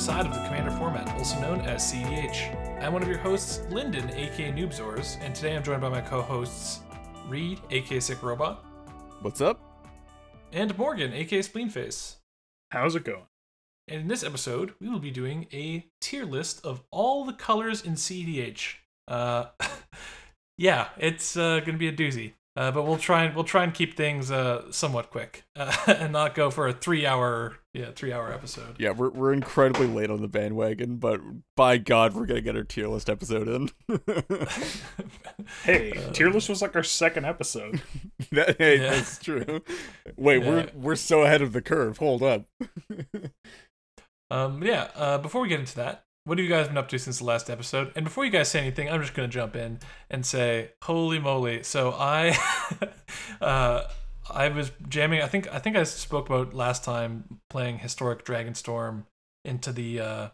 [0.00, 2.82] side of the Commander format, also known as CDH.
[2.82, 6.22] I'm one of your hosts, Lyndon, aka Noobzors, and today I'm joined by my co
[6.22, 6.80] hosts,
[7.28, 8.64] Reed, aka Sick Robot,
[9.20, 9.60] What's up?
[10.54, 12.16] and Morgan, aka Spleenface.
[12.70, 13.26] How's it going?
[13.88, 17.82] And in this episode, we will be doing a tier list of all the colors
[17.82, 18.76] in CDH.
[19.06, 19.46] Uh,
[20.56, 22.32] yeah, it's uh, gonna be a doozy.
[22.56, 26.12] Uh, but we'll try and we'll try and keep things uh, somewhat quick uh, and
[26.12, 28.74] not go for a three hour yeah three hour episode.
[28.78, 31.20] Yeah, we're we're incredibly late on the bandwagon, but
[31.56, 33.70] by God, we're gonna get our tier list episode in.
[35.64, 37.80] Hey, Uh, tier list was like our second episode.
[38.32, 38.90] that, hey, Yeah.
[38.90, 39.62] that's true.
[40.16, 40.48] Wait, Yeah.
[40.50, 41.98] we're we're so ahead of the curve.
[41.98, 42.46] Hold up.
[44.30, 44.90] Um, yeah.
[44.94, 47.24] Uh, before we get into that, what have you guys been up to since the
[47.24, 47.92] last episode?
[47.96, 49.78] And before you guys say anything, I'm just gonna jump in
[50.10, 51.62] and say, holy moly!
[51.62, 52.36] So I,
[53.40, 53.84] uh,
[54.30, 55.22] I was jamming.
[55.22, 59.04] I think I think I spoke about last time playing historic Dragonstorm
[59.44, 60.28] into the uh,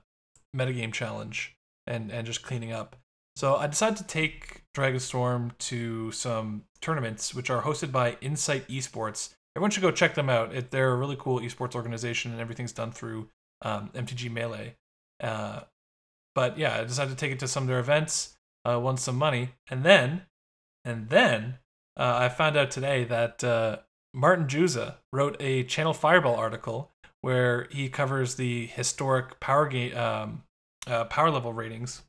[0.54, 2.96] metagame challenge and and just cleaning up.
[3.36, 9.34] So I decided to take Dragonstorm to some tournaments which are hosted by Insight Esports.
[9.54, 10.54] Everyone should go check them out.
[10.54, 13.28] It, they're a really cool esports organization, and everything's done through
[13.62, 14.76] um, MTG Melee.
[15.20, 15.60] Uh,
[16.36, 18.36] but yeah, I decided to take it to some of their events,
[18.68, 20.26] uh, won some money, and then,
[20.84, 21.56] and then
[21.98, 23.78] uh, I found out today that uh,
[24.12, 26.92] Martin Juza wrote a Channel Fireball article
[27.22, 30.42] where he covers the historic power game, um,
[30.86, 32.02] uh, power level ratings,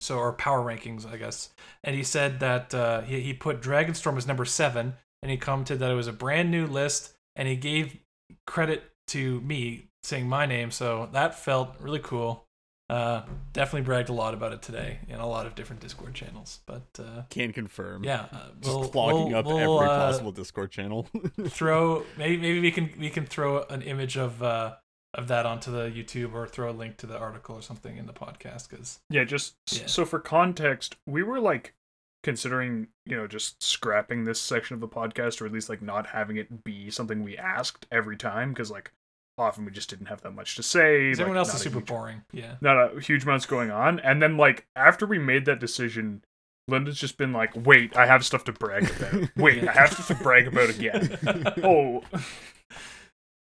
[0.00, 1.50] so or power rankings, I guess.
[1.84, 5.80] And he said that uh, he he put Dragonstorm as number seven, and he commented
[5.80, 7.98] that it was a brand new list, and he gave
[8.46, 12.45] credit to me saying my name, so that felt really cool.
[12.88, 16.60] Uh, definitely bragged a lot about it today in a lot of different Discord channels.
[16.66, 18.04] But uh, Can confirm.
[18.04, 21.08] yeah, uh, Just we'll, clogging we'll- up we'll, every uh, possible Discord channel.
[21.48, 24.74] throw maybe maybe we can we can throw an image of uh
[25.14, 28.06] of that onto the YouTube or throw a link to the article or something in
[28.06, 29.86] the podcast because Yeah, just Yeah.
[29.86, 31.74] so for context, we were like
[32.22, 36.06] considering, you know, just scrapping this section of the podcast or at least like not
[36.08, 38.92] having it be something we asked every time because like
[39.38, 41.10] often we just didn't have that much to say.
[41.10, 42.22] like, everyone else is super huge- boring.
[42.32, 42.54] Yeah.
[42.60, 44.00] Not a huge amounts going on.
[44.00, 46.24] And then like after we made that decision,
[46.68, 49.28] Lyndon's just been like, wait, I have stuff to brag about.
[49.36, 51.16] Wait, I have stuff to brag about again.
[51.62, 52.02] Oh,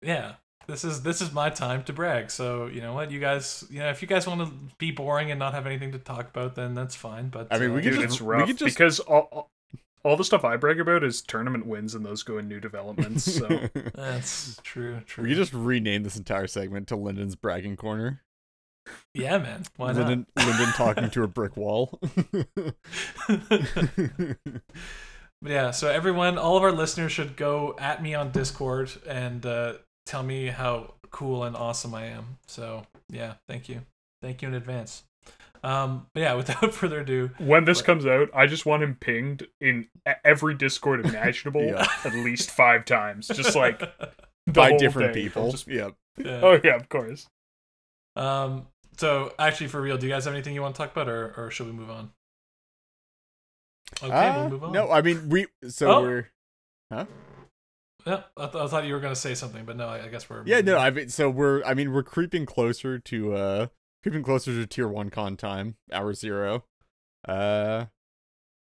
[0.02, 0.34] yeah.
[0.66, 2.30] This is this is my time to brag.
[2.30, 5.30] So you know what, you guys, you know, if you guys want to be boring
[5.30, 7.28] and not have anything to talk about, then that's fine.
[7.28, 9.28] But I mean, we uh, could dude, just- it's we rough could just- because all,
[9.32, 9.50] all
[10.04, 13.24] all the stuff I brag about is tournament wins and those go in new developments.
[13.24, 15.00] So that's true.
[15.06, 15.24] True.
[15.24, 18.22] we could just rename this entire segment to Lyndon's bragging corner.
[19.14, 19.64] yeah, man.
[19.76, 20.08] Why not?
[20.08, 22.00] Lyndon, Lyndon talking to a brick wall.
[25.42, 29.44] But yeah, so everyone, all of our listeners should go at me on Discord and
[29.46, 29.74] uh,
[30.04, 32.38] tell me how cool and awesome I am.
[32.46, 33.80] So yeah, thank you,
[34.20, 35.04] thank you in advance.
[35.62, 37.86] Um, but yeah, without further ado, when this Right.
[37.86, 39.88] comes out, I just want him pinged in
[40.24, 41.86] every Discord imaginable Yeah.
[42.04, 43.80] at least five times, just like
[44.46, 45.22] By different day.
[45.24, 45.50] people.
[45.50, 45.94] Just, Yep.
[46.18, 46.40] yeah.
[46.42, 47.28] oh yeah, of course.
[48.16, 48.66] Um,
[48.96, 51.32] so actually, for real, do you guys have anything you want to talk about, or
[51.36, 52.10] or should we move on?
[54.02, 54.72] Okay, Uh, we'll move on.
[54.72, 55.46] No, I mean we.
[55.68, 56.02] So Oh.
[56.02, 56.28] we're.
[56.92, 57.06] Huh.
[58.06, 60.28] Yeah, I, th- I thought you were gonna say something, but no, I, I guess
[60.30, 60.78] we're Yeah, no.
[60.78, 61.62] I mean, so we're.
[61.64, 63.66] I mean, we're creeping closer to uh,
[64.02, 66.64] creeping closer to tier one con time, hour zero.
[67.26, 67.86] Uh,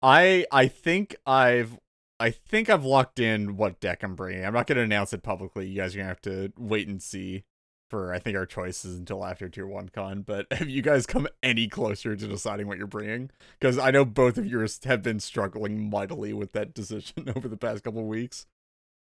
[0.02, 1.78] I I think I've.
[2.22, 4.44] I think I've locked in what deck I'm bringing.
[4.46, 5.70] I'm not to announce it publicly.
[5.70, 7.46] You guys are to have to wait and see
[7.90, 11.28] for I think our choices until after tier 1 con, but have you guys come
[11.42, 13.32] any closer to deciding what you're bringing?
[13.60, 17.58] Cuz I know both of yours have been struggling mightily with that decision over the
[17.58, 18.46] past couple weeks.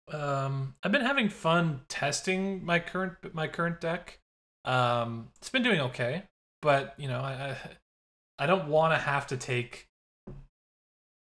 [0.08, 4.18] Um, I've been having fun testing my current my current deck.
[4.64, 6.22] Um, it's been doing okay,
[6.60, 7.56] but you know, I I,
[8.44, 9.88] I don't want to have to take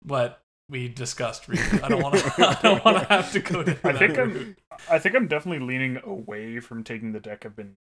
[0.05, 1.49] what we discussed.
[1.49, 1.63] Really.
[1.83, 2.33] I don't want to.
[2.39, 4.37] I don't want to have to go down I think route.
[4.37, 4.57] I'm
[4.91, 7.77] I think I'm definitely leaning away from taking the deck I've been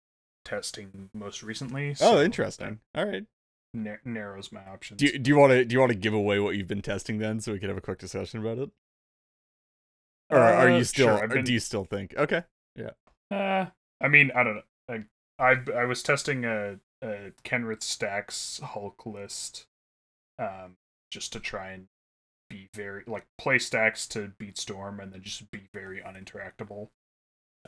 [0.46, 1.96] testing most recently.
[2.02, 2.80] Oh, interesting.
[2.96, 3.26] All right.
[3.74, 5.00] na- narrows my options.
[5.00, 6.82] Do you, do you want to do you want to give away what you've been
[6.82, 8.70] testing then, so we can have a quick discussion about it?
[10.32, 11.08] Or are Uh, you still?
[11.08, 12.14] sure, I've or been- do you still think?
[12.16, 12.44] Okay.
[12.76, 12.92] Yeah.
[13.32, 13.66] Uh,
[14.02, 14.62] I mean, I don't know.
[15.40, 19.66] I I, was testing a, a Kenrith Stacks Hulk list,
[20.38, 20.76] um,
[21.12, 21.88] just to try and
[22.50, 26.90] be very like play stacks to beat Storm and then just be very uninteractable.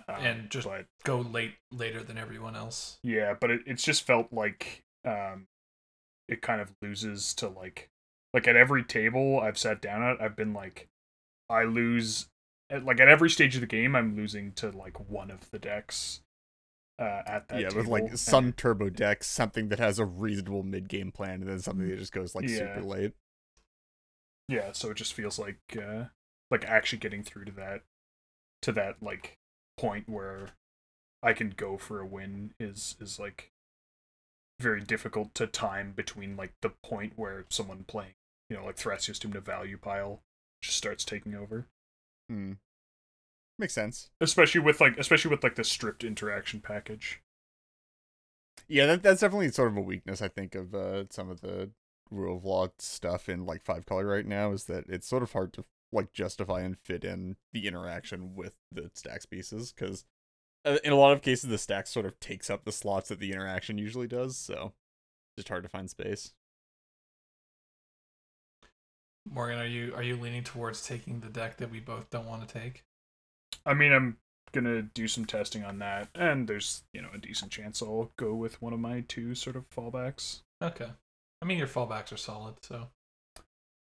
[0.08, 2.98] Um, And just- but go late later than everyone else.
[3.04, 5.48] yeah, but it, it's just felt like um,
[6.28, 7.90] it kind of loses to like
[8.34, 10.88] like at every table I've sat down at, I've been like,
[11.50, 12.28] I lose
[12.70, 15.60] at, like at every stage of the game, I'm losing to like one of the
[15.60, 16.22] decks.
[17.02, 20.62] Uh, at that yeah, table, with like some turbo decks, something that has a reasonable
[20.62, 23.14] mid game plan, and then something that just goes like super late.
[24.48, 26.06] yeah so it just feels like uh
[26.50, 27.82] like actually getting through to that
[28.62, 29.38] to that like
[29.78, 30.50] point where
[31.24, 33.52] i can go for a win is is like
[34.60, 38.14] very difficult to time between like the point where someone playing
[38.50, 40.22] you know like Thrasios Doom to value pile
[40.62, 41.66] just starts taking over
[42.30, 42.54] Hmm.
[43.60, 44.10] Makes sense.
[44.20, 47.22] especially with like especially with like the stripped interaction package
[48.68, 51.70] Yeah, that, that's definitely sort of a weakness I think of uh, some of the
[52.10, 55.32] rule of law stuff in like five color right now is that it's sort of
[55.32, 60.06] hard to like justify and fit in the interaction with the stacks pieces because
[60.66, 63.20] uh, in a lot of cases the stack sort of takes up the slots that
[63.20, 64.74] the interaction usually does, so
[65.38, 66.34] just hard to find space.
[69.30, 72.48] Morgan, are you are you leaning towards taking the deck that we both don't want
[72.48, 72.84] to take?
[73.66, 74.18] I mean i'm
[74.54, 78.34] gonna do some testing on that and there's you know a decent chance i'll go
[78.34, 80.90] with one of my two sort of fallbacks Okay.
[81.42, 82.90] I mean, your fallbacks are solid, so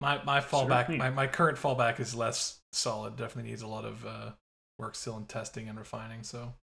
[0.01, 0.99] my my fallback, Certainly.
[0.99, 3.17] my, my current fallback is less solid.
[3.17, 4.31] Definitely needs a lot of uh,
[4.79, 6.23] work still in testing and refining.
[6.23, 6.55] So,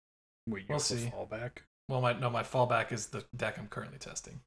[0.48, 1.12] wait you We'll have a see.
[1.12, 1.50] fallback
[1.88, 4.40] well, my no, my fallback is the deck I'm currently testing.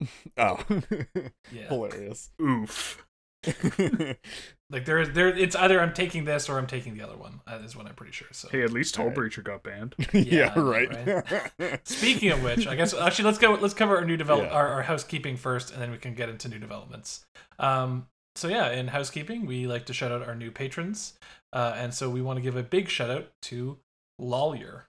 [0.36, 0.62] Oh,
[1.50, 2.28] Yeah, hilarious.
[2.42, 3.06] oof
[4.74, 5.28] like there is there.
[5.28, 7.40] It's either I'm taking this or I'm taking the other one.
[7.46, 8.28] That is what I'm pretty sure.
[8.32, 9.16] So, Hey, at least Alright.
[9.16, 9.94] Hullbreacher got banned.
[10.12, 11.22] yeah, Yeah, I know,
[11.58, 11.88] right.
[11.88, 13.54] Speaking of which, I guess actually let's go.
[13.54, 14.50] Let's cover our new develop Yeah.
[14.52, 17.24] our, our housekeeping first, and then we can get into new developments.
[17.58, 21.14] Um, so yeah, in housekeeping, we like to shout out our new patrons,
[21.52, 23.78] uh, and so we want to give a big shout out to
[24.18, 24.86] Lawyer,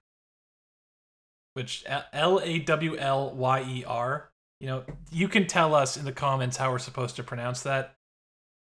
[1.53, 1.83] which
[2.13, 4.29] L A W L Y E R.
[4.61, 7.94] You know, you can tell us in the comments how we're supposed to pronounce that.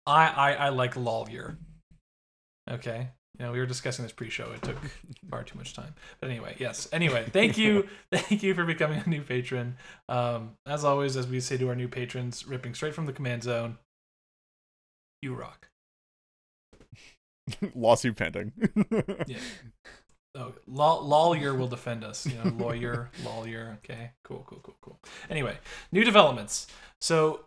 [0.09, 1.59] I I, I like Lawyer.
[2.71, 3.09] Okay.
[3.39, 4.51] You know, we were discussing this pre-show.
[4.51, 4.77] It took
[5.31, 5.95] far too much time.
[6.21, 6.89] But anyway, yes.
[6.93, 9.77] Anyway, thank you, thank you for becoming a new patron.
[10.09, 13.45] Um, as always, as we say to our new patrons, ripping straight from the command
[13.45, 13.79] zone.
[15.23, 15.69] You rock.
[17.75, 18.53] Lawsuit pending.
[19.27, 19.39] Yeah.
[20.35, 22.27] Oh, law, lawyer will defend us.
[22.27, 23.79] You know, lawyer, lawyer.
[23.79, 24.99] Okay, cool, cool, cool, cool.
[25.31, 25.57] Anyway,
[25.91, 26.67] new developments.
[27.01, 27.41] So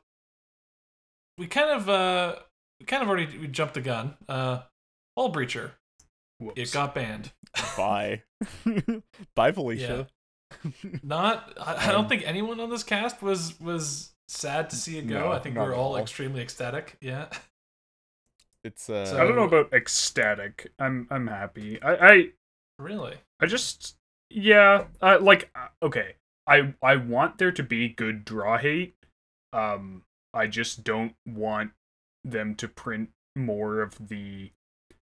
[1.38, 2.36] we kind of, uh,
[2.82, 4.16] we kind of already we jumped the gun.
[4.28, 4.62] Uh,
[5.18, 5.72] Hull Breacher,
[6.40, 6.60] Whoops.
[6.60, 7.32] it got banned.
[7.78, 8.24] Bye.
[9.36, 10.08] Bye, Felicia.
[11.04, 14.98] Not, I, I don't Um, think anyone on this cast was was sad to see
[14.98, 15.20] it go.
[15.20, 15.98] No, I think we not were at all all.
[15.98, 16.98] extremely ecstatic.
[17.02, 17.28] Yeah.
[18.64, 20.72] It's uh So- I don't know about ecstatic.
[20.80, 21.82] I'm I'm happy.
[21.82, 22.30] I I,
[22.80, 23.16] Really?
[23.40, 23.96] I just
[24.30, 24.86] yeah.
[25.02, 26.16] Uh, like uh, okay.
[26.48, 28.96] I I want there to be good draw hate.
[29.54, 30.04] Um,
[30.34, 31.72] I just don't want
[32.24, 34.52] them to print more of the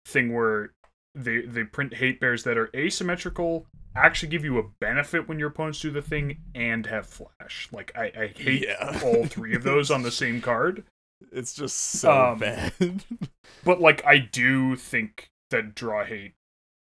[0.06, 0.72] thing where
[1.14, 3.66] they they print hate bears that are asymmetrical
[3.96, 7.90] actually give you a benefit when your opponents do the thing and have flash like
[7.96, 9.00] i, I hate Yeah.
[9.04, 10.84] all three of those on the same card
[11.32, 12.72] It's just so Um, bad.
[13.64, 16.34] but like I do think that draw hate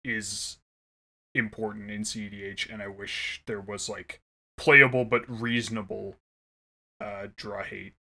[0.04, 0.58] is
[1.34, 4.20] important in CDH, and I wish there was like
[4.58, 6.18] playable but reasonable
[7.00, 7.94] uh draw hate.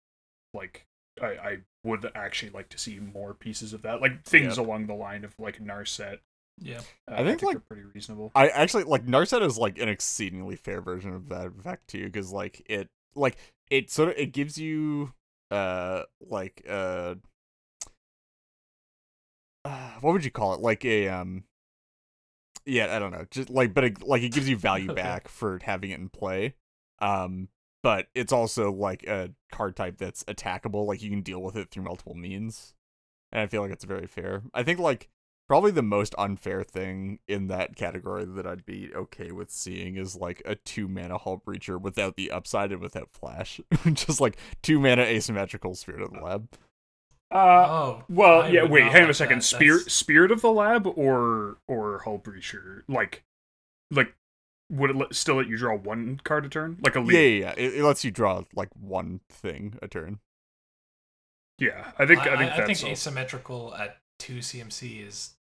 [0.53, 0.85] Like
[1.23, 4.65] I, I would actually like to see more pieces of that, like things Yep.
[4.65, 6.19] along the line of like Narset.
[6.59, 6.81] Yeah.
[7.09, 8.31] Uh, I think, like- they're pretty reasonable.
[8.35, 12.31] I actually like Narset is like an exceedingly fair version of that effect too, because
[12.31, 13.37] like it like
[13.69, 15.13] it sort of it gives you
[15.49, 17.15] uh like uh,
[19.65, 21.43] uh what would you call it like a um
[22.65, 25.01] yeah I don't know just like but it, like it gives you value Okay.
[25.01, 26.55] back for having it in play
[26.99, 27.47] um
[27.83, 31.71] but it's also like a card type that's attackable like you can deal with it
[31.71, 32.73] through multiple means
[33.31, 35.09] and I feel like it's very fair I think like
[35.51, 40.15] Probably the most unfair thing in that category that I'd be okay with seeing is
[40.15, 43.59] like a two mana Hull Breacher without the upside and without flash.
[43.91, 46.47] Just like two mana asymmetrical Spirit of the Lab.
[47.29, 48.03] Uh, oh.
[48.07, 48.63] well, I yeah.
[48.63, 49.39] Wait, hang on a second.
[49.39, 49.43] that.
[49.43, 52.83] Spirit, That's- Spirit of the Lab, or or Hull Breacher?
[52.87, 53.25] Like,
[53.89, 54.15] like,
[54.71, 56.77] would it let, still let you draw one card a turn?
[56.83, 57.39] Like a Yeah, lead?
[57.39, 57.65] yeah, yeah.
[57.65, 60.19] It, it lets you draw like one thing a turn.
[61.59, 62.91] Yeah, I think I, I, think I that's think all.
[62.91, 65.33] asymmetrical at two CMC is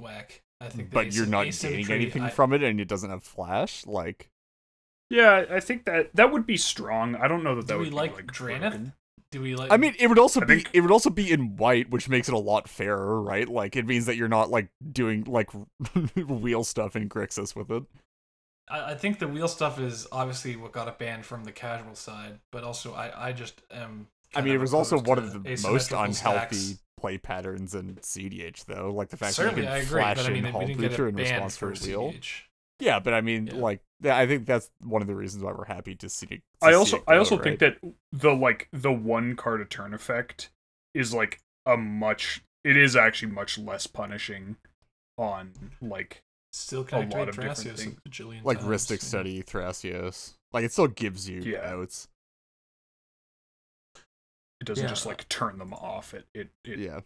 [0.00, 0.40] whack.
[0.60, 3.10] I think the But you're not gaining asymmetry- anything I- from it and it doesn't
[3.10, 3.86] have flash.
[3.86, 4.28] Like
[5.10, 7.16] Yeah, I think that that would be strong.
[7.16, 8.92] I don't know that that Do would we be, like like Drannith?
[9.32, 9.70] Do we like?
[9.70, 12.08] I mean, it would also I be think- it would also be in white, which
[12.08, 13.48] makes it a lot fairer, right?
[13.48, 15.50] Like it means that you're not like doing like
[16.16, 17.84] wheel stuff in Grixis with it.
[18.70, 21.94] I, I think the wheel stuff is obviously what got it banned from the casual
[21.94, 24.08] side, but also I, I just am.
[24.34, 26.78] I mean, it was also one of the most unhealthy stacks.
[26.96, 28.92] play patterns in CDH though.
[28.92, 30.68] Like the fact Certainly, that I you can flash but I in mean, we Hull
[30.70, 32.12] Breacher in response for to a wheel.
[32.12, 32.42] CDH.
[32.78, 33.54] Yeah, but I mean, Yeah.
[33.56, 36.26] like, I think that's one of the reasons why we're happy to see.
[36.26, 37.44] To I see also it I also right?
[37.44, 37.78] think that
[38.12, 40.50] the like the one card a turn effect
[40.94, 44.56] is like a much it is actually much less punishing
[45.18, 47.96] on like Still A can lot of different Thrasios things.
[48.04, 49.08] a bajillion like times, Rhystic yeah.
[49.08, 51.74] Study, Thrasios, like it still gives you Yeah.
[51.74, 52.08] outs.
[54.60, 54.88] it doesn't Yeah.
[54.90, 57.00] just like turn them off it it, it Yeah,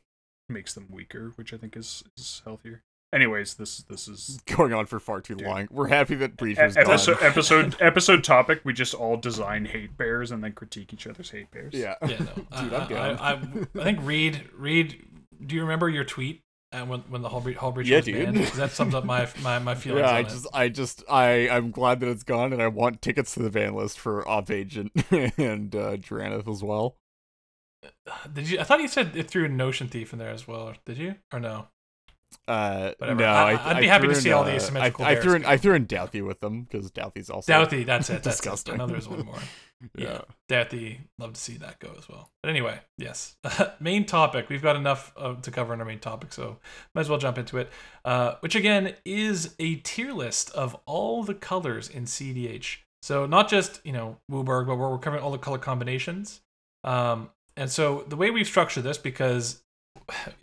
[0.48, 2.82] makes them weaker which I think is is healthier.
[3.12, 5.46] Anyways, this this is going on for far too Dude.
[5.46, 5.68] long.
[5.70, 7.28] We're happy that e- Breacher's episode gone.
[7.30, 8.60] episode episode topic.
[8.64, 11.74] We just all design hate bears and then critique each other's hate bears.
[11.74, 12.34] Yeah, Yeah, no.
[12.62, 13.16] dude, I, I'm down.
[13.18, 13.34] I, I,
[13.80, 15.06] I think Reed, Reed,
[15.46, 16.40] do you remember your tweet
[16.74, 18.34] uh, when when the Bre- Hull Breach Yeah, was dude.
[18.34, 18.46] banned?
[18.48, 20.00] that sums up my my my feelings.
[20.02, 20.08] yeah.
[20.10, 20.28] on I it.
[20.28, 23.50] just, I just, I, I'm glad that it's gone, and I want tickets to the
[23.50, 26.96] ban list for Op Agent and uh, Drannith as well.
[28.32, 28.58] Did you?
[28.58, 30.72] I thought you said it threw a Notion Thief in there as well.
[30.84, 31.68] Did you or no?
[32.46, 33.20] Uh, Whatever.
[33.20, 35.34] no, I- I'd be happy to see in, all the uh, asymmetrical I, I threw
[35.34, 35.44] in.
[35.44, 38.22] I threw in Dauthi with them because Dauthi's also Dauthi, that's it.
[38.22, 38.74] That's disgusting.
[38.74, 38.76] It.
[38.76, 39.38] I know there's one more.
[39.98, 42.30] Yeah, Dauthi, love to see that go as well.
[42.42, 43.36] But anyway, yes.
[43.80, 44.48] main topic.
[44.48, 46.56] We've got enough uh, to cover in our main topic, so
[46.94, 47.68] might as well jump into it.
[48.02, 52.78] Uh, which again is a tier list of all the colors in CDH.
[53.02, 56.40] So not just you know WUBRG, but we're covering all the color combinations.
[56.82, 59.62] Um, and so the way we've structured this, because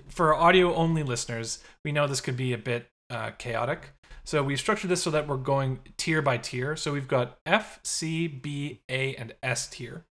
[0.08, 3.94] for audio only listeners, we know this could be a bit uh, chaotic.
[4.24, 6.76] So we've structured this so that we're going tier by tier.
[6.76, 10.06] So we've got F, C, B, A, and S tier.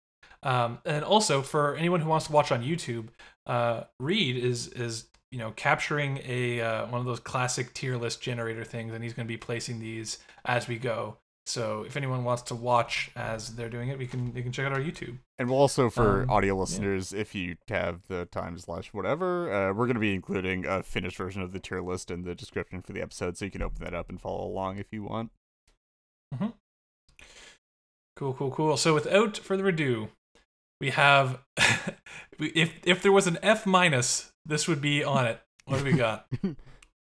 [0.42, 3.08] Um, and also for anyone who wants to watch on YouTube,
[3.46, 8.20] uh, Reed is is you know capturing a uh, one of those classic tier list
[8.20, 11.16] generator things, and he's going to be placing these as we go.
[11.48, 14.66] So if anyone wants to watch as they're doing it, we can you can check
[14.66, 15.16] out our YouTube.
[15.38, 19.72] And we'll also for Um, audio listeners, if you have the time slash whatever, uh,
[19.72, 22.92] we're gonna be including a finished version of the tier list in the description for
[22.92, 25.30] the episode, so you can open that up and follow along if you want.
[28.16, 28.76] Cool, cool, cool.
[28.76, 30.08] So without further ado,
[30.80, 31.38] we have
[32.38, 35.40] if if there was an F minus, this would be on it.
[35.64, 36.26] What do we got?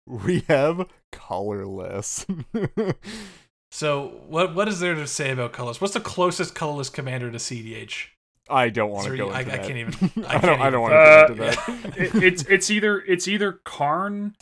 [0.07, 2.27] We have colorless.
[3.75, 5.81] so what what is there to say about colors?
[5.81, 8.07] What's the closest colorless commander to CDH?
[8.49, 9.66] I don't want to go I- into I that.
[9.66, 10.61] can't even- I I, can't don't.
[10.61, 11.97] I don't want Uh, to go into that.
[12.14, 14.37] it, it's it's either it's either Karn,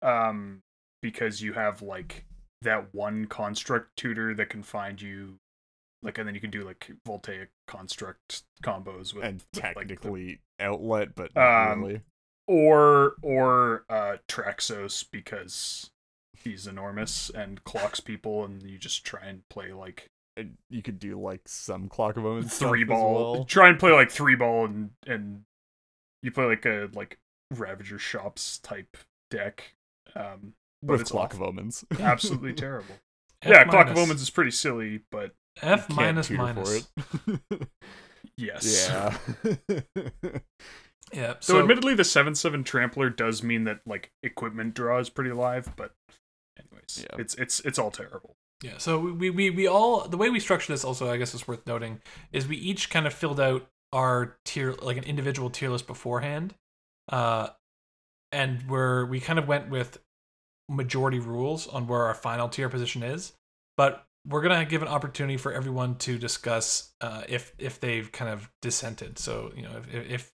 [0.00, 0.60] um,
[1.02, 2.24] because you have like
[2.62, 5.34] that one construct tutor that can find you,
[6.02, 9.94] like, and then you can do like voltaic construct combos with, and with, like, the-
[9.94, 12.00] technically outlet, but not Um, really.
[12.46, 15.90] or or uh Traxos because
[16.48, 20.98] he's enormous and clocks people, and you just try and play like And You could
[20.98, 23.32] do like some clock of omens three stuff as ball.
[23.34, 23.44] well.
[23.44, 25.42] Try and play like three ball and and
[26.22, 27.18] you play like a like
[27.52, 28.96] Ravager Shops type
[29.30, 29.74] deck.
[30.16, 31.44] Um, but with it's clock awful.
[31.44, 31.84] of omens.
[32.00, 32.94] absolutely terrible.
[33.42, 33.96] F yeah, Clock of.
[33.96, 36.88] Omens is pretty silly, but F minus minus.
[36.88, 37.68] for it.
[38.36, 38.90] yes.
[38.90, 39.80] yeah.
[41.12, 41.34] Yeah.
[41.40, 45.32] So, So, admittedly, the seven seven trampler does mean that like equipment draw is pretty
[45.32, 45.92] live, but
[46.58, 47.16] anyways, Yeah.
[47.20, 48.36] it's it's it's all terrible.
[48.62, 48.78] yeah.
[48.78, 51.66] So we, we we all the way we structure this also I guess is worth
[51.66, 52.00] noting
[52.32, 56.54] is we each kind of filled out our tier like an individual tier list beforehand,
[57.10, 57.48] uh,
[58.32, 59.98] and where we kind of went with
[60.68, 63.32] majority rules on where our final tier position is,
[63.76, 68.30] but we're gonna give an opportunity for everyone to discuss uh, if if they've kind
[68.30, 69.18] of dissented.
[69.18, 70.32] So you know if, if, if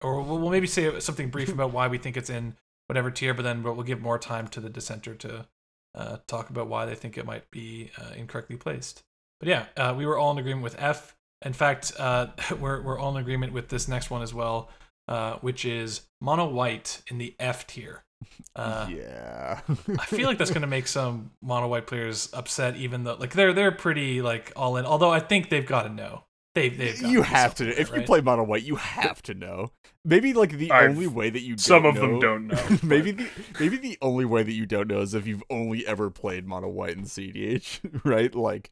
[0.00, 3.34] or we'll we'll maybe say something brief about why we think it's in whatever tier,
[3.34, 5.46] but then we'll, we'll give more time to the dissenter to
[5.94, 9.02] uh, talk about why they think it might be uh, incorrectly placed.
[9.40, 11.16] But yeah, uh, we were all in agreement with F.
[11.44, 12.28] In fact, uh,
[12.60, 14.70] we're we're all in agreement with this next one as well,
[15.08, 18.04] uh, which is mono white in the F tier.
[18.56, 19.60] Uh, yeah.
[19.98, 23.32] I feel like that's going to make some mono white players upset, even though like
[23.32, 24.86] they're they're pretty like all in.
[24.86, 27.64] Although I think they've got to know they've they've got you have to.
[27.64, 29.72] something If there, you play mono white, you have to know.
[30.04, 32.78] Maybe like the I've- only way that you Some don't of them don't know.
[32.82, 36.10] maybe the maybe the only way that you don't know is if you've only ever
[36.10, 38.34] played mono white in CDH, right?
[38.34, 38.70] Like,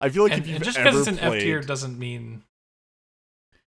[0.00, 1.98] I feel like and, if you've and just because it's an played, F tier doesn't
[1.98, 2.42] mean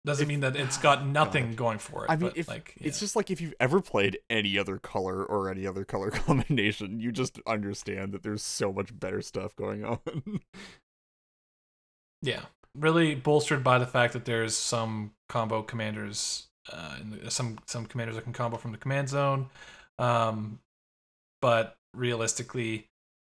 [0.03, 2.09] doesn't If- mean that it's got nothing going for it.
[2.09, 5.23] I mean, but, if like it's just like if you've ever played any other color
[5.23, 9.85] or any other color combination, you just understand that there's so much better stuff going
[9.85, 9.99] on.
[12.23, 12.41] yeah,
[12.77, 16.97] really bolstered by the fact that there's some combo commanders, uh,
[17.29, 19.49] some some commanders that can combo from the command zone,
[19.99, 20.59] um,
[21.41, 22.87] but realistically,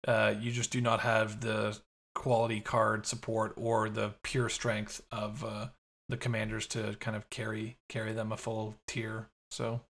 [0.08, 1.78] uh, you just do not have the
[2.14, 5.68] quality card support or the pure strength of uh,
[6.10, 9.82] the commanders to kind of carry carry them a full tier So,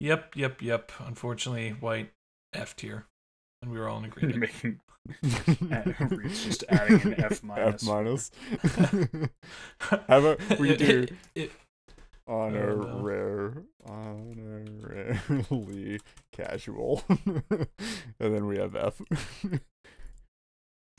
[0.00, 0.92] yep, yep, yep.
[1.00, 2.12] Unfortunately, white
[2.52, 3.06] F tier,
[3.62, 4.40] and we were all in agreement.
[4.40, 4.80] making
[5.22, 7.82] Reed's just adding an F minus.
[7.82, 8.30] F minus.
[9.78, 11.52] How about we do It-
[12.26, 13.00] honor no.
[13.00, 16.00] rare, honorarily
[16.32, 17.68] casual, and
[18.18, 19.00] then we have F.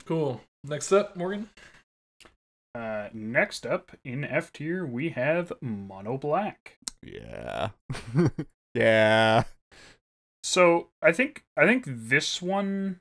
[0.04, 0.40] cool.
[0.64, 1.48] Next up, Morgan.
[2.74, 6.78] Uh, next up in F tier, we have Mono Black.
[7.02, 7.70] yeah,
[8.74, 9.44] yeah.
[10.44, 13.00] So I think I think this one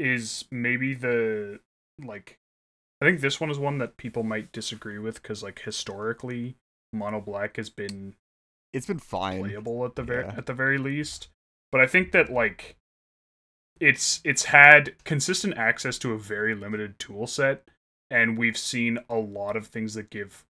[0.00, 1.60] is maybe the
[2.02, 2.38] like
[3.00, 6.56] I think this one is one that people might disagree with because like historically
[6.92, 8.14] Mono Black has been
[8.72, 9.40] It's been fine.
[9.40, 10.34] playable at the very Yeah.
[10.36, 11.28] at the very least.
[11.72, 12.76] But I think that like
[13.80, 17.68] it's it's had consistent access to a very limited tool set
[18.10, 20.44] and we've seen a lot of things that give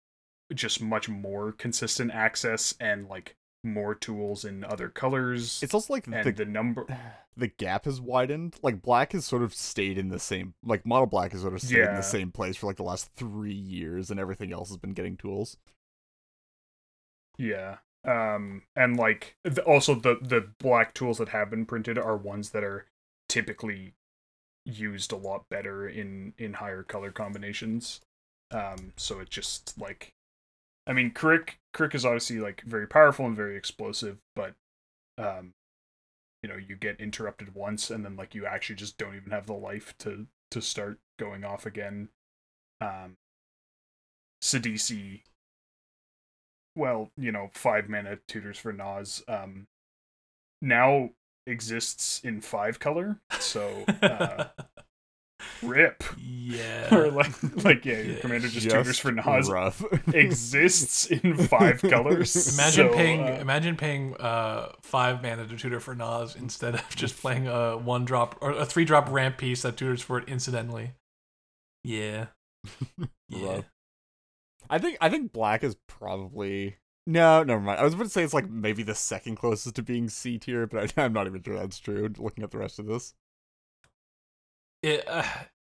[0.54, 3.34] just much more consistent access and like
[3.66, 6.86] more tools in other colors It's also like and the the number
[7.36, 8.56] the gap has widened.
[8.62, 11.60] Like black has sort of stayed in the same like mono black has sort of
[11.62, 14.78] stayed in the same place for like the last three years, and everything else has
[14.78, 15.56] been getting tools.
[17.38, 17.78] Yeah.
[18.04, 22.64] Um and like also the the black tools that have been printed are ones that
[22.64, 22.86] are
[23.28, 23.94] typically
[24.64, 28.00] used a lot better in in higher color combinations.
[28.50, 30.14] Um so it just like
[30.86, 34.54] I mean K'rrik K'rrik is obviously like very powerful and very explosive, but
[35.18, 35.52] um
[36.42, 39.46] you know, you get interrupted once and then like you actually just don't even have
[39.46, 42.08] the life to to start going off again.
[42.80, 43.16] Um
[44.42, 45.22] Sidisi
[46.76, 49.66] well, you know, five mana tutors for Nas, um,
[50.60, 51.10] now
[51.46, 53.18] exists in five color.
[53.40, 54.44] So uh,
[55.62, 56.94] rip, yeah.
[56.94, 57.32] or like,
[57.64, 58.20] like yeah, your Yeah.
[58.20, 59.82] commander just, tutors for Nas rough.
[60.14, 62.54] exists in five colors.
[62.54, 66.96] Imagine So, paying uh, imagine paying uh five mana to tutor for Nas instead of
[66.96, 70.28] just playing a one drop or a three drop ramp piece that tutors for it
[70.28, 70.92] incidentally.
[71.84, 72.26] Yeah.
[73.28, 73.46] Yeah.
[73.56, 73.64] Rough.
[74.70, 76.76] I think I think black is probably
[77.06, 77.78] no, never mind.
[77.80, 80.66] I was about to say it's like maybe the second closest to being C tier,
[80.66, 82.08] but I, I'm not even sure that's true.
[82.18, 83.14] Looking at the rest of this,
[84.82, 85.22] It, uh,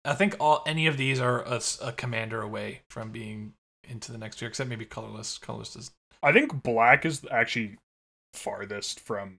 [0.05, 4.39] I think all any of these are a commander away from being into the next
[4.39, 5.37] tier, except maybe colorless.
[5.37, 7.77] Colorless is I think black is actually
[8.33, 9.37] farthest from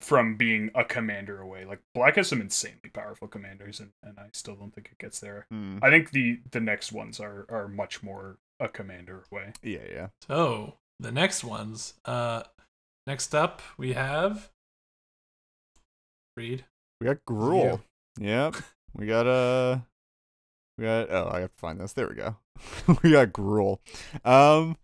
[0.00, 1.64] from being a commander away.
[1.64, 5.20] Like black has some insanely powerful commanders, and, and I still don't think it gets
[5.20, 5.46] there.
[5.50, 5.78] Hmm.
[5.82, 9.52] I think the the next ones are are much more a commander away.
[9.62, 10.08] yeah, yeah.
[10.26, 11.94] so the next ones.
[12.04, 12.42] Uh,
[13.06, 14.50] next up we have.
[16.36, 16.64] Reed.
[17.00, 17.80] We got Gruul.
[18.18, 18.56] Yep.
[18.96, 19.80] We got uh
[20.78, 21.92] we got oh I have to find this.
[21.92, 22.36] There we go.
[23.02, 23.78] we got Gruul.
[24.24, 24.76] Um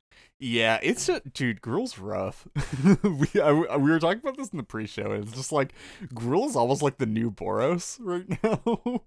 [0.44, 2.48] yeah, it's a, dude, Gruul's rough.
[3.04, 5.72] we I, we were talking about this in the pre-show, and it's just like
[6.12, 9.02] Gruul is almost like the new Boros right now.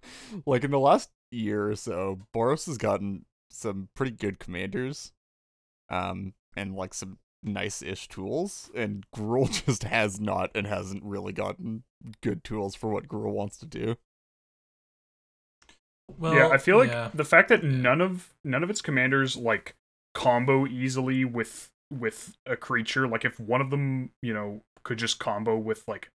[0.45, 5.11] like in the last year or so, Boros has gotten some pretty good commanders,
[5.89, 11.83] um, and like some nice-ish tools, and Gruul just has not and hasn't really gotten
[12.21, 13.97] good tools for what Gruul wants to do.
[16.17, 17.09] Well, yeah, I feel like yeah.
[17.13, 19.75] the fact that none of none of its commanders like
[20.13, 23.07] combo easily with with a creature.
[23.07, 26.09] Like if one of them, you know, could just combo with like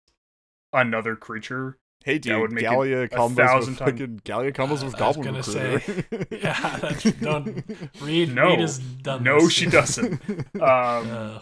[0.73, 1.78] another creature.
[2.06, 4.82] Hey That dude, would make it Gallia a combos thousand with times- fucking Gallia combos
[4.84, 6.28] Uh, with I was Goblin gonna Recruiter.
[6.38, 7.63] yeah, that's, don't
[8.02, 8.34] read.
[8.34, 8.47] No.
[8.52, 9.23] Reed has done.
[9.23, 9.52] No, this.
[9.54, 10.21] she doesn't.
[10.62, 11.41] Um,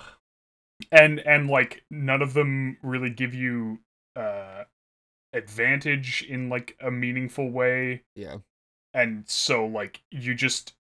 [0.91, 3.79] and and like none of them really give you
[4.15, 4.63] uh
[5.33, 8.03] advantage in like a meaningful way.
[8.15, 8.37] yeah.
[8.93, 10.73] and so like you just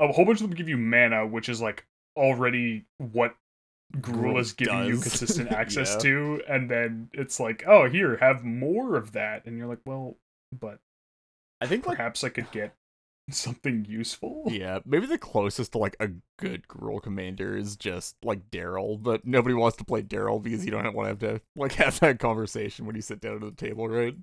[0.00, 3.34] a whole bunch of them give you mana which is like already what
[3.96, 5.98] Gruul is giving you consistent access Yeah.
[6.00, 10.16] to and then it's like oh here have more of that and you're like well
[10.52, 10.78] but
[11.60, 12.74] I think like perhaps i could get
[13.30, 18.50] something useful yeah, maybe the closest to like a good Gruul commander is just like
[18.50, 21.72] Daryl, but nobody wants to play Daryl because you don't want to have to like
[21.74, 24.14] have that conversation when you sit down at the table, right?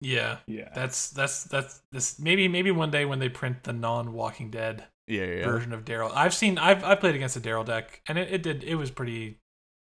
[0.00, 2.18] Yeah, yeah that's that's that's this.
[2.18, 5.34] Maybe maybe one day when they print the non-Walking Dead Yeah, yeah.
[5.34, 5.46] yeah.
[5.50, 8.42] version of Daryl, I've seen I've I played against a Daryl deck and it, it
[8.42, 9.38] did it was pretty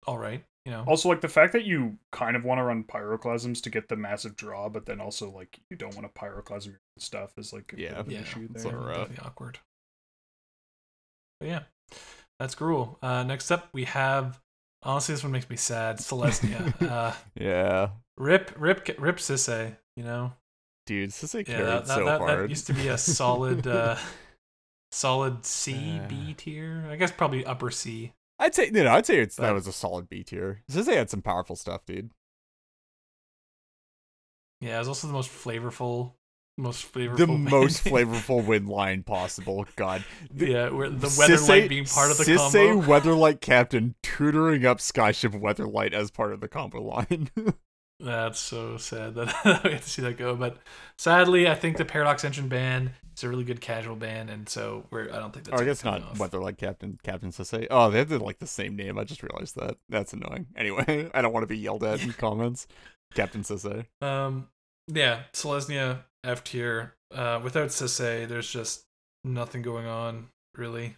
[0.06, 0.44] all right.
[0.66, 0.84] You know.
[0.86, 3.94] also like the fact that you kind of want to run pyroclasms to get the
[3.96, 7.72] massive draw but then also like you don't want to pyroclasm your stuff is like
[7.72, 7.98] a bit Yeah.
[8.00, 8.72] of an yeah, issue it's there.
[8.72, 8.96] sort of rough.
[9.08, 9.58] definitely awkward.
[11.40, 11.60] But yeah,
[12.40, 12.96] that's Gruul.
[13.02, 14.40] Uh, next up we have.
[14.82, 15.98] Honestly, this one makes me sad.
[15.98, 16.82] Selesnya.
[16.90, 17.90] uh, yeah.
[18.18, 19.76] rip, rip, rip, Sisay.
[19.96, 20.32] You know.
[20.86, 22.38] Dude, Sisay Yeah, carried that, that, so that, hard.
[22.44, 23.66] that used to be a solid.
[23.66, 23.96] Uh,
[24.92, 26.08] solid C, Uh.
[26.08, 26.86] B tier.
[26.90, 28.12] I guess probably upper C.
[28.38, 30.62] I'd say you know, I'd say it's that was a solid B tier.
[30.68, 32.10] Says they had some powerful stuff, dude.
[34.60, 36.12] Yeah, it was also the most flavorful,
[36.56, 37.16] most flavorful.
[37.16, 39.66] The band most flavorful win line possible.
[39.76, 40.04] God.
[40.30, 42.86] The- yeah, where the Weatherlight being part of the Sisay combo.
[43.00, 47.30] Weatherlight Captain tutoring up Skyship Weatherlight as part of the combo line.
[48.00, 50.36] That's so sad that we have to see that go.
[50.36, 50.58] But
[50.98, 54.84] sadly, I think the Paradox Engine band is a really good casual band, and so
[54.90, 55.50] we're I don't think that's.
[55.50, 56.18] oh, I gonna guess come not off.
[56.18, 57.66] Weatherlight Captain Captain Sisay.
[57.70, 58.98] Oh, they have the, like the same name.
[58.98, 59.76] I just realized that.
[59.88, 60.46] That's annoying.
[60.56, 62.66] Anyway, I don't want to be yelled at in comments.
[63.14, 63.86] Captain Sisay.
[64.02, 64.48] Um,
[64.88, 66.94] yeah, Selesnya F tier.
[67.14, 68.84] Uh, without Sisay, there's just
[69.24, 70.96] nothing going on really.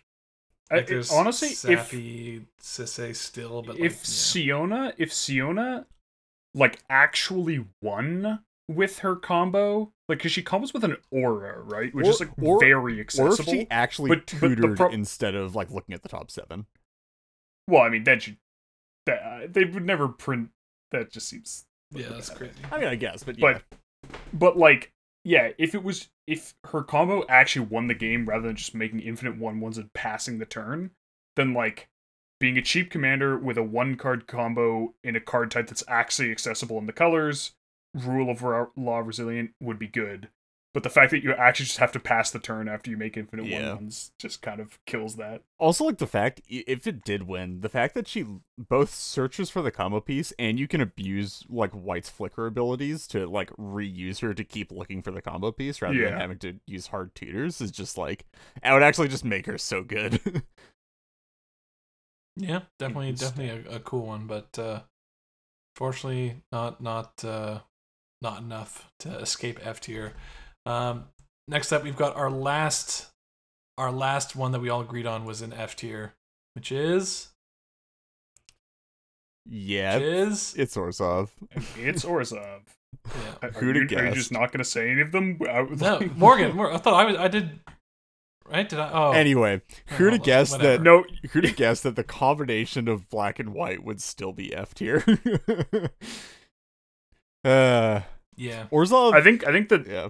[0.71, 5.87] I, Like it- there's honestly, if sappy Sisay still, but if like, Siona, if Siona,
[6.55, 12.07] like actually won with her combo, like because she comes with an aura, right, which
[12.07, 13.53] Or- is like or- very Or if accessible.
[13.53, 16.67] she actually But- but pro- instead of like looking at the top seven.
[17.67, 18.39] Well, I mean, then she,
[19.07, 20.51] that, uh, they would never print.
[20.91, 21.67] That just seems.
[21.91, 22.55] yeah, yeah, that's crazy.
[22.73, 23.59] I mean, I guess, but yeah.
[24.03, 24.93] But, but like,
[25.25, 29.01] yeah, if it was if her combo actually won the game rather than just making
[29.01, 30.91] infinite one ones and passing the turn,
[31.37, 31.89] then like
[32.41, 36.31] being a cheap commander with a one card combo in a card type that's actually
[36.31, 37.53] accessible in the colors,
[37.95, 38.43] rule of
[38.77, 40.29] law resilient would be good.
[40.75, 43.17] But the fact that you actually just have to pass the turn after you make
[43.17, 43.69] infinite Yeah.
[43.71, 45.43] one ones just kind of kills that.
[45.59, 48.25] Also, like the fact if it did win, the fact that she
[48.59, 53.27] both searches for the combo piece and you can abuse like White's flicker abilities to
[53.27, 56.89] like reuse her to keep looking for the combo piece rather than having to use
[56.89, 58.27] hard tutors is just like
[58.63, 60.43] I would actually just make her so good.
[62.37, 64.83] Yeah, definitely, definitely a, a cool one, but uh,
[65.75, 67.61] fortunately, not not uh,
[68.23, 70.15] not enough to escape F tier.
[70.67, 71.05] Um,
[71.47, 73.07] next up, we've got our last
[73.77, 76.15] our last one that we all agreed on was in F tier,
[76.55, 77.29] which is
[79.47, 81.31] yeah, which is it's Orzhov.
[81.77, 82.61] It's Orzhov.
[83.07, 83.51] yeah.
[83.51, 84.17] Who'd you, have are you guessed?
[84.17, 85.39] just not going to say any of them?
[85.41, 86.59] No, like- Morgan.
[86.61, 87.17] I thought I was.
[87.17, 87.61] I did.
[88.51, 88.67] Right?
[88.69, 88.91] Did I?
[88.93, 90.79] Oh, Anyway, who'd have guessed whatever.
[90.79, 90.83] that?
[90.83, 94.75] No, Who'd have guessed that the combination of black and white would still be F
[94.75, 95.05] tier?
[97.45, 98.01] uh,
[98.37, 98.67] yeah.
[98.73, 99.15] Orzhov.
[99.15, 100.09] I think I think that Yeah.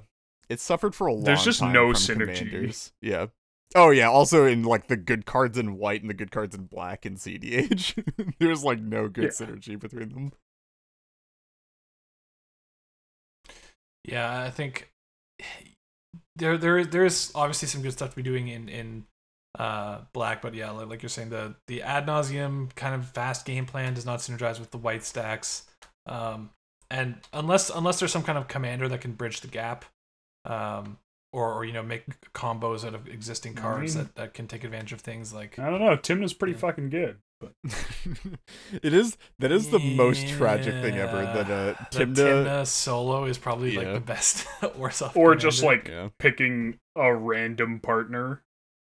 [0.48, 2.38] It suffered for a long There's just time no from synergy.
[2.38, 2.92] Commanders.
[3.02, 3.26] Yeah.
[3.74, 6.64] Oh yeah, also in like the good cards in white and the good cards in
[6.64, 8.02] black in CDH.
[8.38, 9.30] There's like no good Yeah.
[9.30, 10.32] synergy between them.
[14.04, 14.90] Yeah, I think
[16.36, 19.04] there there there is obviously some good stuff to be doing in in
[19.58, 23.44] uh black, but yeah, like, like you're saying, the the ad nauseam kind of fast
[23.44, 25.66] game plan does not synergize with the white stacks.
[26.06, 26.50] Um,
[26.90, 29.85] and unless unless there's some kind of commander that can bridge the gap,
[30.44, 30.98] um,
[31.33, 34.46] or or you know make combos out of existing I cards mean- that that can
[34.46, 35.96] take advantage of things like I don't know.
[35.96, 36.59] Tymna's pretty Yeah.
[36.61, 37.53] fucking good, but
[38.83, 43.38] it is that is the most tragic thing ever that uh Tymna, Tymna solo is
[43.38, 46.09] probably like the best Orzhov or just like yeah.
[46.18, 48.42] picking a random partner,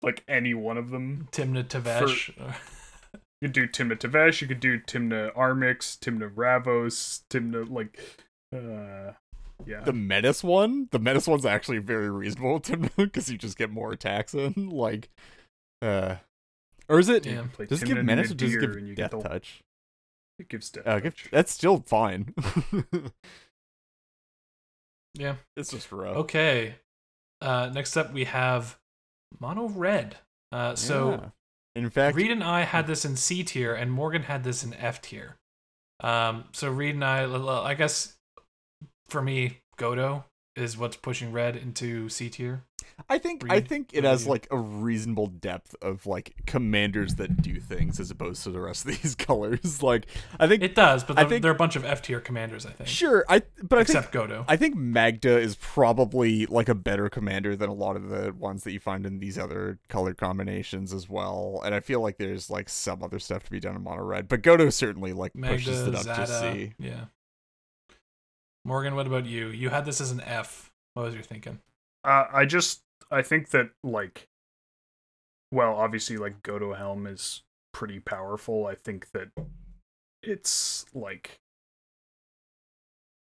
[0.02, 1.28] like any one of them.
[1.32, 2.34] Tymna Tevesh.
[3.44, 4.40] You could do Tymna Tevesh.
[4.40, 8.00] You could do Tymna Armix, Tymna Ravos, Tymna like,
[8.56, 9.12] uh,
[9.66, 9.82] yeah.
[9.84, 13.92] The Menace one, the Menace one's actually very reasonable Tymna because you just get more
[13.92, 14.54] attacks in.
[14.70, 15.10] Like,
[15.82, 16.16] uh,
[16.88, 17.26] or is it?
[17.26, 17.44] Yeah.
[17.52, 19.62] Play Does it give Tymna Menace or does it give you Death the, Touch?
[20.40, 20.88] It gives death.
[20.88, 21.30] Uh, give, touch.
[21.30, 22.34] that's still fine.
[25.16, 25.36] yeah.
[25.58, 26.16] it's just rough.
[26.16, 26.76] Okay.
[27.42, 28.78] Uh, next up, we have
[29.42, 30.16] Mono Red.
[30.54, 31.30] Uh, so Yeah.
[31.76, 34.74] In fact, Reed and I had this in C tier, and Morgan had this in
[34.76, 35.38] F tier.
[36.00, 37.26] Um, so Reed and I,
[37.64, 38.16] I guess
[39.08, 42.64] for me, Godo is what's pushing Red into C tier.
[43.10, 47.42] I think I think it about has like a reasonable depth of like commanders that
[47.42, 49.82] do things as opposed to the rest of these colors.
[49.84, 50.08] Like
[50.39, 52.72] I think It does, but I think- they're a bunch of F tier commanders, I
[52.72, 52.88] think.
[52.89, 54.46] sure I but I think Godo.
[54.48, 58.63] I think Magda is probably like a better commander than a lot of the ones
[58.63, 61.62] that you find in these other color combinations as well.
[61.66, 64.28] And I feel like there's like some other stuff to be done in mono red,
[64.28, 66.54] but Godo certainly like pushes it up to Zada.
[66.54, 66.74] C.
[66.80, 67.06] Yeah.
[68.66, 69.48] Morgan, what about you?
[69.50, 70.72] You had this as an F.
[70.94, 71.60] What was your thinking?
[72.06, 72.82] Uh, I just
[73.13, 74.28] I think that like,
[75.52, 78.65] well, obviously like Godo Helm is pretty powerful.
[78.65, 79.30] I think that
[80.23, 81.39] it's like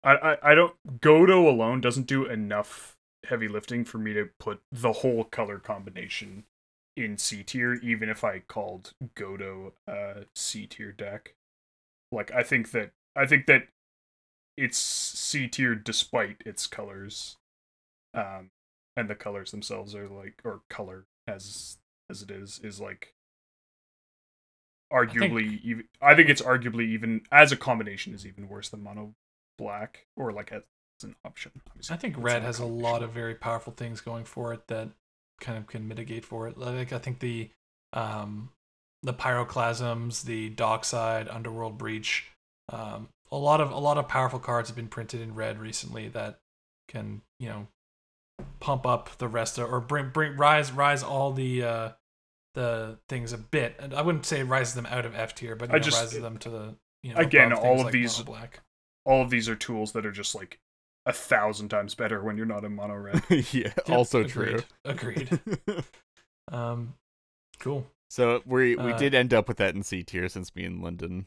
[0.04, 2.96] I I, I don't Godo alone doesn't do enough
[3.26, 6.44] heavy lifting for me to put the whole color combination
[6.96, 11.34] in C tier, even if I called Godo a C tier deck.
[12.12, 13.68] Like I think that I think that
[14.56, 17.36] it's C tier despite its colors.
[18.12, 18.50] Um
[18.98, 21.78] and the colors themselves are like or color as
[22.10, 23.14] as it is is like
[24.92, 29.14] arguably even I think it's arguably even as a combination is even worse than mono
[29.56, 30.62] black or like as
[31.04, 31.52] an option.
[31.70, 34.66] Obviously, I think it's red has a lot of very powerful things going for it
[34.66, 34.88] that
[35.40, 36.58] kind of can mitigate for it.
[36.58, 37.50] Like I think the
[37.92, 38.50] um
[39.04, 42.32] the pyroclasms, the dockside, underworld breach,
[42.68, 46.08] um, a lot of a lot of powerful cards have been printed in red recently
[46.08, 46.40] that
[46.88, 47.68] can you know
[48.60, 51.90] pump up the rest of or bring bring rise rise all the uh
[52.54, 53.76] the things a bit.
[53.78, 55.82] And I wouldn't say it rises them out of F tier, but you I know,
[55.84, 58.60] just- rises them to the you know Again, all of like these- black.
[59.04, 60.58] all of these are tools that are just like
[61.06, 63.22] a thousand times better when you're not in mono red.
[63.30, 64.62] yeah, Yep, also agreed, true.
[64.84, 65.40] Agreed.
[66.50, 66.94] Um,
[67.58, 67.86] cool.
[68.08, 70.82] so we we Uh, did end up with that in C tier since me and
[70.82, 71.26] Lyndon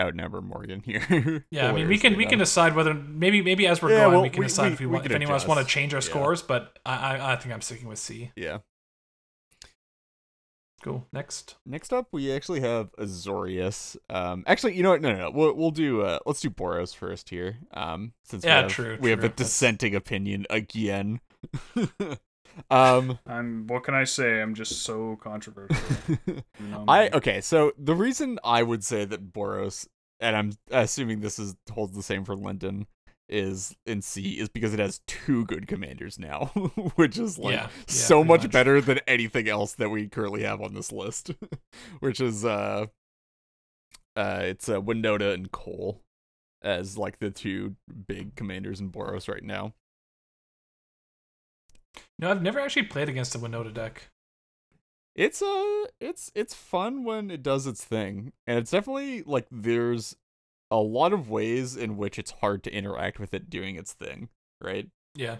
[0.00, 1.44] outnumber Morgan here.
[1.50, 4.12] Yeah, I mean, we can we can decide whether maybe maybe as we're Yeah, going
[4.12, 5.66] well, we can we- decide we- if we we want if anyone else want to
[5.66, 6.04] change our Yeah.
[6.08, 6.42] scores.
[6.42, 8.30] But I, I I think I'm sticking with C.
[8.36, 8.58] Yeah.
[10.84, 11.04] Cool.
[11.12, 11.56] Next.
[11.66, 13.96] Next up, we actually have Azorius.
[14.08, 15.02] Um, actually, you know what?
[15.02, 15.30] No, no, no.
[15.32, 17.58] We'll we'll do uh, let's do Boros first here.
[17.72, 19.28] Um, since Yeah, we have, true, we have a true.
[19.30, 21.20] That's- dissenting opinion again.
[22.70, 24.40] um, I'm what can I say?
[24.40, 25.76] I'm just so controversial.
[26.26, 27.40] You know I okay.
[27.40, 29.86] So the reason I would say that Boros,
[30.20, 32.86] and I'm assuming this is holds the same for Lyndon,
[33.28, 36.46] is in C is because it has two good commanders now,
[36.96, 38.52] which is like Yeah, yeah, so much, much.
[38.52, 41.32] better than anything else that we currently have on this list,
[42.00, 42.86] which is uh,
[44.16, 46.00] uh, it's uh, Winota and Koll
[46.62, 49.74] as like the two big commanders in Boros right now.
[52.18, 54.08] No, I've never actually played against a Winota deck.
[55.14, 58.32] It's uh it's it's fun when it does its thing.
[58.46, 60.16] And it's definitely like there's
[60.70, 64.28] a lot of ways in which it's hard to interact with it doing its thing,
[64.60, 64.88] right?
[65.14, 65.36] Yeah.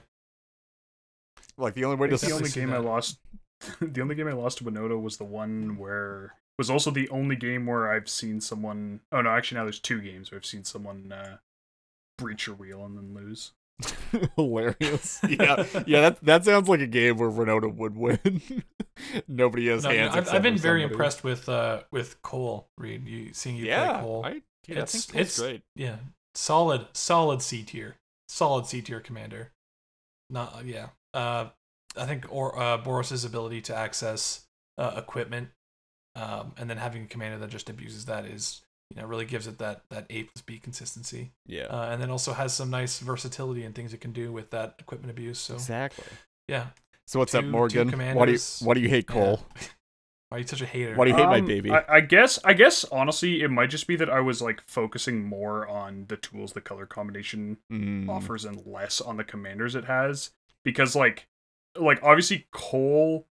[1.57, 3.19] Like the only way to the only see game I lost.
[3.81, 7.37] the only game I lost to Winota was the one where was also the only
[7.37, 9.01] game where I've seen someone.
[9.13, 11.39] Oh no, actually now there's two games where I've seen someone uh,
[12.17, 13.53] breach your wheel and then lose.
[14.37, 15.21] hilarious.
[15.29, 15.65] Yeah.
[15.87, 18.43] Yeah, that that sounds like a game where Renata would win.
[19.29, 20.15] Nobody has No, hands.
[20.15, 20.95] I've, I've been very somebody.
[20.95, 23.07] impressed with uh with Koll Reed.
[23.07, 23.93] You seeing you Yeah.
[23.95, 24.25] play Koll.
[24.25, 24.29] I,
[24.67, 25.63] yeah, I It's- it's- great.
[25.77, 25.97] Yeah,
[26.35, 27.97] solid, solid C tier,
[28.29, 29.53] solid C tier commander.
[30.31, 30.89] Not yeah.
[31.15, 31.47] Uh,
[31.97, 34.45] I think or uh, Boros's ability to access
[34.77, 35.49] uh, equipment,
[36.17, 38.61] um, and then having a commander that just abuses that is
[38.95, 41.65] you know really gives it that that A plus B consistency, Yeah.
[41.67, 44.77] uh, and then also has some nice versatility and things it can do with that
[44.79, 45.39] equipment abuse.
[45.39, 46.05] So exactly.
[46.49, 46.69] yeah,
[47.07, 47.91] So what's up, two- two Morgan?
[48.17, 49.15] Why do you why do you hate Yeah.
[49.15, 49.47] Koll?
[50.31, 50.95] why are you such a hater?
[50.95, 51.71] Why do you hate my Um, baby?
[51.71, 52.39] I, I guess.
[52.45, 56.17] I guess honestly, it might just be that I was like focusing more on the
[56.19, 60.31] tools the color combination Mm, offers and less on the commanders it has
[60.65, 61.29] because like
[61.79, 63.27] like obviously koll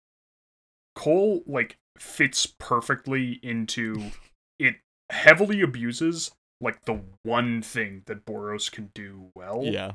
[0.95, 4.11] koll like fits perfectly into
[4.59, 4.75] it
[5.09, 9.61] heavily abuses like the one thing that boros can do well.
[9.63, 9.93] Yeah.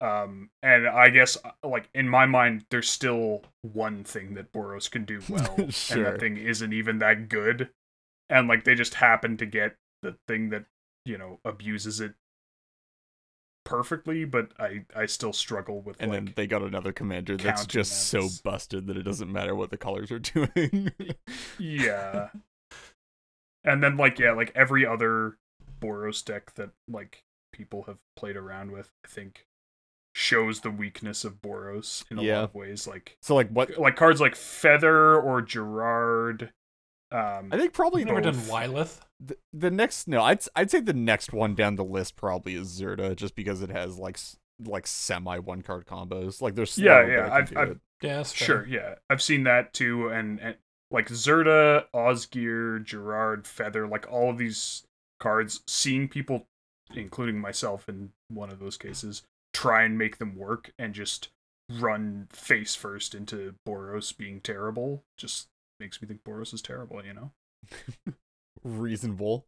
[0.00, 4.90] um and i guess uh, like in my mind there's still one thing that boros
[4.90, 7.68] can do well and that thing isn't even that good.
[8.30, 10.64] And like they just happen to get the thing that
[11.04, 12.14] you know abuses it
[13.64, 17.66] perfectly but i i still struggle with And like then they got another commander that's
[17.66, 20.92] just so busted that it doesn't matter what the colors are doing.
[21.58, 22.28] yeah
[23.64, 25.36] and then like yeah like every other
[25.80, 29.46] boros deck that like people have played around with i think
[30.14, 32.36] shows the weakness of boros in a Yeah.
[32.40, 36.52] lot of ways like so like what like cards like feather or gerrard
[37.12, 38.48] um I think probably We've never done both.
[38.50, 39.00] Wyleth.
[39.18, 42.68] the, the next no, I'd I'd say the next one down the list probably is
[42.80, 44.16] Zirda just because it has like
[44.64, 46.40] like semi one card combos.
[46.40, 47.78] Like there's Yeah, yeah, I've- I've- it.
[48.00, 48.22] Yeah.
[48.22, 48.94] Sure, yeah.
[49.10, 50.56] I've seen that too, and, and
[50.90, 54.82] like Zirda, Osgir, Gerrard, Feather, like all of these
[55.20, 56.46] cards, seeing people,
[56.94, 59.22] including myself in one of those cases,
[59.52, 61.28] try and make them work and just
[61.68, 65.46] run face first into Boros being terrible just
[65.78, 67.30] makes me think Boros is terrible, you know?
[68.64, 69.46] reasonable.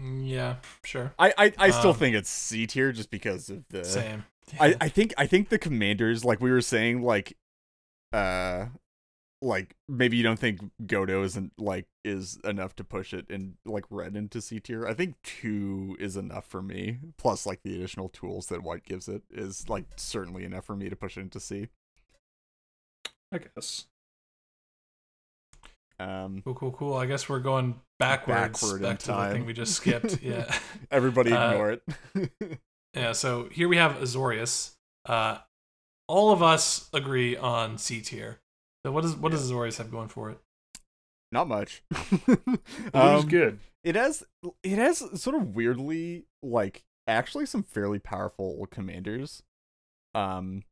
[0.00, 1.12] Mm, Yeah, sure.
[1.18, 4.24] I I, I still Um, think it's C tier just because of the Same.
[4.60, 7.36] I, I think I think the commanders, like we were saying, like
[8.12, 8.66] uh
[9.40, 13.84] like maybe you don't think Godo isn't like is enough to push it in like
[13.90, 14.86] red into C tier.
[14.86, 16.98] I think two is enough for me.
[17.18, 20.88] Plus like the additional tools that white gives it is like certainly enough for me
[20.88, 21.68] to push it into C.
[23.32, 23.86] I guess.
[26.00, 26.94] Um Cool, cool, cool.
[26.94, 29.46] I guess we're going backwards Backward in back to the thing time.
[29.46, 30.18] we just skipped.
[30.22, 30.52] Yeah.
[30.90, 32.60] everybody Uh, ignore it.
[32.94, 34.74] yeah, so here we have Azorius.
[35.06, 35.38] Uh
[36.06, 38.40] all of us agree on C tier.
[38.84, 40.38] So what does what does Azorius have going for it?
[41.30, 41.82] Not much.
[42.26, 42.64] Blue's
[42.94, 43.58] Um, good.
[43.84, 44.24] It has
[44.62, 49.42] it has sort of weirdly like actually some fairly powerful commanders.
[50.14, 50.64] Um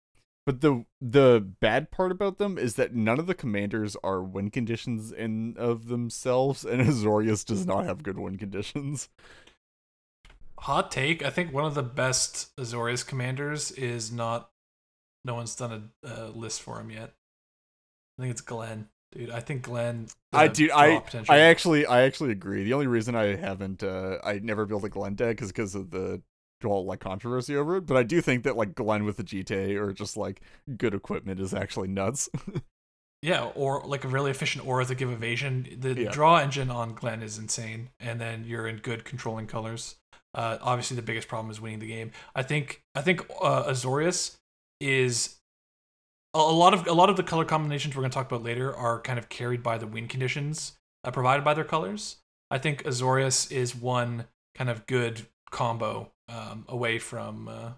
[0.46, 4.50] but the the bad part about them is that none of the commanders are win
[4.50, 9.08] conditions in of themselves and Azorius does not have good win conditions.
[10.60, 11.24] Hot take.
[11.24, 14.50] I think one of the best Azorius commanders is not.
[15.24, 17.12] No one's done a, a list for him yet.
[18.18, 19.30] I think it's Glenn, dude.
[19.30, 20.06] I think Glenn.
[20.32, 22.64] I do I potential- I actually I actually agree.
[22.64, 25.90] The only reason I haven't uh I never built a Glen deck is because of
[25.90, 26.22] the
[26.64, 29.76] well like controversy over it, but I do think that like Glen with the Jitte
[29.76, 30.40] or just like
[30.76, 32.28] good equipment is actually nuts.
[33.22, 35.66] Yeah, or like a really efficient aura to give evasion.
[35.80, 36.10] The Yeah.
[36.12, 39.96] draw engine on Glenn is insane, and then you're in good controlling colors.
[40.34, 42.12] Uh, obviously, the biggest problem is winning the game.
[42.36, 44.36] I think I think uh, Azorius
[44.80, 45.35] is
[46.36, 48.42] a, a lot of a lot of the color combinations we're going to talk about
[48.42, 50.72] later are kind of carried by the win conditions
[51.04, 52.16] uh, provided by their colors.
[52.50, 57.70] I think Azorius is one kind of good combo um, away from uh,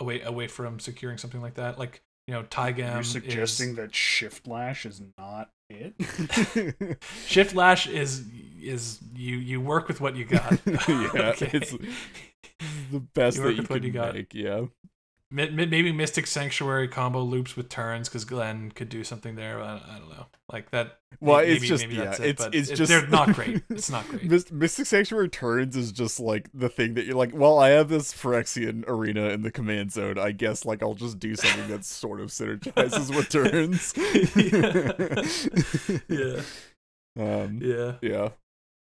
[0.00, 1.78] away away from securing something like that.
[1.78, 5.94] Like you know, Taigam You're is- suggesting that Shift Lash is not it?
[7.26, 8.24] Shift lash is
[8.62, 10.58] is you you work with what you got.
[10.66, 11.50] yeah, Okay.
[11.52, 11.74] it's
[12.90, 14.14] the best You that you can you got.
[14.14, 14.32] make.
[14.34, 14.68] Yeah, Mi- mi-
[15.34, 19.60] Maybe Mystic Sanctuary combo loops with turns because Glenn could do something there.
[19.60, 20.98] I, I don't know, like that.
[21.20, 23.62] well, maybe, it's just maybe yeah, that's it, it's it's it- just they're not great.
[23.70, 24.52] It's not great.
[24.52, 28.14] Mystic Sanctuary turns is just like the thing that you're like, well, I have this
[28.14, 30.18] Phyrexian arena in the command zone.
[30.18, 33.92] I guess like I'll just do something that sort of synergizes with turns.
[36.08, 36.42] yeah,
[37.16, 37.94] Um, yeah.
[38.02, 38.28] yeah.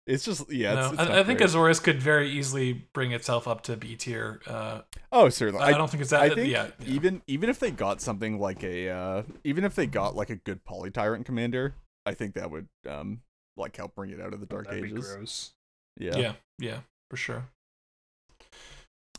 [0.07, 0.73] It's just yeah.
[0.73, 1.49] no, It's, it's I, I think great.
[1.49, 4.39] Azorius could very easily bring itself up to B tier.
[4.47, 5.61] Uh, oh certainly.
[5.61, 6.21] I, don't think it's that.
[6.21, 6.85] I think yeah, yeah.
[6.87, 10.37] even even if they got something like a uh even if they got like a
[10.37, 13.19] good poly tyrant commander, I think that would um
[13.57, 15.11] like help bring it out of the dark That'd be ages.
[15.13, 15.51] gross.
[15.99, 16.15] Yeah.
[16.15, 17.45] yeah, yeah, for sure.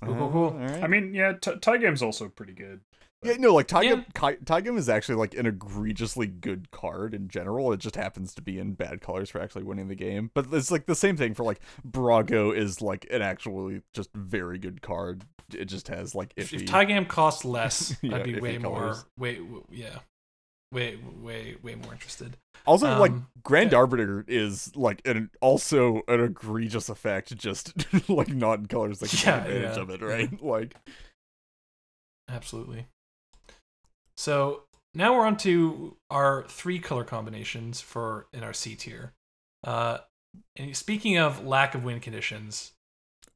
[0.03, 0.45] Cool, Uh, cool, cool.
[0.61, 0.83] alright.
[0.83, 2.81] I mean, yeah, T- Taigam's also pretty good.
[3.25, 7.73] Yeah, no, like Taigam, Ki- Taigam is actually like an egregiously good card in general.
[7.73, 10.31] It just happens to be in bad colors for actually winning the game.
[10.35, 14.59] But it's like the same thing for like Brago is like an actually just very
[14.59, 15.25] good card.
[15.53, 16.63] It just has like If, iffy.
[16.63, 19.99] if Taigam cost less, Yeah, I'd be way more, way, w- yeah,
[20.71, 22.37] way, way, way more interested.
[22.67, 23.79] Also, like Um, Grand yeah.
[23.79, 27.73] Arbiter is like an also an egregious effect, just
[28.09, 29.83] like not in colors that can Yeah, take advantage yeah.
[29.83, 30.43] of it, right?
[30.49, 30.77] Like,
[32.29, 32.87] Absolutely.
[34.19, 39.13] So now we're on to our three color combinations for in our C tier.
[39.63, 39.99] Uh,
[40.57, 42.73] and speaking of lack of wind conditions,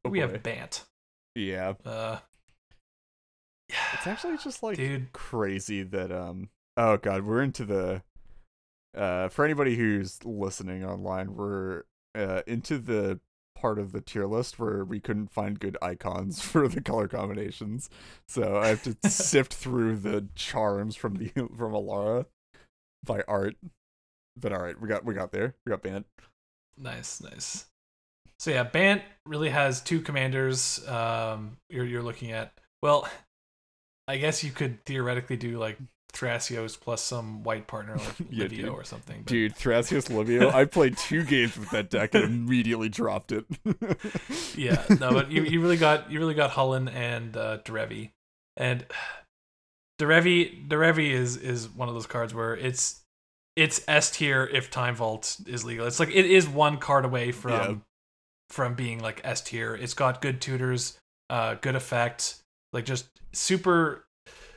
[0.04, 0.26] oh we boy.
[0.32, 0.84] have Bant.
[1.36, 2.18] yeah, Uh,
[3.68, 6.48] it's actually just like dude, crazy that um.
[6.76, 8.02] Oh god, we're into the.
[8.96, 11.84] Uh, for anybody who's listening online, we're
[12.16, 13.20] uh into the
[13.62, 17.88] part of the tier list where we couldn't find good icons for the color combinations,
[18.28, 22.26] so I have to sift through the charms from the from Alara
[23.04, 23.54] by art.
[24.38, 25.54] But all right, we got we got there.
[25.64, 26.06] We got Bant.
[26.76, 27.66] nice, nice.
[28.38, 30.86] So yeah, Bant really has two commanders.
[30.88, 33.08] Um, you're you're looking at well,
[34.08, 35.78] I guess you could theoretically do like
[36.12, 38.68] Thrasios plus some white partner like Yeah, Livio dude.
[38.74, 39.22] or something.
[39.22, 43.44] but- Dude, Thrasios Livio, I played two games with that deck and immediately dropped it.
[44.56, 48.10] yeah, no, but you, you really got you really got Hullen and uh, Derevi,
[48.56, 48.84] and
[50.00, 53.00] Derevi Derevi is is one of those cards where it's
[53.56, 55.86] it's S tier if Time Vault is legal.
[55.86, 57.74] It's like it is one card away from Yeah.
[58.50, 59.74] from being like S tier.
[59.74, 60.98] It's got good tutors,
[61.30, 62.36] uh, good effect,
[62.72, 64.04] like just super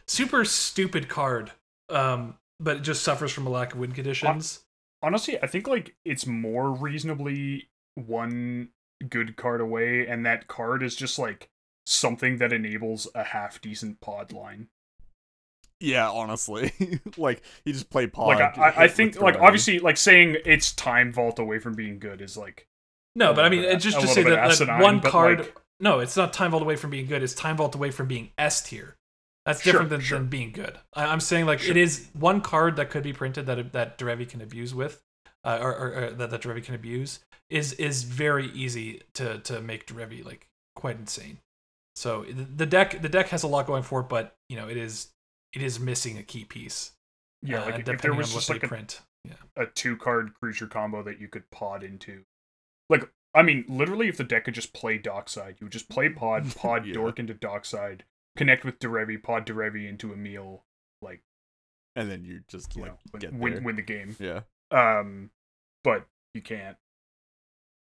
[0.07, 1.51] super stupid card.
[1.89, 4.61] Um, but it just suffers from a lack of win conditions.
[5.03, 8.69] Honestly, I think like it's more reasonably one
[9.09, 11.49] good card away, and that card is just like
[11.85, 14.67] something that enables a half decent pod line.
[15.79, 16.71] yeah, honestly.
[17.17, 18.39] like, you just play pod.
[18.39, 21.99] like I, I, I think like obviously like saying it's time vault away from being
[21.99, 22.65] good is like
[23.15, 25.39] No, but I mean, bit- it's just to say bit that, that asinine, one card.
[25.39, 27.21] like- no, it's not time vault away from being good.
[27.21, 28.95] It's time vault away from being S tier.
[29.45, 30.17] That's Sure, different than, sure.
[30.19, 30.77] than being good.
[30.93, 31.71] I, I'm saying like Sure.
[31.71, 35.01] it is one card that could be printed that that Derevi can abuse with,
[35.43, 37.19] uh, or, or, or that that Derevi can abuse
[37.49, 41.37] is is very easy to to make Derevi like quite insane.
[41.95, 44.77] So the deck the deck has a lot going for it, but you know it
[44.77, 45.09] is
[45.53, 46.91] it is missing a key piece.
[47.43, 49.01] yeah uh, like if there was just like a, print.
[49.25, 49.33] Yeah.
[49.55, 52.23] a two card creature combo that you could pod into
[52.89, 56.09] like I mean literally if the deck could just play Dockside you would just play
[56.23, 56.93] pod pod Yeah.
[56.95, 58.03] dork into Dockside
[58.35, 60.61] connect with Derevi pod Derevi into Emiel
[61.01, 61.21] like
[61.95, 63.31] and then you just you like know, win, there.
[63.39, 64.15] win, win the game.
[64.19, 65.29] Yeah, Um,
[65.83, 66.77] but you can't.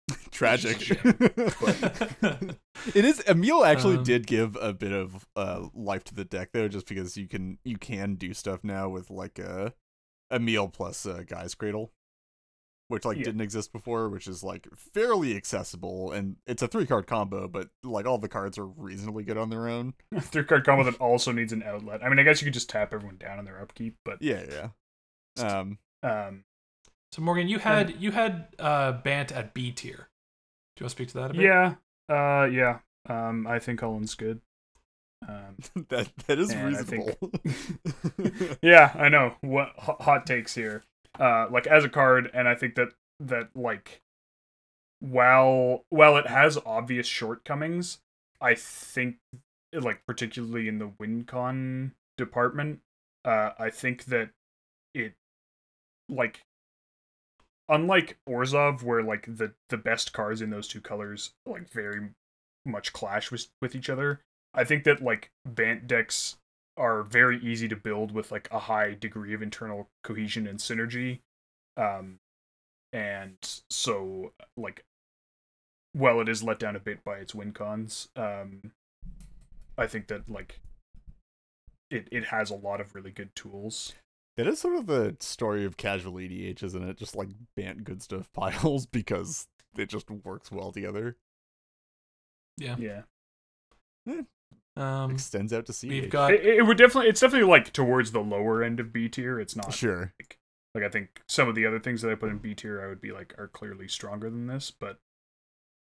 [0.32, 0.78] tragic.
[0.80, 0.98] Which is
[2.96, 3.20] it is.
[3.22, 6.88] Emiel actually Um, did give a bit of uh life to the deck though, just
[6.88, 9.74] because you can you can do stuff now with like a
[10.32, 11.92] Emil plus uh, Gaea's Cradle,
[12.94, 13.24] which like Yeah.
[13.26, 17.70] didn't exist before, which is like fairly accessible, and it's a three card combo, but
[17.84, 19.94] like all the cards are reasonably good on their own.
[20.20, 22.04] Three card combo that also needs an outlet.
[22.04, 24.44] I mean, I guess you could just tap everyone down on their upkeep, but Yeah,
[24.50, 24.70] yeah.
[25.46, 26.44] Um, um,
[27.12, 30.08] So Morgan, you had you had uh Bant at B tier.
[30.76, 31.42] Do you want to speak to that a bit?
[31.44, 31.76] yeah,
[32.10, 32.80] uh, yeah.
[33.10, 34.42] Um, I think Cullen's good.
[35.28, 35.56] Um,
[35.90, 38.58] that that is And I think- reasonable.
[38.62, 39.36] yeah, I know.
[39.42, 40.84] What hot, hot takes here?
[41.20, 42.90] Uh, like as a card, and I think that
[43.20, 44.02] that like,
[45.00, 48.00] while while it has obvious shortcomings,
[48.42, 49.18] I think
[49.72, 52.80] like particularly in the WinCon department,
[53.26, 54.32] uh, I think that
[54.94, 55.14] it
[56.10, 56.42] like
[57.70, 62.10] unlike Orzhov, where like the the best cards in those two colors like very
[62.66, 64.22] much clash with with each other.
[64.54, 66.38] I think that like Bant decks
[66.78, 71.20] are very easy to build with like a high degree of internal cohesion and synergy.
[71.78, 72.20] Um
[72.92, 73.38] and
[73.70, 74.84] so like
[75.96, 78.10] well it is let down a bit by its win cons.
[78.16, 78.72] Um
[79.78, 80.60] I think that like
[81.90, 83.94] it it has a lot of really good tools.
[84.36, 86.98] That is sort of the story of casual EDH, isn't it?
[86.98, 89.48] Just like bant good stuff piles because
[89.78, 91.18] it just works well together.
[92.58, 92.76] Yeah.
[92.78, 93.02] Yeah.
[94.76, 95.84] Um, Extends out to CH.
[95.84, 99.08] we've got It, it would definitely it's definitely like towards the lower end of B
[99.08, 99.40] tier.
[99.40, 100.14] It's not sure.
[100.74, 102.88] like I think some of the other things that I put in B tier I
[102.88, 104.98] would be like are clearly stronger than this, but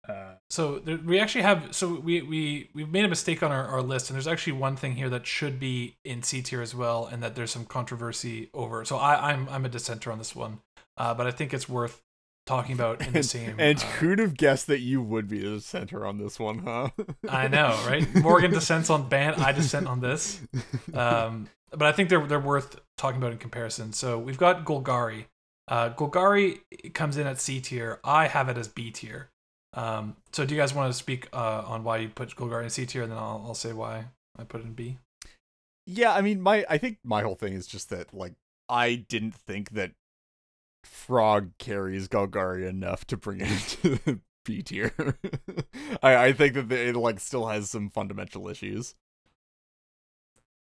[0.08, 3.66] uh so there, we actually have so we we we've made a mistake on our,
[3.66, 6.74] our list and there's actually one thing here that should be in C tier as
[6.74, 8.84] well and that there's some controversy over.
[8.84, 10.60] So I I'm I'm a dissenter on this one.
[10.96, 12.02] Uh, but I think it's worth
[12.50, 15.38] talking about in the And, same and uh, who'd have guessed that you would be
[15.40, 16.90] the center on this one, huh?
[17.28, 18.06] I know, right?
[18.16, 20.40] Morgan dissents on Bant, I dissent on this.
[20.92, 23.92] Um, but I think they're they're worth talking about in comparison.
[23.92, 25.26] So we've got Golgari.
[25.68, 26.60] Uh, Golgari
[26.94, 28.00] comes in at C tier.
[28.02, 29.30] I have it as B tier.
[29.74, 32.70] Um, so do you guys want to speak uh, on why you put Golgari in
[32.70, 34.98] C tier, and then I'll I'll say why I put it in B.
[35.86, 38.34] yeah, I mean, my I think my whole thing is just that like
[38.68, 39.92] I didn't think that
[40.84, 44.92] Frog carries Golgari enough to bring it into the B tier.
[46.02, 48.94] I I think that it like still has some fundamental issues.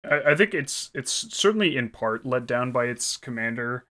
[0.03, 3.85] I, I think it's it's certainly in part led down by its commander.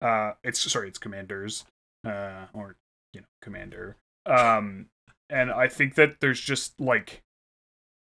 [0.00, 1.64] Uh, it's sorry, its commanders,
[2.06, 2.76] uh, or
[3.12, 3.96] you know, commander.
[4.26, 4.86] Um,
[5.28, 7.22] and I think that there's just like,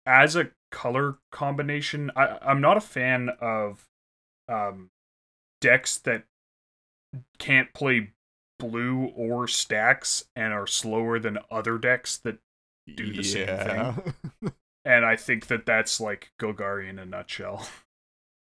[0.06, 3.86] as a color combination, I I'm not a fan of,
[4.48, 4.90] um,
[5.60, 6.24] decks that
[7.38, 8.10] can't play
[8.58, 12.38] blue or stacks and are slower than other decks that
[12.96, 14.14] Do the same thing.
[14.84, 17.66] and I think that that's like Golgari in a nutshell.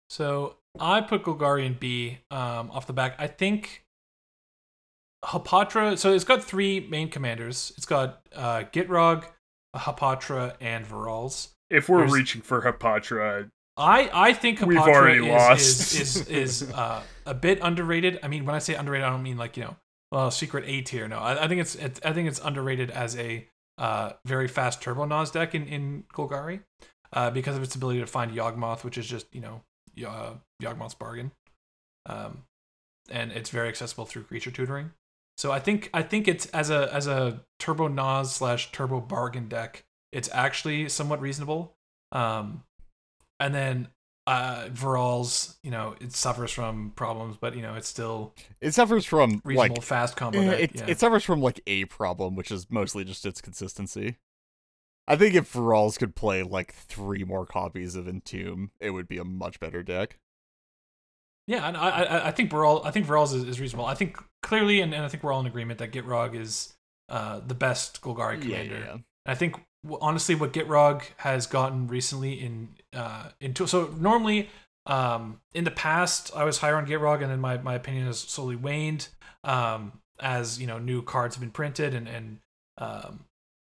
[0.09, 3.15] So I put Golgari in B um, off the back.
[3.19, 3.83] I think
[5.25, 5.97] Hapatra.
[5.97, 7.73] So it's got three main commanders.
[7.75, 9.25] It's got uh, Gitrog,
[9.75, 11.49] Hapatra, and Varolz.
[11.69, 15.59] If we're There's- reaching for Hapatra, I, I think We've already is, lost.
[15.59, 16.27] is is
[16.63, 18.19] is uh, a bit underrated.
[18.23, 19.75] I mean, when I say underrated, I don't mean like you know,
[20.11, 21.07] well, secret A tier.
[21.07, 23.47] No, I, I think it's, it's I think it's underrated as a
[23.77, 26.61] uh, very fast turbo Nas deck in in Golgari,
[27.13, 29.61] uh, because of its ability to find Yawgmoth, which is just you know
[30.07, 31.31] uh, Yawgmoth's bargain,
[32.05, 32.43] um,
[33.09, 34.91] and it's very accessible through creature tutoring.
[35.37, 39.47] So I think I think it's as a as a turbo Nas slash turbo bargain
[39.47, 41.75] deck, it's actually somewhat reasonable.
[42.11, 42.63] Um,
[43.39, 43.89] and then
[44.27, 49.05] uh Varolz's, you know, it suffers from problems, but you know, it's still It suffers
[49.05, 50.59] from reasonable like fast combo eh, deck.
[50.59, 50.85] it, yeah.
[50.87, 54.17] it suffers from like a problem, which is mostly just its consistency.
[55.07, 59.17] I think if Varolz could play like three more copies of Entomb, it would be
[59.17, 60.19] a much better deck.
[61.47, 63.85] yeah, and I I, I think Viral I think Varolz's is, is reasonable.
[63.85, 66.73] I think clearly and, and I think we're all in agreement that Gitrog is
[67.09, 68.79] uh the best Golgari commander.
[68.79, 68.97] yeah.
[69.25, 69.55] I think
[70.01, 74.49] honestly, what Gitrog has gotten recently in uh into so normally
[74.85, 78.19] um in the past I was higher on Gitrog and then my my opinion has
[78.19, 79.09] slowly waned
[79.43, 82.39] um as you know new cards have been printed and and
[82.77, 83.25] um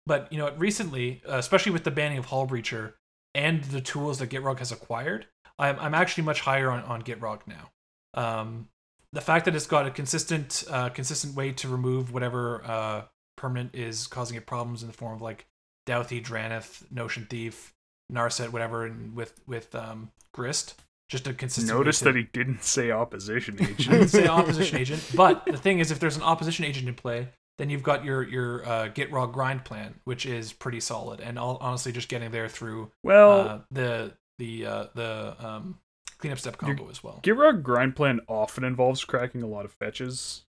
[0.06, 2.92] but you know recently especially with the banning of Hullbreacher
[3.34, 5.26] and the tools that Gitrog has acquired
[5.59, 7.70] I'm I'm actually much higher on on Gitrog now.
[8.14, 8.68] Um
[9.12, 13.02] the fact that it's got a consistent uh consistent way to remove whatever uh
[13.36, 15.46] permanent is causing it problems in the form of like
[15.89, 17.72] Dauthi, Dranith, Notion Thief,
[18.12, 20.74] Narset, whatever, and with with um, Grist.
[21.09, 21.76] just a consistent.
[21.76, 24.11] Notice that he didn't say opposition I didn't agent.
[24.11, 27.70] say opposition agent, but the thing is, if there's an opposition agent in play, then
[27.70, 31.93] you've got your your uh, Gitrog grind plan, which is pretty solid, and all, honestly,
[31.93, 35.78] just getting there through well, uh, the the uh, the um,
[36.18, 37.20] cleanup step combo as well.
[37.22, 40.45] Gitrog grind plan often involves cracking a lot of fetches.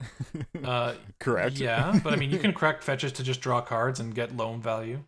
[0.64, 1.58] Uh, Correct.
[1.58, 4.60] Yeah, but I mean, you can crack fetches to just draw cards and get loan
[4.60, 5.02] value,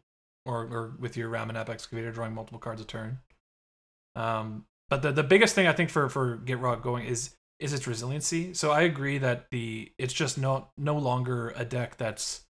[0.47, 3.19] or or with your Ramunap excavator drawing multiple cards a turn.
[4.17, 7.87] Um, but the the biggest thing I think for for Gitrog going is is its
[7.87, 8.55] resiliency.
[8.55, 12.45] So I agree that the it's just no no longer a deck that's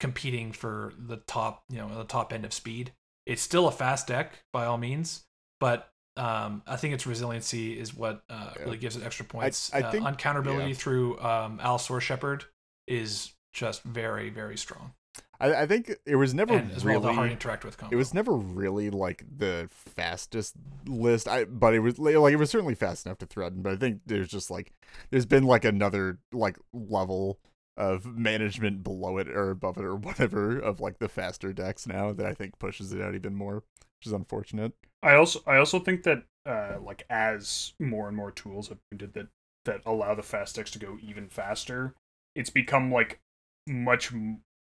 [0.00, 2.92] competing for the top you know the top end of speed.
[3.26, 5.24] It's still a fast deck by all means,
[5.60, 8.62] but um, I think its resiliency is what uh, Yeah.
[8.64, 9.72] really gives it extra points.
[9.72, 10.74] I uh, think- uncounterability yeah.
[10.74, 12.44] through um, Allosaurus Shepherd
[12.86, 14.92] is just very very strong,
[15.40, 17.06] I, I think it was never and as well really.
[17.06, 17.94] the hard to interact with combo.
[17.94, 20.54] it was never really like the fastest
[20.86, 21.26] list.
[21.28, 23.62] I but it was like it was certainly fast enough to threaten.
[23.62, 24.72] But I think there's just like
[25.10, 27.38] there's been like another like level
[27.76, 32.12] of management below it or above it or whatever of like the faster decks now
[32.12, 33.62] that I think pushes it out even more,
[33.98, 34.72] which is unfortunate.
[35.02, 39.14] I also I also think that uh, like as more and more tools have printed
[39.14, 39.28] that
[39.64, 41.94] that allow the fast decks to go even faster,
[42.34, 43.20] it's become like
[43.66, 44.12] much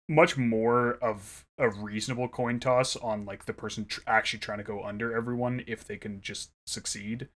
[0.08, 4.64] much more of a reasonable coin toss on like the person tr- actually trying to
[4.64, 7.30] go under everyone if they can just succeed.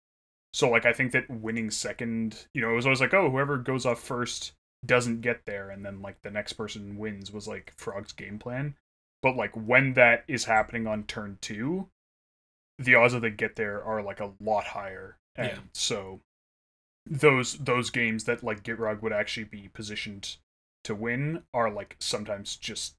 [0.54, 3.58] So like I think that winning second, you know, it was always like oh whoever
[3.58, 4.52] goes off first
[4.84, 8.74] doesn't get there and then like the next person wins was like Frog's game plan.
[9.22, 11.88] But like when that is happening on turn 2,
[12.78, 15.16] the odds of they get there are like a lot higher.
[15.36, 15.58] And Yeah.
[15.72, 16.20] so
[17.06, 20.36] those those games that like Gitrog would actually be positioned
[20.84, 22.94] to win are like sometimes just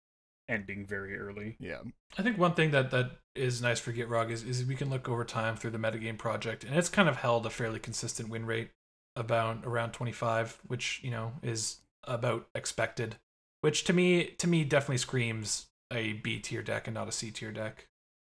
[0.50, 1.56] ending very early.
[1.60, 1.82] Yeah.
[2.18, 5.08] I think one thing that that is nice for Gitrog is is we can look
[5.10, 8.46] over time through the metagame project, and it's kind of held a fairly consistent win
[8.46, 8.72] rate
[9.16, 13.18] about around 25, which you know is about expected.
[13.62, 17.32] Which to me to me definitely screams a B tier deck and not a C
[17.32, 17.88] tier deck.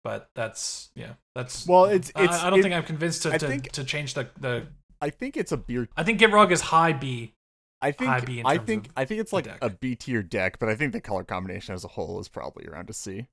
[0.02, 3.30] But that's yeah, that's Well, it's- I- it's- I, don't it- think I'm convinced to
[3.38, 4.66] to, think- to change the the.
[5.00, 5.88] I think it's a beer.
[5.96, 7.34] I think Gitrog is high B.
[7.82, 9.58] I think high B in I think of I think it's like deck.
[9.62, 12.66] a B tier deck, but I think the color combination as a whole is probably
[12.66, 13.26] around a C.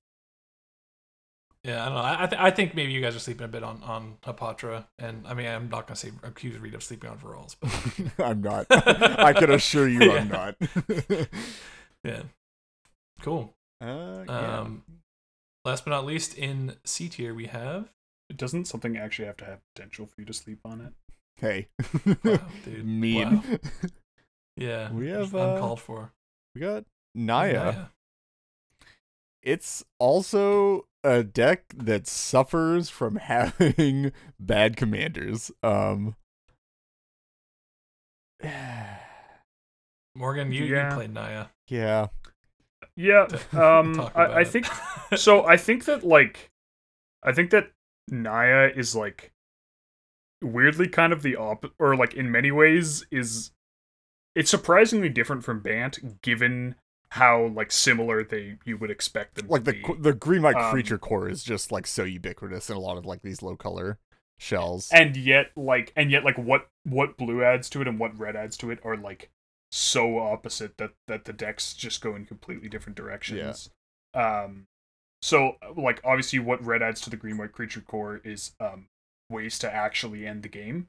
[1.64, 2.02] Yeah, I don't know.
[2.02, 4.88] I I, th- I think maybe you guys are sleeping a bit on on Hapatra,
[4.98, 7.56] and I mean I'm not gonna say accuse Reed of sleeping on Varolz,
[8.18, 8.66] but I'm not.
[8.72, 10.56] I can assure you, I'm not.
[12.04, 12.24] yeah,
[13.22, 13.54] cool.
[13.82, 14.60] Uh, yeah.
[14.60, 14.84] Um,
[15.66, 17.90] last but not least, in C tier we have
[18.36, 20.94] Doesn't something actually have to have potential for you to sleep on it?
[21.40, 21.68] hey,
[22.24, 23.38] wow, dude, mean.
[23.38, 23.44] wow.
[24.58, 26.12] Yeah, We just have, uh, uncalled for.
[26.54, 26.84] we got
[27.16, 27.54] Naya.
[27.54, 27.86] Naya.
[29.42, 35.52] It's also a deck that suffers from having bad commanders.
[35.64, 36.16] Um.
[40.16, 40.90] Morgan, you, Yeah.
[40.90, 41.46] you played Naya.
[41.68, 42.08] Yeah.
[42.96, 43.28] Yeah.
[43.54, 44.68] Um I, I think
[45.16, 46.50] so I think that like
[47.24, 47.72] I think that
[48.10, 49.32] Naya is like
[50.42, 53.52] weirdly kind of the op or like in many ways is
[54.36, 56.76] it's surprisingly different from Bant given
[57.10, 59.94] how like similar they you would expect them Like to the be.
[60.00, 63.06] the green white Um, creature core is just like so ubiquitous in a lot of
[63.06, 64.00] like these low color
[64.40, 64.90] shells.
[64.92, 68.36] and yet like and yet like what what blue adds to it and what red
[68.36, 69.30] adds to it are like
[69.72, 73.70] so opposite that that the decks just go in completely different directions
[74.14, 74.66] um
[75.22, 78.88] so like obviously what red adds to the green white creature core is um
[79.30, 80.88] ways to actually end the game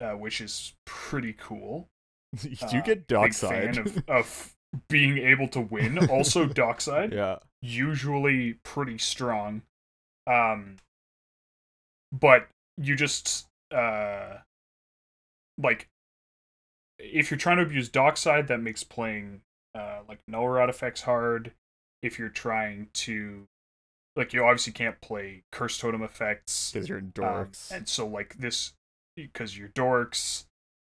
[0.00, 1.88] uh, which is pretty cool
[2.42, 3.78] you Uh, get dockside.
[3.78, 4.54] of, of
[4.88, 7.36] being able to win also dockside yeah.
[7.60, 9.62] usually pretty strong.
[10.26, 10.76] Um
[12.12, 12.48] but
[12.78, 14.38] you just uh
[15.58, 15.88] like
[17.04, 19.40] if you're trying to abuse dockside that makes playing
[19.74, 21.52] uh like null rod effects hard.
[22.02, 23.46] If you're trying to
[24.16, 26.70] like you obviously can't play curse totem effects.
[26.72, 27.70] Because you're in um, dorks.
[27.70, 28.72] and so like this
[29.16, 30.44] because you're dorks.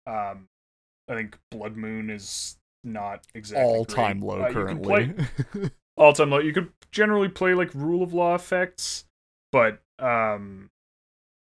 [0.07, 0.47] Um
[1.09, 5.13] I think Blood Moon is not exactly All time low Uh, currently.
[5.13, 6.39] play- all time low.
[6.39, 9.05] You could generally play like rule of law effects,
[9.51, 10.69] but um,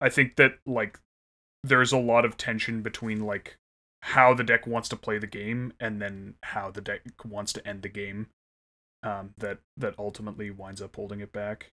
[0.00, 0.98] I think that like
[1.64, 3.56] there's a lot of tension between like
[4.02, 7.66] how the deck wants to play the game and then how the deck wants to
[7.66, 8.28] end the game.
[9.02, 11.72] Um, that that ultimately winds up holding it back.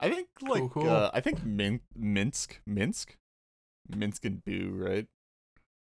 [0.00, 0.90] I think like Cool, cool.
[0.90, 3.16] Uh, I think Min- Minsc, Minsc,
[3.90, 5.06] Minsc and Boo, right?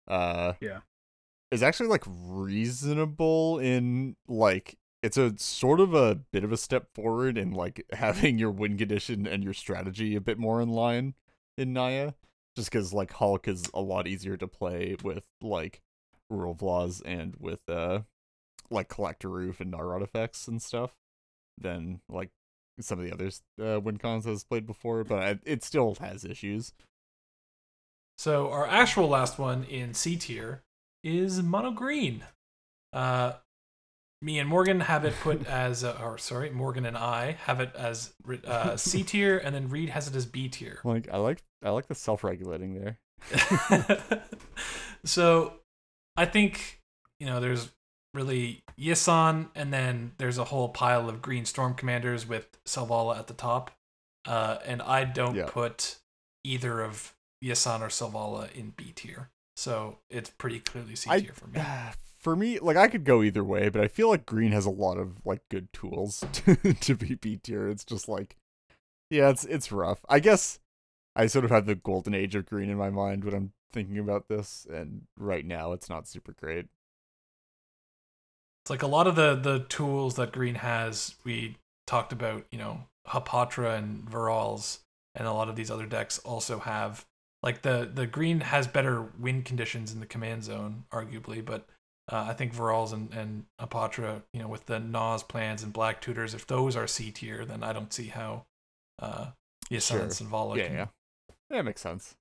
[0.07, 0.81] Uh, Yeah.
[1.51, 6.89] is actually like reasonable in like it's a sort of a bit of a step
[6.95, 11.15] forward in like having your win condition and your strategy a bit more in line
[11.59, 12.13] in Naya.
[12.57, 15.83] Just because like Hulk is a lot easier to play with like
[16.31, 18.01] rule flaws and with uh
[18.71, 20.95] like Collector Ouphe and Null Rod effects and stuff
[21.59, 22.31] than like
[22.81, 26.25] some of the others uh, win cons has played before, but I, it still has
[26.25, 26.73] issues.
[28.19, 30.63] So our actual last one in C tier
[31.03, 32.25] is mono green.
[32.93, 33.35] Uh,
[34.25, 37.71] me and Morgan have it put as, uh, or sorry, Morgan and I have it
[37.77, 38.15] as
[38.47, 40.79] uh, C tier, and then Reed has it as B tier.
[40.83, 42.99] Like I like I like the self regulating there.
[45.05, 45.55] so
[46.17, 46.81] I think
[47.21, 47.71] you know there's
[48.15, 53.27] really Yisan, and then there's a whole pile of green storm commanders with Selvala at
[53.27, 53.73] the top.
[54.27, 55.47] Uh, and I don't Yeah.
[55.49, 55.97] put
[56.45, 57.15] either of
[57.45, 59.29] Yisan or Selvala in B tier.
[59.57, 61.61] So it's pretty clearly C tier for me.
[62.25, 64.71] For me, like I could go either way, but I feel like green has a
[64.71, 67.69] lot of like good tools to, to be B tier.
[67.69, 68.37] It's just like,
[69.11, 70.01] yeah, it's it's rough.
[70.09, 70.59] I guess
[71.15, 73.99] I sort of have the golden age of green in my mind when I'm thinking
[73.99, 76.69] about this, and right now it's not super great.
[78.63, 81.17] It's like a lot of the the tools that green has.
[81.25, 84.79] We talked about, you know, Hapatra and Varolz,
[85.15, 87.05] and a lot of these other decks also have.
[87.43, 91.69] Like the the green has better win conditions in the command zone, arguably, but
[92.11, 96.01] uh, I think Varolz and and Hapatra, you know, with the Nas plans and Black
[96.01, 98.45] Tutors, if those are C tier, then I don't see how
[99.01, 99.29] uh
[99.71, 100.27] Yisan and Sure.
[100.27, 100.77] Selvala yeah, can.
[100.77, 100.87] yeah,
[101.51, 102.15] that makes sense.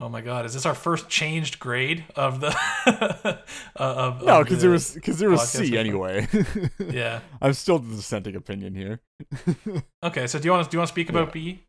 [0.00, 2.48] Oh my God, is this our first changed grade of the
[2.86, 3.36] uh,
[3.76, 6.26] of No, because there was because there was C anyway.
[6.90, 7.20] yeah.
[7.40, 9.00] I'm still the dissenting opinion here.
[10.02, 11.62] Okay, so do you want to do you want to speak about B?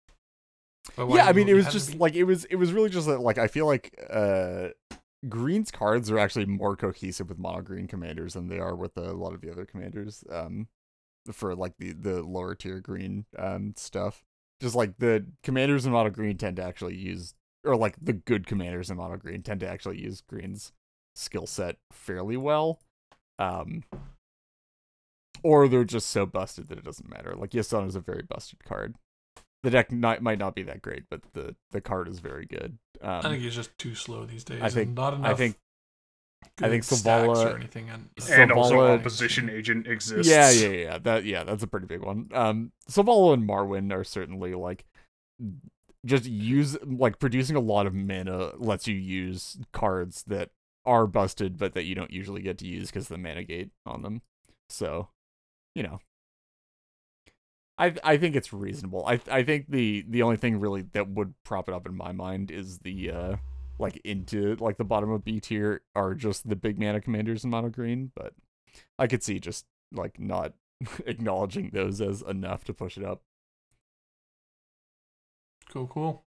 [0.98, 2.46] Yeah, I mean, it was just like it was.
[2.46, 4.70] It was really just like I feel like uh,
[5.30, 9.14] Green's cards are actually more cohesive with mono green commanders than they are with a
[9.14, 10.24] lot of the other commanders.
[10.30, 10.68] Um,
[11.32, 14.24] for like the the lower tier green um stuff.
[14.62, 18.48] Just like the commanders in mono green tend to actually use, or like the good
[18.48, 20.72] commanders in mono green tend to actually use green's
[21.16, 22.80] skill set fairly well.
[23.38, 23.84] Um,
[25.44, 27.36] or they're just so busted that it doesn't matter.
[27.36, 28.96] Like Yisan is a very busted card.
[29.64, 32.78] The deck not, might not be that great, but the the card is very good.
[33.02, 34.62] Um, I think he's just too slow these days.
[34.62, 35.32] I think- and not enough.
[35.32, 35.58] I think
[36.62, 37.90] I think stacks Selvala- or anything.
[37.90, 40.30] And, and also opposition agent exists.
[40.30, 40.98] Yeah, yeah, yeah.
[41.00, 42.30] That yeah, that's a pretty big one.
[42.34, 44.86] Um Selvala and Marwyn are certainly like
[46.06, 50.52] just use like producing a lot of mana lets you use cards that
[50.86, 54.02] are busted but that you don't usually get to use because the mana gate on
[54.04, 54.22] them.
[54.70, 55.10] So,
[55.74, 56.00] you know.
[57.78, 59.06] I I think it's reasonable.
[59.06, 62.12] I I think the the only thing really that would prop it up in my
[62.12, 63.36] mind is the uh
[63.78, 67.50] like into like the bottom of B tier are just the big mana commanders in
[67.50, 68.34] mono green, but
[68.98, 70.54] I could see just like not
[71.06, 73.22] acknowledging those as enough to push it up.
[75.70, 76.24] Cool, cool.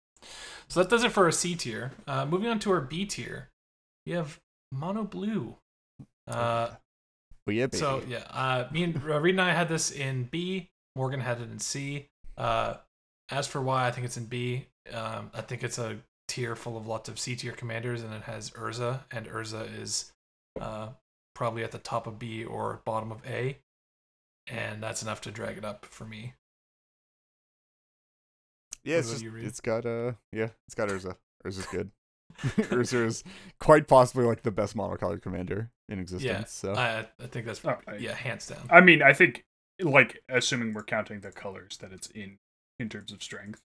[0.69, 1.93] So that does it for our C tier.
[2.07, 3.51] Uh, moving on to our B tier,
[4.05, 4.41] we have
[4.73, 5.57] Mono Blue.
[6.27, 6.71] Uh,
[7.47, 7.79] But yeah, baby.
[7.79, 10.71] so yeah, uh, me and uh, Reed and I had this in B.
[10.99, 12.09] Morgan had it in C.
[12.37, 12.75] Uh,
[13.31, 16.77] as for why I think it's in B, um, I think it's a tier full
[16.77, 20.13] of lots of C tier commanders, and it has Urza, and Urza is
[20.61, 20.89] uh,
[21.37, 23.59] probably at the top of B or bottom of A,
[24.49, 26.35] and that's enough to drag it up for me.
[28.83, 31.15] yeah, it's just it's got uh yeah, it's got Urza.
[31.47, 31.91] Urza's good.
[32.43, 33.25] Urza is
[33.61, 36.25] quite possibly like the best monocolor commander in existence.
[36.25, 38.67] Yeah, so I I think that's Oh, I- yeah, hands down.
[38.71, 39.45] I mean, I think
[39.81, 42.39] like assuming we're counting the colors that it's in
[42.79, 43.61] in terms of strength,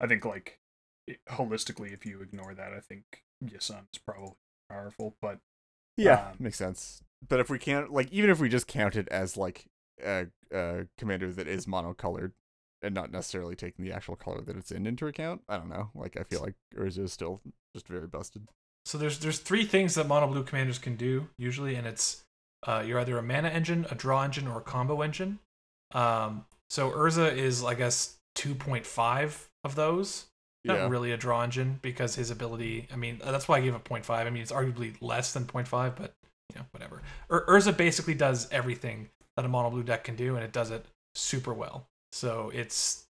[0.00, 0.58] I think like
[1.06, 3.04] it- holistically, if you ignore that, I think
[3.44, 4.34] Yisan is probably
[4.70, 5.14] powerful.
[5.20, 5.38] But
[5.96, 7.02] yeah, um, makes sense.
[7.26, 9.66] But if we can't like even if we just count it as like
[10.04, 12.32] a, a commander that is monocolored
[12.82, 15.90] and not necessarily taking the actual color that it's in into account, I don't know.
[15.94, 17.40] Like I feel like Urza is still
[17.74, 18.48] just very busted.
[18.84, 22.22] So there's there's three things that mono blue commanders can do usually, and it's
[22.66, 25.38] uh, you're either a mana engine, a draw engine, or a combo engine.
[25.92, 30.26] Um, so Urza is I guess 2.5 of those.
[30.64, 30.88] Not Yeah.
[30.88, 32.88] really a draw engine because his ability.
[32.92, 34.26] I mean, that's why I gave it 0.5.
[34.26, 36.14] I mean, it's arguably less than 0.5, but
[36.52, 37.02] you know, whatever.
[37.30, 40.70] Ur- Urza basically does everything that a mono blue deck can do, and it does
[40.72, 40.84] it
[41.14, 41.88] super well.
[42.12, 43.06] So it's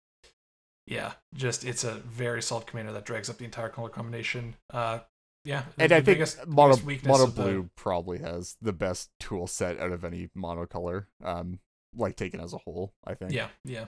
[0.86, 4.56] yeah, just it's a very solid commander that drags up the entire color combination.
[4.70, 5.00] Uh,
[5.44, 8.72] yeah, And the I think biggest- mono, biggest mono of the- blue probably has the
[8.72, 11.60] best tool set out of any monocolor, um,
[11.96, 12.92] like taken as a whole.
[13.04, 13.32] I think.
[13.32, 13.86] Yeah, yeah.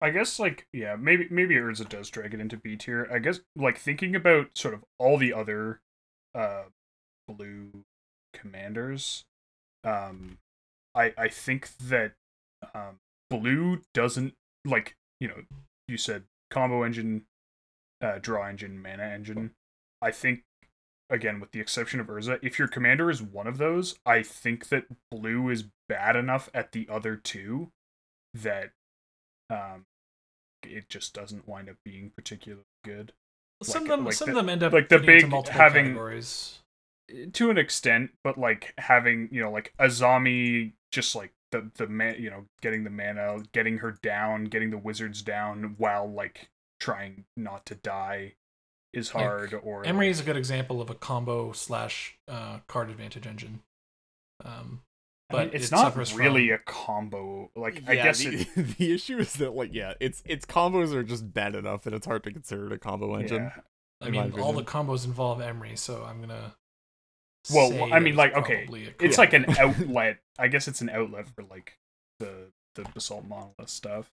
[0.00, 3.08] I guess like yeah, maybe maybe Urza does drag it into B tier.
[3.12, 5.80] I guess like thinking about sort of all the other
[6.34, 6.64] uh
[7.26, 7.84] blue
[8.32, 9.24] commanders,
[9.84, 10.38] um
[10.94, 12.12] I I think that
[12.74, 12.98] um,
[13.30, 15.42] blue doesn't like you know
[15.86, 17.24] you said combo engine,
[18.02, 19.52] uh, draw engine, mana engine.
[20.02, 20.42] I think
[21.10, 24.68] again with the exception of Urza, if your commander is one of those, I think
[24.68, 27.70] that blue is bad enough at the other two
[28.34, 28.70] that
[29.50, 29.84] um
[30.62, 33.12] it just doesn't wind up being particularly good
[33.62, 35.58] Some like- of them, like some the- of them end up like the big multiple
[35.60, 36.60] having- categories.
[37.32, 42.16] to an extent, but like having you know like Azami just like the the man
[42.20, 46.48] you know getting the mana, getting her down, getting the wizards down while like
[46.80, 48.34] trying not to die
[48.92, 49.54] is Like, hard.
[49.62, 53.62] or Emry like, is a good example of a combo slash uh, card advantage engine.
[54.44, 54.82] Um,
[55.30, 57.50] I mean, but it's it not really from- a combo.
[57.54, 61.02] Like I guess the, it, the issue is that like yeah, its its combos are
[61.02, 63.44] just bad enough that it's hard to consider it a combo engine.
[63.54, 63.60] yeah.
[64.00, 66.54] I mean, all the combos involve Emry, so I'm gonna.
[67.52, 70.18] Well, say I mean, like, okay, probably It's like an outlet.
[70.38, 71.76] I guess it's an outlet for like
[72.20, 74.10] the the basalt monolith stuff.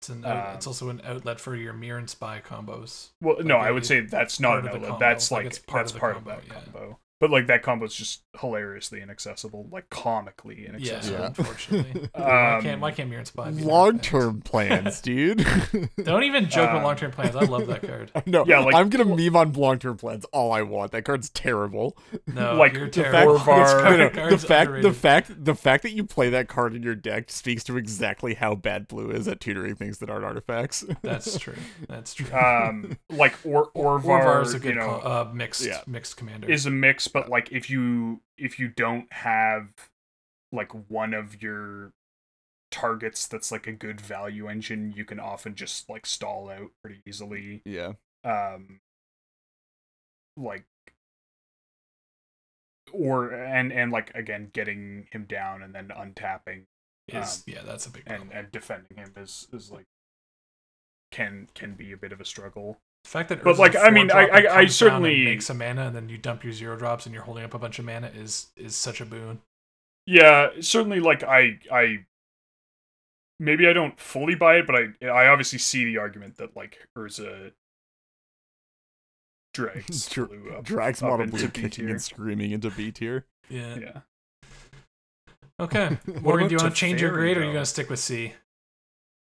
[0.00, 3.10] It's, an out, it's um, also an outlet for your mirror and spy combos.
[3.20, 4.98] Well, no, I would say that's not an outlet.
[4.98, 6.60] That's Like, like, it's part that's of the part combo, of that yeah.
[6.62, 6.98] combo.
[7.18, 11.18] But like that combo is just hilariously inaccessible, like comically Yeah, inaccessible.
[11.18, 11.26] Yeah.
[11.26, 12.08] unfortunately.
[12.14, 13.48] why can't Um, why can't mirror spy?
[13.50, 15.46] Long term plans, dude.
[16.02, 17.34] Don't even joke about Um, long term plans.
[17.34, 18.12] I love that card.
[18.26, 20.92] no, Yeah, like- I'm gonna meme on long term plans all I want.
[20.92, 21.96] That card's terrible.
[22.26, 23.38] No, Like, you're the terrible.
[23.38, 26.28] fact- Orvar- This No, no, the card's fact, the fact, the fact that you play
[26.28, 29.98] that card in your deck speaks to exactly how bad blue is at tutoring things
[29.98, 30.84] that aren't artifacts.
[31.02, 31.54] That's true.
[31.88, 32.30] That's true.
[32.36, 35.80] Um, like or Orvar, Orvar is a good you know, co- uh, mixed yeah.
[35.86, 36.50] mixed commander.
[36.50, 36.70] is a
[37.06, 39.68] mix, but like if you if you don't have
[40.52, 41.92] like one of your
[42.70, 47.02] targets that's like a good value engine, you can often just like stall out pretty
[47.06, 47.62] easily.
[47.64, 47.92] yeah,
[48.24, 48.80] Um,
[50.36, 50.64] like
[52.92, 56.62] or and and like again getting him down and then untapping
[57.08, 58.28] is um, yeah, that's a big problem.
[58.30, 59.86] and and defending him is is like
[61.10, 62.78] can can be a bit of a struggle.
[63.06, 65.24] The fact that but, like, a I mean, I- I- I comes down and certainly-
[65.24, 67.58] makes a mana and then you dump your zero drops and you're holding up a
[67.58, 69.40] bunch of mana is is such a boon.
[70.06, 70.98] Yeah, certainly.
[71.00, 72.04] Like I, I
[73.38, 76.78] maybe I don't fully buy it, but I, I obviously see the argument that like
[76.96, 77.52] Urza
[79.54, 80.28] drags Dra-
[80.62, 83.24] drags up model blue B kicking and screaming into B tier.
[83.48, 83.76] Yeah.
[83.78, 84.00] Yeah.
[85.60, 85.98] Okay.
[86.06, 87.54] What Morgan, do you about want to change your Teferi, grade or are you though?
[87.54, 88.32] gonna stick with C?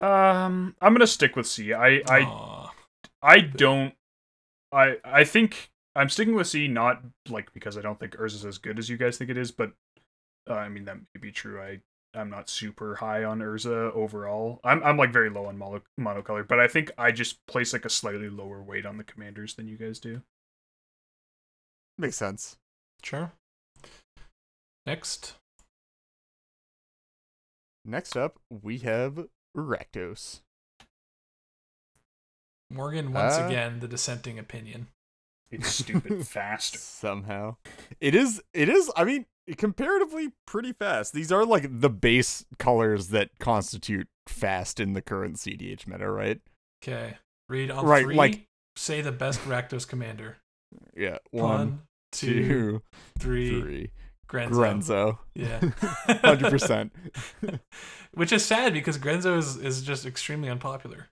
[0.02, 1.74] Um, I'm gonna stick with C.
[1.74, 2.61] I, I, Aw.
[3.22, 3.94] I don't.
[4.72, 8.46] I, I think I'm sticking with C, not like because I don't think Urza is
[8.46, 9.74] as good as you guys think it is, but
[10.50, 11.62] uh, I mean that may be true.
[11.62, 11.80] I,
[12.18, 14.60] I'm not super high on Urza overall.
[14.64, 17.86] I'm, I'm like very low on mono, monocolor, but I think I just place like
[17.86, 20.22] a slightly lower weight on the commanders than you guys do.
[21.98, 22.58] Makes sense.
[23.04, 23.32] Sure.
[24.86, 25.36] Next.
[27.86, 30.42] Next up, we have Rakdos.
[32.72, 34.88] Morgan once Uh, again the dissenting opinion.
[35.52, 36.76] It's stupid fast.
[36.78, 37.58] Somehow,
[38.00, 38.42] it is.
[38.54, 38.90] It is.
[38.96, 39.26] I mean,
[39.58, 41.14] comparatively pretty fast.
[41.14, 46.40] These are like the base colors that constitute fast in the current CDH meta, right?
[46.84, 47.18] Okay.
[47.50, 48.16] Reed on Right, three.
[48.16, 48.48] like-
[48.78, 50.38] say the best Rakdos commander.
[50.96, 51.18] Yeah.
[51.32, 51.82] One, One,
[52.14, 52.82] two, two,
[53.20, 53.60] three.
[53.62, 53.92] three.
[54.30, 54.50] Grenzo.
[54.50, 55.18] Grenzo.
[55.36, 55.60] Yeah.
[56.24, 56.94] Hundred percent.
[58.14, 61.10] Which is sad because Grenzo is, is just extremely unpopular.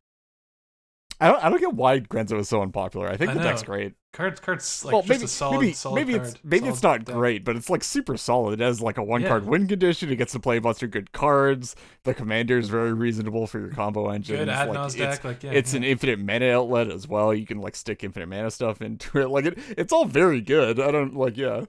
[1.21, 1.43] I don't.
[1.43, 3.09] I don't get why Grenzo is so unpopular.
[3.09, 3.93] I think I the deck's great.
[4.13, 6.27] Card's card's like well, just maybe a solid, maybe solid maybe card.
[6.27, 7.15] it's maybe it's not deck.
[7.15, 8.59] great, but it's like super solid.
[8.59, 9.27] It has like a one Yeah.
[9.27, 10.09] card win condition.
[10.11, 11.75] It gets to play a bunch of good cards.
[12.05, 14.37] The commander is very reasonable for your combo engine.
[14.37, 15.23] Good ad like, nos it's, deck.
[15.23, 15.77] Like yeah, it's yeah.
[15.77, 17.33] an infinite mana outlet as well.
[17.33, 19.29] You can like stick infinite mana stuff into it.
[19.29, 20.79] Like it, it's all very good.
[20.79, 21.65] I don't like yeah.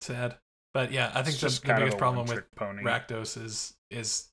[0.00, 0.36] sad.
[0.74, 2.82] But yeah, I think It's the, the biggest problem with one-trick pony.
[2.82, 4.28] Rakdos is is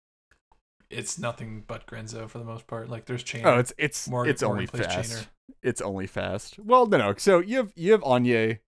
[0.89, 2.89] it's nothing but Grenzo for the most part.
[2.89, 3.45] Like there's chain.
[3.45, 5.11] Oh, it's it's Morgan- it's only Morgan fast.
[5.11, 5.27] Chainer.
[5.61, 6.59] It's only fast.
[6.59, 7.15] Well, no, no.
[7.17, 8.59] So you have you have Anje,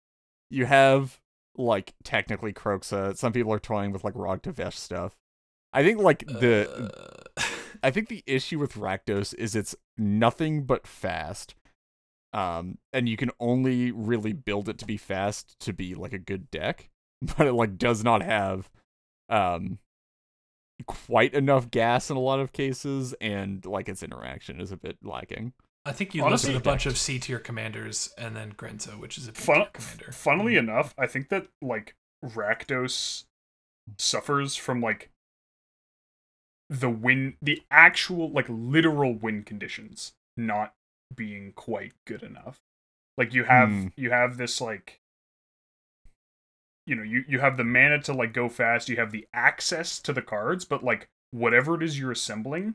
[0.51, 1.21] you have
[1.57, 3.17] like technically Kroxa.
[3.17, 5.17] Some people are toying with like Rog Tevesh stuff.
[5.73, 6.91] I think like the
[7.37, 7.43] Uh,
[7.83, 11.55] I think the issue with Rakdos is it's nothing but fast.
[12.33, 16.19] Um, and you can only really build it to be fast to be like a
[16.19, 16.91] good deck,
[17.37, 18.71] but it like does not have
[19.29, 19.79] um
[20.87, 24.99] quite enough gas in a lot of cases, and like its interaction is a bit
[25.03, 25.53] lacking.
[25.85, 29.17] I think you Honestly, listed a bunch of C tier commanders and then Grenzo, which
[29.17, 30.13] is a B Fun- tier commander.
[30.13, 33.25] funnily enough, I think that like Rakdos
[33.99, 35.11] suffers from like
[36.69, 40.75] the win, the actual like literal win conditions not
[41.15, 42.61] being quite good enough.
[43.17, 43.87] Like you have Hmm.
[43.97, 45.00] you have this like
[46.91, 50.01] you know you you have the mana to like go fast, you have the access
[50.01, 52.75] to the cards, but like whatever it is you're assembling,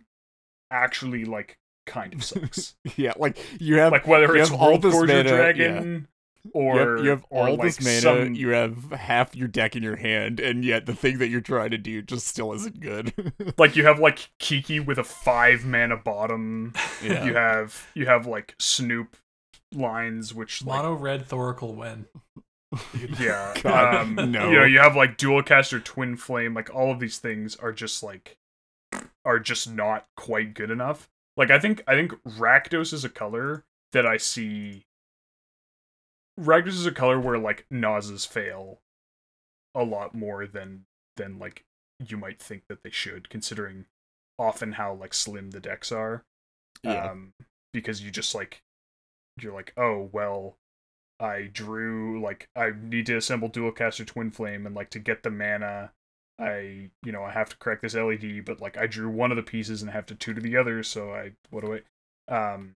[0.72, 2.76] actually like kind of sucks.
[2.96, 6.08] yeah, like you have like whether it's all World this mana, Dragon
[6.54, 9.50] or you have, you have or all like this mana, some- you have half your
[9.50, 12.54] deck in your hand, and yet the thing that you're trying to do just still
[12.54, 13.14] isn't good.
[13.58, 16.72] like you have like Kiki with a five mana bottom.
[17.04, 17.26] yeah.
[17.26, 19.18] You have you have like Snoop
[19.74, 22.06] lines, which like Mono red Thoracle when.
[23.20, 24.50] yeah, God, um, no.
[24.50, 27.72] you know you have like Dual Caster, Twin Flame, like all of these things are
[27.72, 28.38] just like
[29.24, 31.10] are just not quite good enough.
[31.38, 34.86] Like I think I think Rakdos is a color that I see.
[36.40, 38.80] Rakdos is a color where like Nazes fail
[39.74, 40.86] a lot more than
[41.18, 41.64] than like
[42.06, 43.86] you might think that they should, considering
[44.38, 46.24] often how like slim the decks are.
[46.84, 47.12] Yeah.
[47.12, 47.34] Um,
[47.74, 48.62] because you just like
[49.42, 50.58] you're like, oh well,
[51.20, 55.24] I drew like I need to assemble dual caster twin flame and like to get
[55.24, 55.92] the mana
[56.38, 59.38] I you know I have to correct this LED but like I drew one of
[59.38, 61.80] the pieces and have to tutor the other so I what do
[62.30, 62.76] I um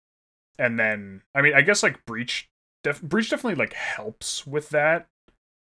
[0.58, 2.50] and then I mean I guess like breach
[2.84, 5.08] def- breach definitely like helps with that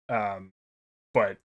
[0.08, 0.52] um
[1.12, 1.38] but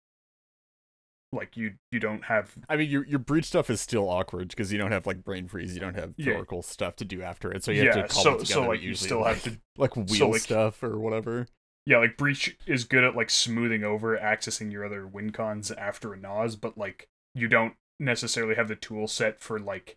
[1.34, 4.72] like you you don't have I mean, your your breach stuff is still awkward because
[4.72, 6.34] you don't have like brain freeze, you don't have Yeah.
[6.34, 8.62] Oracle stuff to do after it, so you have yeah to call so it together.
[8.62, 11.46] so like you still like, have to like wheel like- stuff or whatever.
[11.86, 16.12] yeah, like Breach is good at like smoothing over accessing your other win cons after
[16.14, 19.96] a Nas, but like you don't necessarily have the tool set for like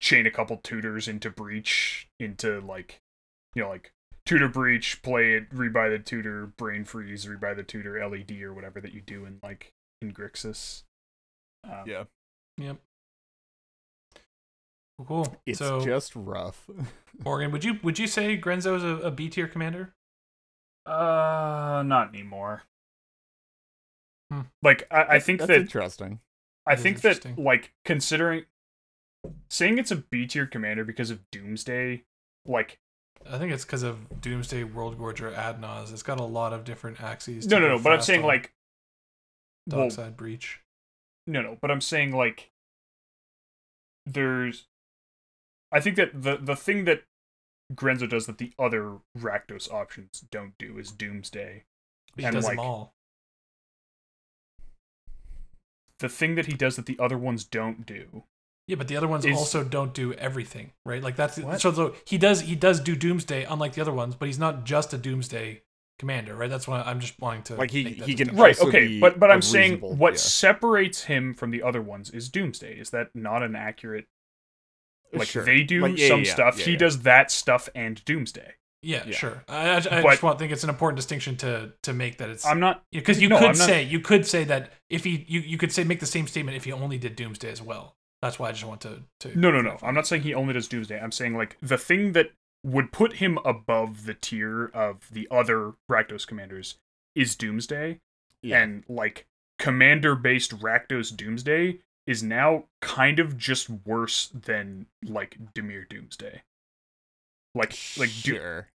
[0.00, 3.00] chain a couple tutors into Breach into like
[3.54, 3.92] you know like
[4.26, 8.80] tutor Breach, play it, rebuy the tutor, brain freeze, rebuy the tutor, LED or whatever
[8.80, 10.82] that you do in like in Grixis.
[11.64, 12.04] Um, Yeah,
[12.58, 12.76] Yep.
[15.06, 15.34] Cool.
[15.46, 16.68] it's so, just rough.
[17.24, 19.94] Morgan, would you would you say Grenzo is a, a B tier commander?
[20.84, 22.62] Uh, not anymore.
[24.30, 24.42] Hmm.
[24.62, 26.20] Like I, I think That's that interesting.
[26.66, 27.44] I That is think that interesting.
[27.44, 28.44] like considering
[29.48, 32.02] saying it's a B tier commander because of Doomsday,
[32.46, 32.78] like
[33.30, 35.92] I think it's because of Doomsday, World Gorger, Adnaz.
[35.92, 37.46] It's got a lot of different axes.
[37.46, 38.26] no no no, but I'm saying on.
[38.26, 38.52] like
[39.70, 40.60] well, Dockside Breach.
[41.26, 42.50] no no, but I'm saying like
[44.06, 44.66] there's
[45.72, 47.04] I think that the the thing that
[47.74, 51.64] Grenzo does that the other Rakdos options don't do is Doomsday.
[52.16, 52.94] He and, does like, them all.
[56.00, 58.24] The thing that he does that the other ones don't do.
[58.66, 61.02] Yeah, but the other ones is- also don't do everything, right?
[61.02, 61.60] Like that's What?
[61.60, 61.72] so.
[61.72, 64.92] So he does he does do Doomsday, unlike the other ones, but he's not just
[64.92, 65.62] a Doomsday
[66.00, 66.50] commander, right?
[66.50, 68.34] That's why I'm just wanting to Like, he- he can.
[68.34, 70.18] Right, okay, but but I'm saying what yeah.
[70.18, 72.78] separates him from the other ones is Doomsday.
[72.78, 74.06] Is that not an accurate
[75.12, 75.44] like Sure.
[75.44, 76.78] they do Like, yeah, some yeah, yeah, stuff yeah, he yeah.
[76.78, 79.16] does that stuff and doomsday Yeah, Yeah.
[79.16, 79.44] sure.
[79.48, 82.18] I, I, I But- just want to think it's an important distinction to to make
[82.18, 84.72] that it's i'm not because you no, could I'm not- say you could say that
[84.88, 87.50] if he you, you could say make the same statement if he only did Doomsday
[87.50, 87.96] as well.
[88.22, 90.52] That's why I just want to to no no no i'm not saying he only
[90.54, 92.30] does doomsday i'm saying like the thing that
[92.62, 96.76] would put him above the tier of the other rakdos commanders
[97.14, 98.00] is doomsday
[98.42, 98.62] Yeah.
[98.62, 99.26] and like
[99.58, 106.42] commander based rakdos doomsday is now kind of just worse than like Dimir doomsday
[107.54, 108.68] like like Do- sure.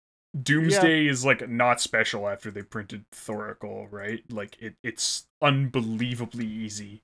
[0.40, 4.22] Doomsday is like not special after they printed Thoracle, right?
[4.30, 7.02] Like it, it's unbelievably easy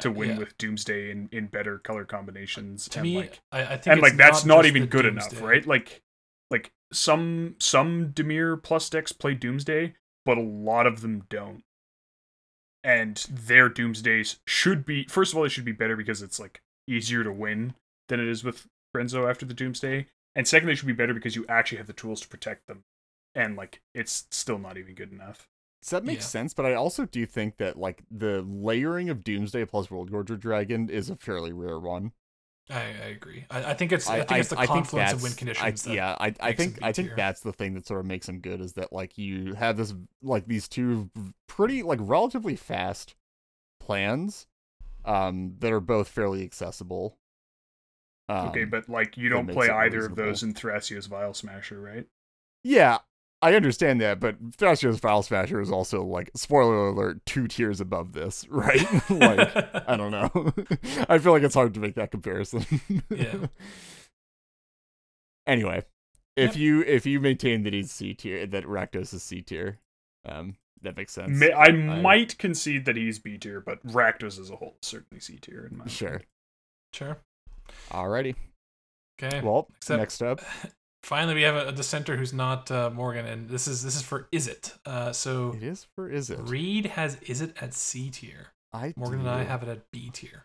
[0.00, 0.38] to win yeah.
[0.38, 2.88] with Doomsday in, in better color combinations.
[2.90, 5.38] To and me, like I, I think and it's like that's not, even good Doomsday.
[5.38, 5.66] enough, right?
[5.66, 6.02] Like
[6.50, 9.94] like some some Dimir plus decks play Doomsday,
[10.24, 11.62] but a lot of them don't.
[12.84, 16.60] And their Doomsdays should be first of all, they should be better because it's like
[16.86, 17.74] easier to win
[18.08, 20.06] than it is with Grenzo after the Doomsday.
[20.34, 22.84] And second, they should be better because you actually have the tools to protect them.
[23.34, 25.48] And like it's still not even good enough.
[25.82, 26.28] So that makes Yeah.
[26.28, 30.38] sense, but I also do think that like the layering of Doomsday plus World Gorger
[30.38, 32.12] Dragon is a fairly rare one.
[32.70, 33.44] I, I agree.
[33.50, 35.86] I, I think it's I, think it's the confluence of wind conditions.
[35.86, 38.28] I, that, yeah, I, I think I think that's the thing that sort of makes
[38.28, 41.10] him good is that like you have this like these two
[41.46, 43.14] pretty like relatively fast
[43.80, 44.46] plans,
[45.04, 47.16] um, that are both fairly accessible.
[48.28, 51.80] Um, okay, but like you don't play it either of those in Thrasios Vial Smasher,
[51.80, 52.06] right?
[52.62, 52.98] yeah,
[53.40, 58.12] I understand that, but Thrasios Vial Smasher is also like spoiler alert two tiers above
[58.12, 58.82] this, right?
[59.10, 60.52] like I don't know.
[61.08, 62.64] I feel like it's hard to make that comparison.
[63.10, 63.46] Yeah.
[65.46, 65.84] Anyway,
[66.36, 66.56] if Yep.
[66.56, 69.78] you if you maintain that he's C tier, that Rakdos is C tier,
[70.26, 71.30] um, that makes sense.
[71.38, 75.20] May, I might concede that he's B tier, but Rakdos as a whole is certainly
[75.20, 76.08] C tier in my Sure.
[76.08, 76.26] opinion.
[76.92, 77.18] Sure.
[77.90, 78.34] Alrighty.
[79.22, 79.40] Okay.
[79.42, 80.40] Well, Except- next up,
[81.08, 84.02] finally we have a, a dissenter who's not uh, Morgan, and this is this is
[84.02, 84.78] for Izzet.
[84.84, 86.48] Uh, so It is for Izzet?
[86.48, 88.48] Reed has Izzet at C tier.
[88.72, 89.26] I Morgan do.
[89.26, 90.44] and I have it at B tier.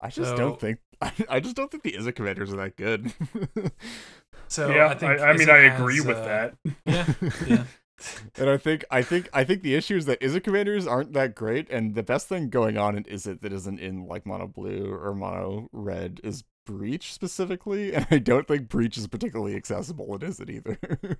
[0.00, 0.78] I just so- don't think.
[1.00, 3.12] I, I just don't think the Izzet commanders are that good.
[4.46, 6.54] So yeah, I think I, I mean, Izzet I has, agree with uh, that.
[6.86, 7.14] Yeah,
[7.46, 7.64] yeah.
[8.36, 11.34] and I think I think I think the issue is that Izzet commanders aren't that
[11.34, 14.92] great, and the best thing going on in Izzet that isn't in like mono blue
[14.92, 20.22] or mono red is Breach specifically, and I don't think Breach is particularly accessible It
[20.22, 20.78] isn't either.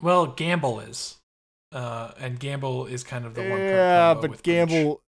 [0.00, 1.16] Well, Gamble is,
[1.72, 3.50] uh, and Gamble is kind of the one.
[3.50, 5.02] card yeah, combo but with Gamble.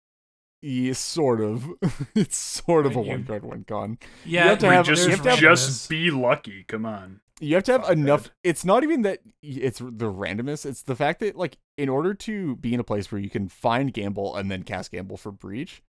[0.63, 1.67] Yeah, sort of.
[2.15, 3.99] it's sort of a Right, you- one card win con.
[4.25, 6.65] Yeah, have to have- just you have to have- just be lucky.
[6.69, 7.21] Come on.
[7.41, 8.23] You have to have Fuck enough.
[8.25, 8.33] that.
[8.45, 10.65] It's not even that it's the randomness.
[10.65, 13.49] It's the fact that like in order to be in a place where you can
[13.49, 15.83] find gamble and then cast gamble for breach,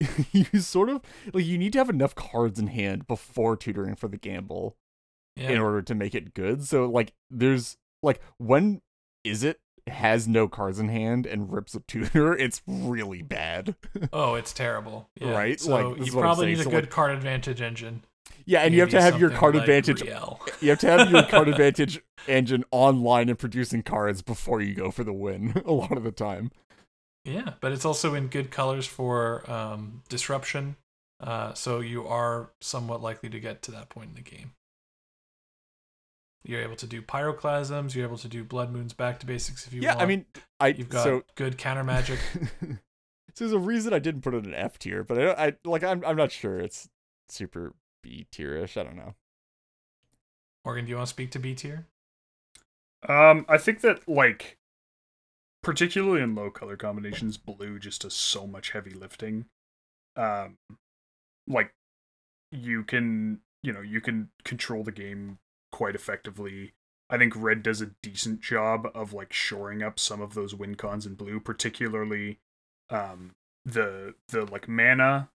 [0.32, 1.00] you sort of
[1.32, 4.76] like you need to have enough cards in hand before tutoring for the gamble
[5.36, 5.50] yeah.
[5.50, 6.64] in order to make it good.
[6.64, 8.82] So like there's like when
[9.22, 13.76] is it has no cards in hand and rips a tutor, it's really bad.
[14.12, 15.08] Oh, it's terrible.
[15.20, 15.30] Yeah.
[15.32, 15.60] Right?
[15.60, 18.02] So Like, you is what I'm probably need a So, good like- card advantage engine.
[18.46, 20.38] yeah, and you have to have your card like advantage Rielle.
[20.60, 24.90] You have to have your card advantage engine online and producing cards before you go
[24.90, 26.50] for the win a lot of the time.
[27.24, 30.76] Yeah, but it's also in good colors for um, disruption.
[31.20, 34.52] Uh, so you are somewhat likely to get to that point in the game.
[36.44, 37.94] You're able to do pyroclasms.
[37.94, 40.02] You're able to do blood moons back to basics if you yeah, want.
[40.02, 40.26] I mean,
[40.60, 42.18] I you've got so good counter magic.
[42.60, 42.76] so
[43.38, 46.04] there's a reason I didn't put it in F tier, but I, I like I'm
[46.04, 46.90] I'm not sure it's
[47.30, 47.72] super
[48.02, 48.78] B tierish.
[48.78, 49.14] I don't know.
[50.64, 51.86] Morgan, do you want to speak to B tier?
[53.08, 54.58] Um, I think that like,
[55.64, 59.46] particularly in low color combinations, blue just does so much heavy lifting.
[60.16, 60.56] Um,
[61.46, 61.72] like,
[62.52, 65.38] you can you know you can control the game
[65.72, 66.72] quite effectively.
[67.10, 70.76] I think red does a decent job of like shoring up some of those win
[70.76, 72.38] cons in blue, particularly
[72.90, 73.32] um
[73.64, 75.30] the the like mana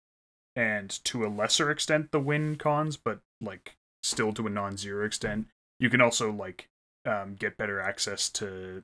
[0.55, 5.47] and to a lesser extent the win cons, but like still to a non-zero extent.
[5.79, 6.69] You can also like
[7.05, 8.83] um, get better access to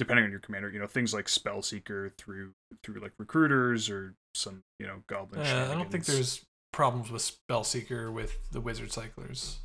[0.00, 4.62] depending on your commander you know things like Spellseeker through through like recruiters or some
[4.78, 9.58] you know goblin Uh, I don't think there's problems with Spellseeker with the Wizard Cyclers.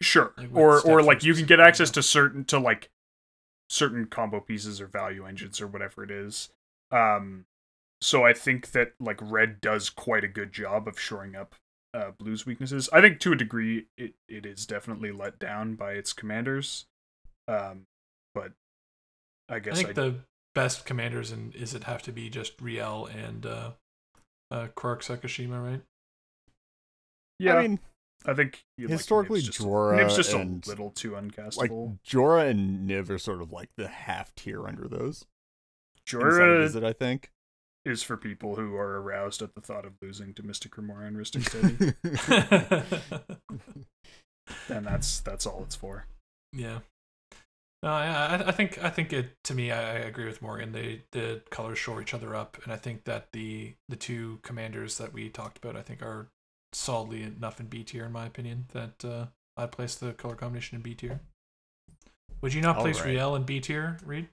[0.00, 0.32] sure.
[0.38, 2.88] Like, or or like you can get access to certain to like
[3.68, 6.48] certain combo pieces or value engines or whatever it is.
[6.90, 7.44] Um
[8.02, 11.54] so i think that like red does quite a good job of shoring up
[11.92, 12.88] uh blue's weaknesses.
[12.94, 16.86] I think to a degree it, it is definitely let down by its commanders.
[17.46, 17.82] Um
[18.34, 18.52] but
[19.50, 20.14] i I think I, the
[20.54, 23.70] best commanders in is it have to be just Rielle and uh,
[24.50, 25.82] uh, Quark Sakashima, right?
[27.38, 27.80] yeah I mean,
[28.26, 31.70] I think you- like, historically, Nib's just, Jori Nib's just and, a little too like.
[31.70, 35.24] Jori and Niv are sort of like the half tier under those.
[36.06, 36.84] Jori Is it?
[36.84, 37.30] I think.
[37.84, 41.16] is for people who are aroused at the thought of losing to Mystic Remora and
[41.16, 41.94] Rhystic Study,
[44.68, 46.06] and that's that's all it's for.
[46.52, 46.80] yeah.
[47.82, 50.72] No, I, I- I think I think it to me I, agree with Morgan.
[50.72, 54.98] They the colors shore each other up, and I think that the the two commanders
[54.98, 56.30] that we talked about I think are
[56.72, 58.66] solidly enough in B tier in my opinion.
[58.72, 59.26] That uh,
[59.56, 61.20] I place the color combination in B tier.
[62.42, 63.06] Would you not All place right.
[63.06, 64.28] Rielle in B tier, Reed?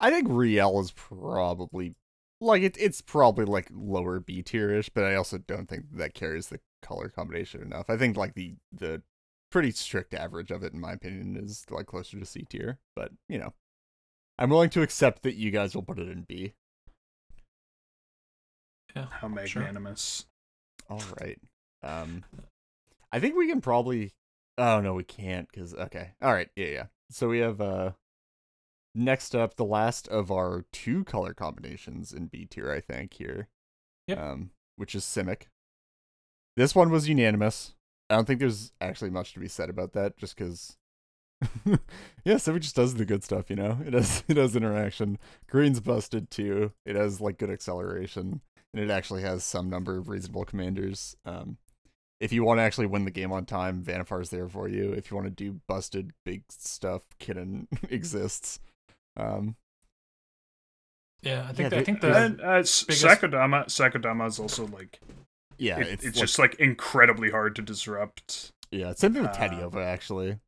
[0.00, 1.94] I think Rielle is probably
[2.40, 6.48] like it, it's probably like lower B tierish, but I also don't think that carries
[6.48, 7.90] the color combination enough.
[7.90, 9.02] I think like the the
[9.50, 12.78] pretty strict average of it, in my opinion, is like closer to C tier.
[12.96, 13.52] But you know,
[14.38, 16.54] I'm willing to accept that you guys will put it in B.
[18.94, 19.06] Yeah.
[19.10, 19.62] How Sure.
[19.62, 20.26] magnanimous!
[20.88, 21.38] All right.
[21.82, 22.24] Um,
[23.12, 24.12] I think we can probably.
[24.58, 26.12] Oh no, we can't because okay.
[26.20, 26.48] All right.
[26.56, 26.86] Yeah, yeah.
[27.10, 27.92] So we have uh.
[28.92, 33.46] Next up, the last of our two color combinations in B tier, I think here.
[34.08, 34.18] Yep.
[34.18, 35.42] Um, which is Simic.
[36.56, 37.74] This one was unanimous.
[38.10, 40.76] I don't think there's actually much to be said about that, just because.
[42.24, 43.78] yeah, Simic just does the good stuff, you know.
[43.86, 45.18] It has it has interaction.
[45.48, 46.72] Green's busted too.
[46.84, 48.42] It has like good acceleration
[48.74, 51.16] and it actually has some number of reasonable commanders.
[51.24, 51.56] Um,
[52.20, 54.92] if you want to actually win the game on time, Vannifar's there for you.
[54.92, 58.60] If you want to do busted big stuff, Kinnan exists.
[59.16, 59.56] Um,
[61.22, 64.66] Yeah, I think Yeah, I think they- the And uh, biggest- Sakodama, Sakodama is also
[64.66, 65.00] like
[65.60, 68.52] yeah, it- it's, it's, like- just like incredibly hard to disrupt.
[68.70, 70.38] yeah, same thing with uh, Tatyova actually.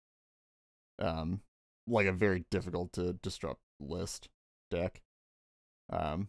[0.99, 1.41] Um,
[1.89, 4.29] like a very difficult to disrupt list
[4.71, 5.03] deck.
[5.91, 6.29] Um,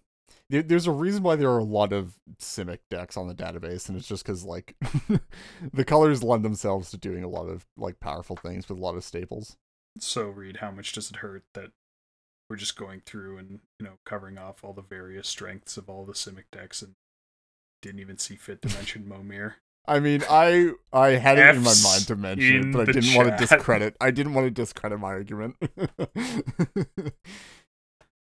[0.50, 3.88] there, there's a reason why there are a lot of Simic decks on the database,
[3.88, 4.76] and it's just because like
[5.74, 8.96] the colors lend themselves to doing a lot of like powerful things with a lot
[8.96, 9.58] of staples.
[10.00, 11.72] So, Reed, how much does it hurt that
[12.50, 16.04] we're just going through and you know covering off all the various strengths of all
[16.06, 16.96] the Simic decks and
[17.84, 19.56] didn't even see fit to mention Momir?
[19.86, 23.14] I mean, I I had it in my mind to mention it, but I didn't
[23.16, 23.96] want to discredit.
[24.00, 25.58] I didn't want to discredit my argument.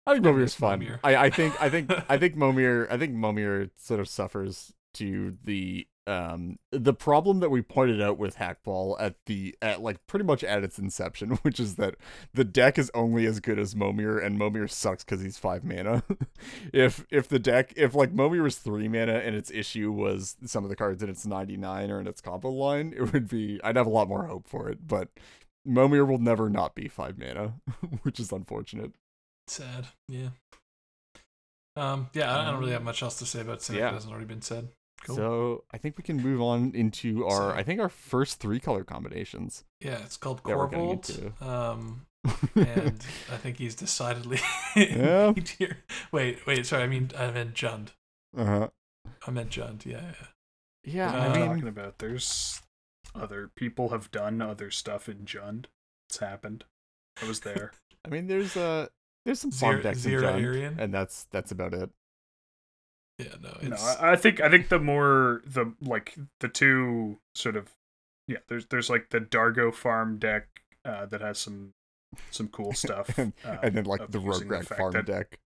[0.06, 0.82] I think Momir's fun.
[0.82, 1.00] Momir.
[1.04, 5.38] I, I think I think I think Momir I think Momir sort of suffers to
[5.44, 10.26] the um the problem that we pointed out with Hackball at the at like pretty
[10.26, 11.96] much at its inception, which is that
[12.34, 16.04] the deck is only as good as Momir, and Momir sucks because he's five mana.
[16.74, 20.64] if if the deck if like Momir was three mana and its issue was some
[20.64, 23.60] of the cards in its ninety nine or in its combo line, it would be
[23.64, 24.88] I'd have a lot more hope for it.
[24.88, 25.10] But
[25.68, 27.54] Momir will never not be five mana,
[28.02, 28.94] which is unfortunate.
[29.48, 29.88] Sad.
[30.08, 30.30] Yeah.
[31.76, 32.10] Um.
[32.14, 32.36] Yeah.
[32.36, 33.86] I I don't really have much else to say about Simic Yeah.
[33.86, 34.70] that hasn't already been said.
[35.06, 35.16] Cool.
[35.16, 38.60] So I think we can move on into our So- I think our first three
[38.60, 39.64] color combinations.
[39.80, 41.42] yeah, it's called that we're Korvold.
[41.42, 42.06] Um,
[42.56, 44.40] and I think he's decidedly.
[44.76, 45.34] Yeah.
[45.58, 45.78] here.
[46.12, 46.66] Wait, wait.
[46.66, 46.84] Sorry.
[46.84, 47.90] I mean, I meant Jund.
[48.38, 48.68] uh-huh.
[49.26, 49.86] I meant Jund.
[49.86, 50.02] Yeah.
[50.02, 50.26] yeah.
[50.84, 51.98] Yeah, What Uh, am I I mean talking about?
[52.00, 52.62] There's
[53.16, 55.66] other people have done other stuff in Jund.
[56.10, 56.66] It's happened.
[57.22, 57.72] I was there.
[58.06, 58.88] I mean there's uh
[59.26, 60.80] there's some farm Zero, decks in Jund, Arian.
[60.80, 61.90] and that's that's about it.
[63.20, 63.36] Yeah.
[63.42, 63.50] No.
[63.62, 63.98] no, It's.
[63.98, 67.70] I, I think I think the more the like the two sort of
[68.28, 68.38] yeah.
[68.48, 70.48] There's there's like the Dargo farm deck
[70.86, 71.74] uh, that has some
[72.32, 75.40] some cool stuff, and, uh, and then like the using Rograkh farm that- deck.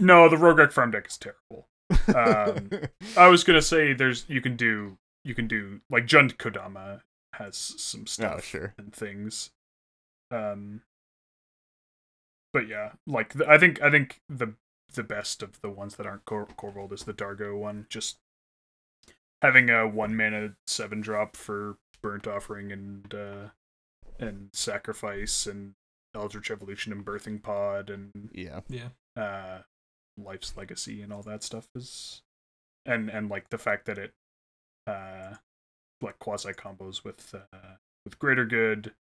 [0.00, 1.66] No, the Rograkh farm deck is terrible.
[2.14, 2.70] Um,
[3.16, 7.00] I was gonna say there's you can do you can do like Jund Kodama
[7.34, 8.74] has some stuff oh sure.
[8.78, 9.50] and things.
[10.30, 10.82] Um,
[12.52, 14.54] but yeah, like the, I think I think the
[14.94, 17.86] the best of the ones that aren't Cor- Korvold is the Dargo one.
[17.88, 18.18] Just
[19.42, 23.48] having a one mana seven drop for burnt offering and uh,
[24.18, 25.74] and sacrifice and
[26.14, 28.60] Eldritch Evolution and Birthing Pod and Yeah.
[28.68, 28.88] yeah.
[29.16, 29.62] uh
[30.16, 32.22] life's legacy and all that stuff is
[32.84, 34.12] and and like the fact that it
[34.86, 35.34] uh
[36.00, 37.74] like quasi combos with uh
[38.04, 38.94] with greater good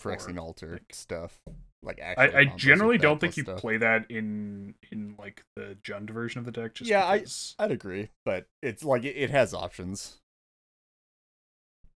[0.00, 1.38] Phyrexian Or, altar like- stuff.
[1.82, 3.58] Like i actually i generally don't think you stuff.
[3.58, 7.54] play that in in like the jund version of the deck just Yeah, I- because
[7.58, 10.18] I'd agree, but it's like it, it has options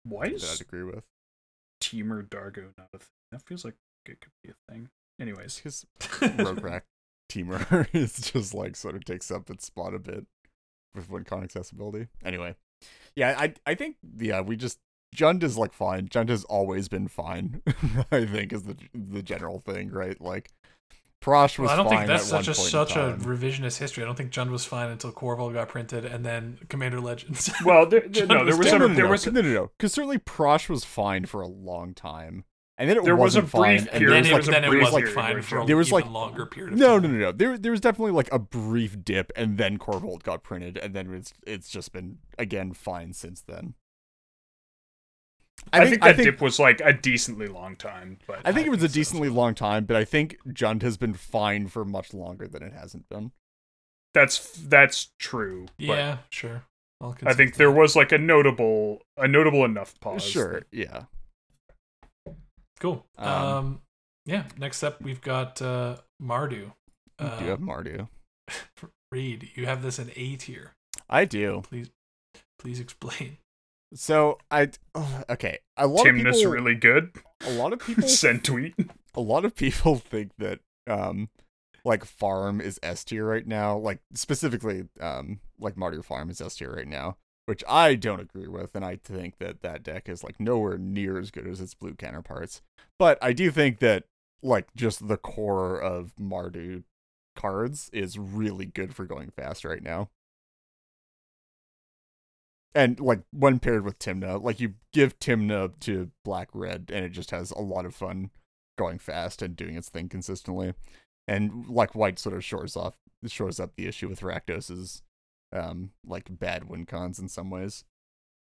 [0.06, 1.04] why is I'd agree with.
[1.82, 3.76] Temur dargo not a thing that feels like
[4.06, 6.84] it could be a thing anyways Because Rograkh
[7.30, 10.26] Temur is just like sort of takes up its spot a bit
[10.96, 12.08] with WinCon accessibility.
[12.24, 12.56] Anyway,
[13.16, 14.78] yeah, I I think yeah we just
[15.14, 16.08] Jund is like fine.
[16.08, 17.62] Jund has always been fine.
[18.12, 20.20] I think is the the general thing, right?
[20.20, 20.50] Like
[21.22, 24.04] Prossh was Well, I don't fine think that's such a such a revisionist history.
[24.04, 27.50] I don't think Jund was fine until Korvold got printed, and then Commander Legends.
[27.66, 29.72] well there, there- no there was was no, no, no, there was no, no, no.
[29.78, 32.44] Because certainly Prossh was fine for a long time,
[32.78, 34.52] and then it There was a wasn't fine, brief and period- there then was it,
[34.52, 36.46] like, then it was was like like fine for a there was, even like- longer
[36.46, 37.04] period of No, time.
[37.04, 37.32] no, no, no.
[37.32, 41.14] There, there was definitely like a brief dip, and then Korvold got printed, and then
[41.14, 43.76] it's it's just been again fine since then.
[45.72, 48.80] I, think, that dip was like a decently long time but I think it was
[48.80, 52.14] a think so decently long time, but I think Jund has been fine for much
[52.14, 53.32] longer than it hasn't been.
[54.14, 56.64] that's that's true but Yeah, sure.
[57.02, 60.64] I'll I concede think to there was like a notable a notable enough pause Sure,
[60.72, 61.04] yeah.
[62.80, 63.06] cool.
[63.18, 63.82] Um, Um,
[64.26, 64.44] yeah.
[64.58, 66.72] Next up, we've got uh, Mardu.
[67.20, 68.08] Uh, do you have Mardu?
[69.12, 70.74] Reed, you have this in A tier.
[71.10, 71.62] I do.
[71.68, 71.90] Please,
[72.58, 73.38] please explain.
[73.96, 75.60] So I oh, okay.
[75.78, 77.12] A lot Timness of people, really good.
[77.46, 78.76] a lot of people, Send tweet.
[79.16, 81.30] a lot of people think that um,
[81.86, 83.78] like farm is S tier right now.
[83.78, 88.48] Like specifically, um, like Mardu Farm is S tier right now, which I don't agree
[88.48, 91.74] with, and I think that that deck is like nowhere near as good as its
[91.74, 92.62] blue counterparts.
[93.00, 94.06] But I do think that
[94.42, 96.84] like just the core of Mardu
[97.36, 100.10] cards is really good for going fast right now.
[102.76, 107.10] And like when paired with Tymna, like you give Tymna to black red and it
[107.10, 108.32] just has a lot of fun
[108.78, 110.74] going fast and doing its thing consistently.
[111.28, 112.96] And like white sort of shores off
[113.28, 115.02] shores up the issue with Rakdos's
[115.54, 117.84] um like bad win cons in some ways.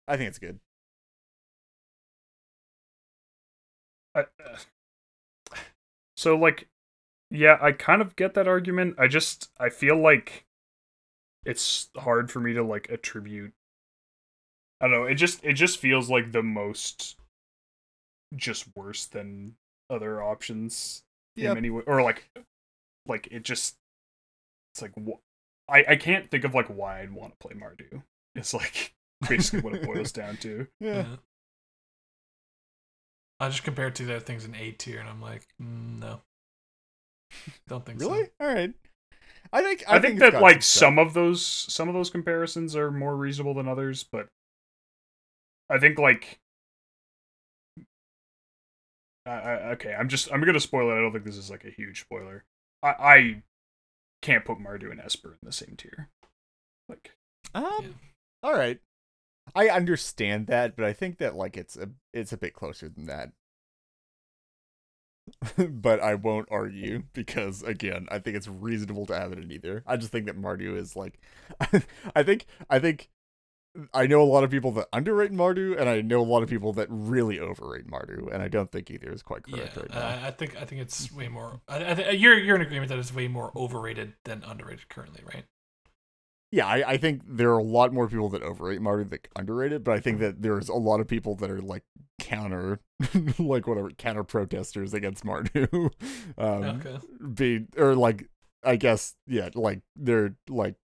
[0.07, 0.59] I think it's good.
[4.15, 4.57] I- uh,
[6.15, 6.67] so like,
[7.31, 8.95] yeah, I kind of get that argument.
[8.99, 10.45] I just I feel like
[11.45, 13.53] it's hard for me to like attribute.
[14.85, 15.05] I don't know.
[15.05, 17.15] It just it just feels like the most
[18.35, 19.55] just worse than
[19.89, 21.01] other options
[21.35, 22.29] in many ways, or like
[23.07, 23.77] like it just
[24.73, 25.17] it's like wh-
[25.67, 28.03] I I can't think of like why I'd want to play Mardu.
[28.35, 28.93] It's like
[29.27, 30.67] basically what it boils down to.
[30.79, 30.93] Yeah.
[30.97, 31.15] Yeah.
[33.39, 36.21] I just compared to the other things in A tier, and I'm like, mm, no,
[37.67, 38.25] don't think Really?
[38.25, 38.29] so.
[38.39, 38.71] All right.
[39.51, 40.79] I think I, think, it's that got like stuff.
[40.79, 44.27] some of those some of those comparisons are more reasonable than others, but
[45.69, 46.39] I think like
[49.25, 50.93] I, I, okay, I'm just I'm gonna spoil it.
[50.97, 52.43] I don't think this is like a huge spoiler.
[52.83, 53.43] I, I
[54.21, 56.09] can't put Mardu and Esper in the same tier.
[56.87, 57.15] Like
[57.53, 57.87] Um, Yeah.
[58.43, 58.79] all right.
[59.55, 63.05] I understand that, but I think that like it's a it's a bit closer than
[63.07, 63.31] that.
[65.57, 69.83] but I won't argue because again, I think it's reasonable to have it in either.
[69.87, 71.19] I just think that Mardu is like
[72.15, 73.09] I think I think
[73.93, 76.49] I know a lot of people that underrate Mardu and I know a lot of
[76.49, 79.93] people that really overrate Mardu and I don't think either is quite Yeah, correct right
[79.93, 80.07] now.
[80.07, 81.61] I, I think I think it's way more.
[81.67, 85.21] I, I th- you're you're in agreement that it's way more overrated than underrated currently,
[85.25, 85.45] right?
[86.51, 89.73] Yeah, I, I think there are a lot more people that overrate Mardu that underrate
[89.73, 91.83] it, but I think that there's a lot of people that are like
[92.19, 92.79] counter,
[93.39, 95.91] like whatever, counter protesters against Mardu.
[96.37, 96.97] um, okay.
[97.33, 98.29] Be or like,
[98.63, 100.75] I guess, yeah, like they're like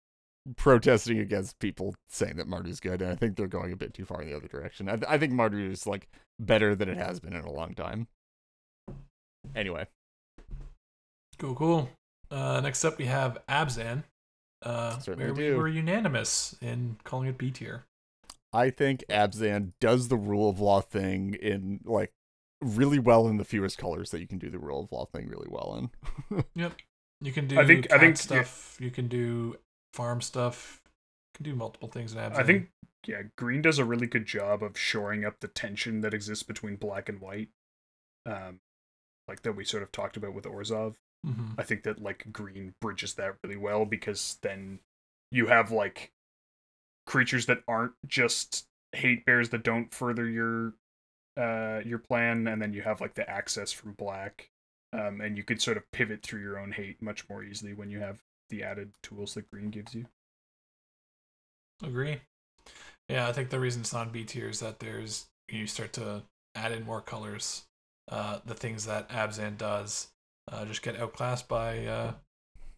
[0.56, 4.04] protesting against people saying that Mardu's good, and I think they're going a bit too
[4.04, 4.88] far in the other direction.
[4.88, 6.08] I, th- I think Mardu is like
[6.40, 8.08] better than it has been in a long time.
[9.54, 9.86] Anyway,
[11.38, 11.90] Cool, cool.
[12.30, 14.04] Uh, next up, we have Abzan,
[14.62, 15.56] uh, Certainly where we do.
[15.56, 17.84] were unanimous in calling it B tier.
[18.52, 22.12] I think Abzan does the rule of law thing in like
[22.60, 25.28] really well in the fewest colors that you can do the rule of law thing
[25.28, 25.90] really well
[26.30, 26.44] in.
[26.54, 26.74] Yep.
[27.20, 28.76] You can do I think- I think- stuff.
[28.80, 29.56] You can do
[29.92, 30.80] farm stuff.
[31.34, 32.36] Can do multiple things in Abzan.
[32.36, 32.70] I think
[33.06, 36.76] yeah, green does a really good job of shoring up the tension that exists between
[36.76, 37.48] black and white.
[38.26, 38.60] Um
[39.28, 40.96] like that we sort of talked about with Orzhov.
[41.26, 41.54] Mhm.
[41.56, 44.80] I think that like green bridges that really well because then
[45.30, 46.12] you have like
[47.06, 50.74] creatures that aren't just hate bears that don't further your
[51.36, 54.50] uh your plan and then you have like the access from black
[54.92, 57.88] um and you could sort of pivot through your own hate much more easily when
[57.88, 58.22] you have
[58.52, 60.06] the added tools that green gives you
[61.82, 62.20] Agree.
[63.08, 66.22] Yeah, I think the reason it's not B tier is that there's you start to
[66.54, 67.64] add in more colors.
[68.08, 70.08] Uh, the things that Abzan does
[70.50, 72.12] uh, just get outclassed by uh,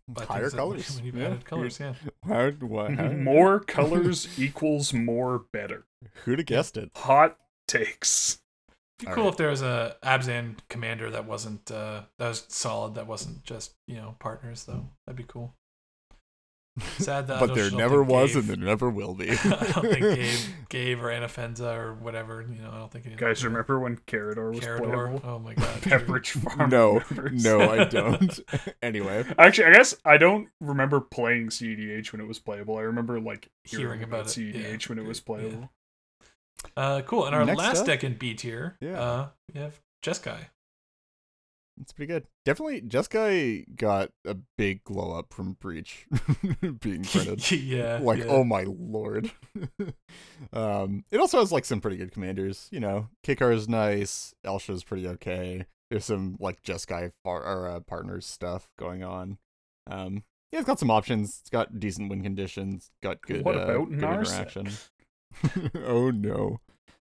[0.08, 0.96] by Higher things that- colors.
[0.96, 1.26] when you've Yeah.
[1.26, 1.78] added colors.
[1.78, 1.94] Yeah,
[2.26, 5.84] How, what, how, more colors equals more better
[6.24, 6.90] Who'd have guessed it?
[6.96, 7.36] hot
[7.68, 8.38] takes
[9.00, 9.32] be All cool right.
[9.32, 12.94] if there was a Abzan commander that wasn't uh, that was solid.
[12.94, 14.86] That wasn't just you know partners though.
[15.06, 15.52] That'd be cool.
[16.98, 19.30] Sad that but there never was Gabe- and there never will be.
[19.30, 20.38] I don't think Gabe,
[20.68, 22.42] Gabe or Anafenza or whatever.
[22.42, 23.48] You know, I don't think any guys are.
[23.48, 24.80] remember when Karador was Karador.
[25.20, 25.66] playable Oh my god.
[25.82, 27.44] Pepperidge Farm no, members.
[27.44, 28.40] no, I don't.
[28.82, 32.76] anyway, Actually, I guess I don't remember playing CEDH when it was playable.
[32.76, 34.88] I remember like hearing, Hearing about, about it, CEDH yeah.
[34.88, 35.24] when it was Yeah.
[35.26, 35.70] playable.
[36.76, 37.26] Uh, cool.
[37.26, 39.00] And our Next last up- deck in B tier, Yeah.
[39.00, 40.46] uh, we have Jeskai.
[41.80, 42.26] It's pretty good.
[42.44, 46.06] Definitely, Jeskai got a big glow up from Breach
[46.80, 47.50] being printed.
[47.52, 47.98] yeah.
[48.00, 48.26] like yeah.
[48.28, 49.30] oh my lord
[50.52, 54.84] um it also has like some pretty good commanders you know Kykar is nice elsha's
[54.84, 59.38] pretty okay there's some like jeskai far or uh, partners stuff going on
[59.88, 60.22] um
[60.52, 63.90] yeah it's got some options it's got decent win conditions got good What uh, about
[63.90, 64.56] good Narset?
[64.56, 64.68] interaction
[65.84, 66.60] oh no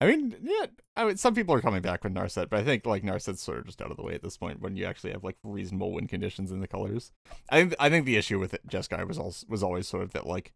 [0.01, 0.65] I mean, yeah.
[0.97, 3.59] I mean, some people are coming back with Narset, but I think like Narset's sort
[3.59, 5.93] of just out of the way at this point when you actually have like reasonable
[5.93, 7.11] win conditions in the colors.
[7.49, 10.11] I think I think the issue with it, Jeskai was also was always sort of
[10.13, 10.51] that like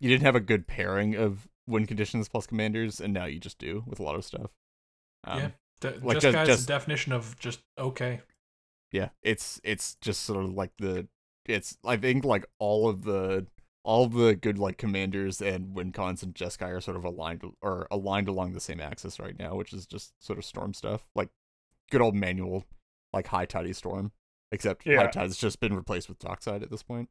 [0.00, 3.58] you didn't have a good pairing of win conditions plus commanders, and now you just
[3.58, 4.50] do with a lot of stuff.
[5.24, 5.50] Um, Yeah.
[5.80, 8.20] De- like, Jeskai just- just- definition of just okay.
[8.92, 11.06] yeah it's it's just sort of like the
[11.46, 13.46] it's i think like all of the
[13.82, 18.28] all the good like commanders and wincons and jeskai are sort of aligned or aligned
[18.28, 21.30] along the same axis right now which is just sort of storm stuff like
[21.90, 22.64] good old manual
[23.12, 24.12] like high tidy storm
[24.52, 24.98] except Yeah.
[24.98, 27.08] high tide's just been replaced with dockside at this point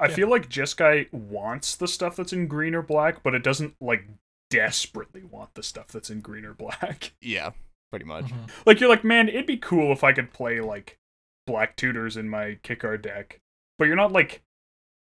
[0.00, 0.14] I Yeah.
[0.16, 4.04] feel like Jeskai wants the stuff that's in green or black, but it doesn't like
[4.50, 7.12] desperately want the stuff that's in green or black.
[7.20, 7.50] yeah
[7.90, 8.50] pretty much Mhm.
[8.66, 10.98] Like you're like, man, it'd be cool if I could play like
[11.46, 13.40] black tutors in my Kykar deck,
[13.78, 14.42] but you're not like,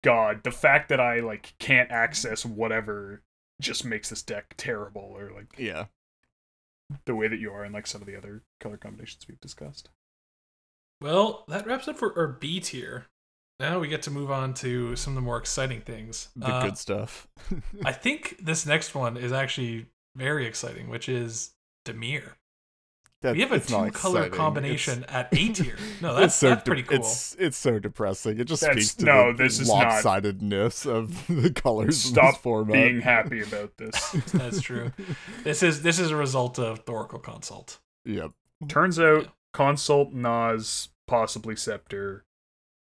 [0.07, 3.23] God, the fact that I like can't access whatever
[3.61, 5.87] just makes this deck terrible, or like yeah
[7.05, 9.89] the way that you are and like some of the other color combinations we've discussed.
[11.01, 13.07] Well, that wraps up for our B tier.
[13.59, 16.29] Now we get to move on to some of the more exciting things.
[16.37, 17.27] the Uh, good stuff
[17.83, 21.53] I think this next one is actually very exciting, which is
[21.85, 22.35] Dimir.
[23.23, 23.87] That, we have a it's two color
[24.21, 24.31] exciting.
[24.31, 25.75] combination It's- at A tier.
[26.01, 26.97] No, that's so that's de- pretty cool.
[26.97, 28.39] It's it's so depressing.
[28.39, 32.13] It just That's- speaks to no, the this is not- lopsidedness of the colors in
[32.13, 32.73] Stop this format.
[32.73, 34.11] being happy about this.
[34.33, 34.91] That's true.
[35.43, 37.79] this is this is a result of the Oracle Consult.
[38.05, 38.31] Yep.
[38.67, 42.23] Turns out, Consult, Nas, possibly Scepter,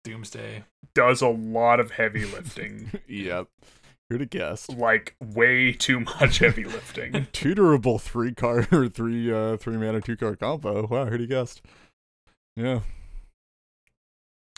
[0.04, 0.64] Doomsday.
[0.94, 2.90] does a lot of heavy lifting.
[3.08, 3.48] Yep.
[4.10, 4.72] Who'd have guessed?
[4.74, 7.12] like way too much heavy lifting.
[7.32, 10.86] Tutorable three card or three uh three mana two card combo.
[10.86, 11.62] Wow, who'd have guessed?
[12.56, 12.80] Yeah.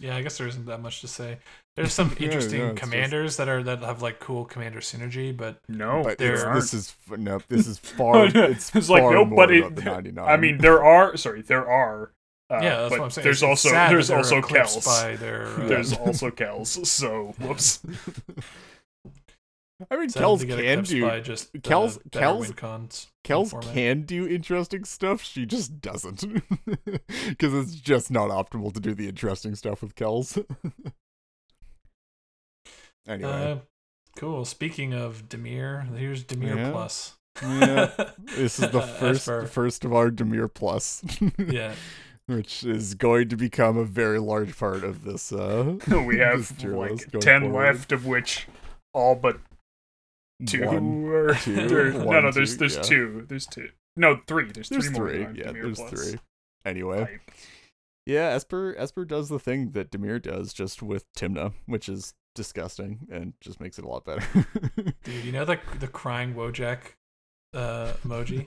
[0.01, 1.39] Yeah, I guess there isn't that much to say.
[1.77, 5.37] There's some Yeah, interesting yeah, it's commanders that are that have like cool commander synergy,
[5.37, 6.55] but No, but there it's, aren't.
[6.61, 8.27] this is no, this is far.
[8.27, 10.29] It's, It's like, far no, more but it- the ninety nine.
[10.29, 11.17] I mean, there are.
[11.17, 12.13] Sorry, there are.
[12.49, 13.25] Uh, yeah, that's what I'm saying.
[13.25, 14.87] There's It's- also there's also eclipsed Kels.
[15.03, 15.47] by their.
[15.47, 16.85] Uh, There's also Kels.
[16.87, 17.81] So whoops.
[19.91, 21.07] I mean, sad Kels can do.
[21.07, 25.23] by just Kels- better Kels- cons Kels can do interesting stuff.
[25.23, 26.25] She just doesn't,
[26.67, 30.45] because it's just not optimal to do the interesting stuff with Kels.
[33.07, 33.57] anyway, Uh,
[34.17, 34.45] cool.
[34.45, 36.71] Speaking of Dimir, here's Dimir Yeah.
[36.73, 37.17] Plus.
[37.43, 37.91] Yeah.
[38.37, 41.03] this is the first for- first of our Dimir Plus.
[41.39, 41.75] yeah.
[42.27, 45.33] which is going to become a very large part of this.
[45.33, 45.77] Uh,
[46.07, 47.65] we have tier like ten forward.
[47.67, 48.47] left, of which
[48.93, 49.39] all but
[50.47, 51.05] two One.
[51.07, 51.35] are.
[51.35, 52.31] two, there- no, one, no.
[52.33, 52.83] There's two, there's yeah.
[52.83, 53.27] two.
[53.29, 53.69] There's two.
[53.97, 54.51] No, three.
[54.53, 55.09] There's, There's three more.
[55.11, 55.25] three.
[55.25, 55.91] on Yeah, Dimir there's Plus.
[55.91, 56.21] three.
[56.65, 57.31] Anyway, Hype.
[58.07, 63.01] yeah, Esper Esper does the thing that Dimir does, just with Tymna, which is disgusting
[63.11, 64.25] and just makes it a lot better.
[65.05, 66.79] Dude, you know the the crying Wojak
[67.53, 68.47] uh, emoji?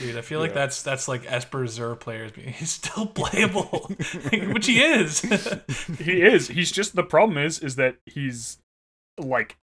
[0.00, 0.54] Dude, I feel like Yeah.
[0.54, 3.90] that's that's like Esper Zur players he's still playable,
[4.52, 5.20] which he is.
[5.98, 6.48] he is.
[6.48, 8.58] He's just the problem is is that he's
[9.18, 9.56] like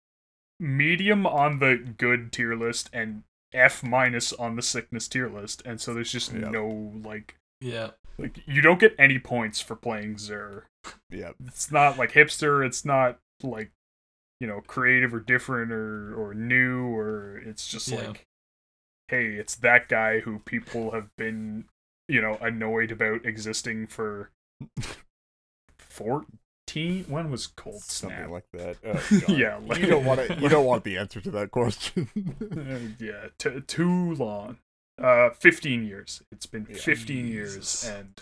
[0.63, 5.81] medium on the good tier list and F minus on the sickness tier list, and
[5.81, 6.51] so there's just Yep.
[6.53, 10.65] no like yeah, like you don't get any points for playing Zur.
[11.11, 12.65] yeah, It's not like hipster.
[12.67, 13.71] It's not like
[14.41, 18.07] you know creative or different or or new or it's just Yeah.
[18.09, 18.27] like
[19.09, 21.67] hey, it's that guy who people have been
[22.09, 24.31] you know annoyed about existing for
[26.73, 27.05] fourteen.
[27.09, 28.31] When was Cold something Snap?
[28.31, 28.77] like that.
[29.29, 30.35] Oh, Yeah, like- you don't want to.
[30.41, 32.09] You don't want the answer to that question.
[32.17, 34.59] Uh, yeah, t- too long.
[35.03, 36.23] Uh, fifteen years.
[36.31, 36.77] It's been Yeah.
[36.77, 37.85] fifteen Jesus.
[37.85, 38.21] years, and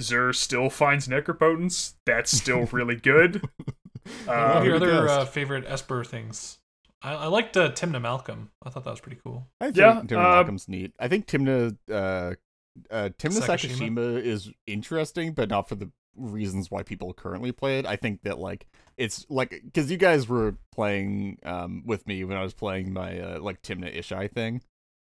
[0.00, 1.94] Zur still finds necropotence.
[2.06, 3.42] That's still really good.
[4.24, 6.58] what Uh, are your other uh, favorite Esper things?
[7.02, 8.50] I, I liked uh, Tymna Malcolm.
[8.64, 9.48] I thought that was pretty cool.
[9.60, 10.92] I think Yeah, Tymna uh, Malcolm's neat.
[11.00, 13.92] I think Tymna, uh, uh, Tymna Sakashima?
[13.96, 17.86] Sakashima is interesting, but not for the reasons why people currently play it.
[17.86, 18.66] I think that like
[18.96, 23.18] it's like because you guys were playing um with me when I was playing my
[23.18, 24.62] uh, like Tymna Ishai thing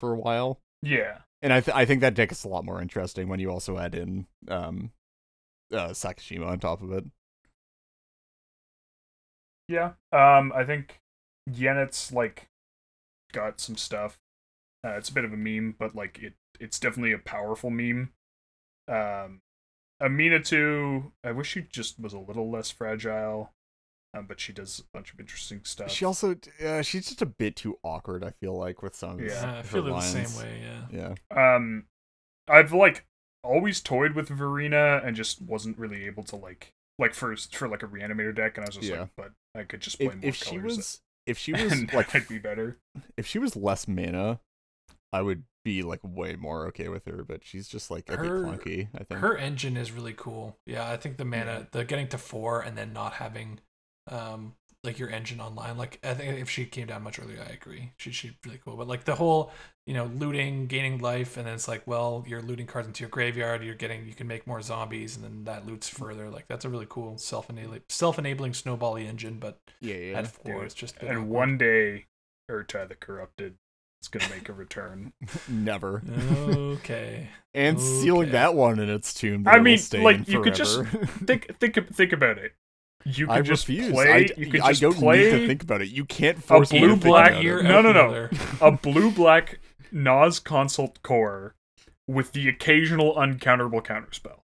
[0.01, 2.81] for a while, yeah, and I th- I think that deck is a lot more
[2.83, 4.93] interesting when you also add in um
[5.73, 7.05] uh Sakashima on top of it.
[9.69, 9.93] yeah.
[10.13, 11.01] Um, I think
[11.51, 12.49] Yennett's like
[13.33, 14.19] got some stuff.
[14.85, 18.13] Uh, it's a bit of a meme, but like it, it's definitely a powerful meme.
[18.89, 19.41] Um,
[20.03, 21.13] Aminatou.
[21.25, 23.53] I wish she just was a little less fragile.
[24.17, 25.91] Um, but she does a bunch of interesting stuff.
[25.91, 26.35] She also
[26.67, 28.25] uh, she's just a bit too awkward.
[28.25, 30.63] I feel like with some Yeah, Yeah, I feel it the same way.
[30.91, 31.15] Yeah.
[31.31, 31.55] Yeah.
[31.55, 31.85] um
[32.49, 33.05] i've like
[33.45, 37.83] always toyed with Varina and just wasn't really able to like like first for like
[37.83, 39.01] a reanimator deck and i was just Yeah.
[39.01, 41.93] like but i could just play If, more if she colors was if she was
[41.93, 42.79] like i'd be better
[43.19, 44.41] if she was less mana,
[45.13, 47.25] I would be like way more okay with her.
[47.25, 48.89] But she's just like a Her- bit clunky.
[48.95, 49.21] I think.
[49.21, 50.59] Her engine is really cool.
[50.67, 53.61] Yeah, I think the mana, the getting to four and then not having,
[54.11, 54.55] um,
[54.85, 55.77] like your engine online.
[55.77, 57.93] Like I think if she came down much earlier, I agree.
[57.99, 58.77] She she's really cool.
[58.77, 59.51] But like the whole,
[59.87, 63.11] you know, looting, gaining life, and then it's like, well, you're looting cards into your
[63.11, 63.65] graveyard.
[63.65, 66.31] You're getting, you can make more zombies, and then that loots further.
[66.31, 69.39] Like that's a really cool self enabling, self enabling snowbally engine.
[69.41, 70.19] But yeah, yeah.
[70.19, 71.29] at four, Dude, it's just and awkward.
[71.29, 72.07] one day
[72.51, 73.57] urta the corrupted
[74.03, 75.13] is gonna make a return
[75.49, 76.03] Never.
[76.77, 77.29] okay.
[77.55, 79.47] and sealing that one in its tomb.
[79.47, 80.83] I that it will mean, like, in you could just
[81.27, 82.53] think think think about it
[83.05, 83.93] you could I just refuse.
[83.93, 85.89] play I, you could I just don't play need to think about it.
[85.89, 87.63] You can't force me to blue think black about it.
[87.63, 88.29] No, no, no.
[88.61, 89.61] a blue black
[89.93, 91.55] Nas consult core
[92.07, 94.41] with the occasional uncounterable counterspell.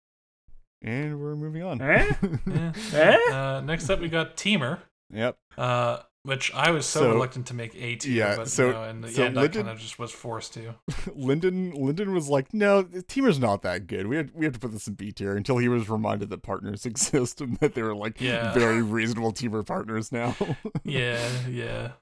[0.83, 1.81] And we're moving on.
[1.81, 2.11] Eh?
[2.53, 2.73] Eh.
[2.95, 3.33] Eh?
[3.33, 4.79] Uh, next up, we got Temur.
[5.13, 5.37] Yep.
[5.57, 8.73] Uh, which I was so, So- reluctant to make A tier, yeah, but so- you
[8.73, 10.75] know, in the so end, Lyndon- I kind of just was forced to.
[11.15, 14.07] Lyndon Lyndon was like, "No, Temur's not that good.
[14.07, 16.43] We had we have to put this in B tier." Until he was reminded that
[16.43, 18.53] partners exist and that they were like Yeah.
[18.53, 20.37] very reasonable Temur partners now.
[20.85, 21.93] Yeah, yeah.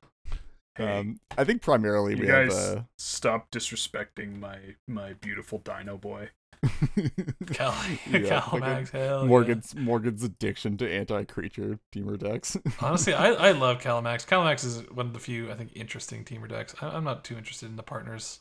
[0.78, 2.84] Um, I think primarily you we guys have.
[2.96, 6.30] stop disrespecting my my beautiful dino boy.
[7.52, 7.74] Cal-
[8.10, 9.26] Yeah, Kalamax, hell yeah.
[9.28, 12.56] Morgan's Morgan's addiction to anti-creature Temur decks.
[12.80, 14.26] Honestly, I, I love Kalamax.
[14.26, 16.74] Kalamax is one of the few I think interesting Temur decks.
[16.80, 18.40] I, I'm not too interested in the partners.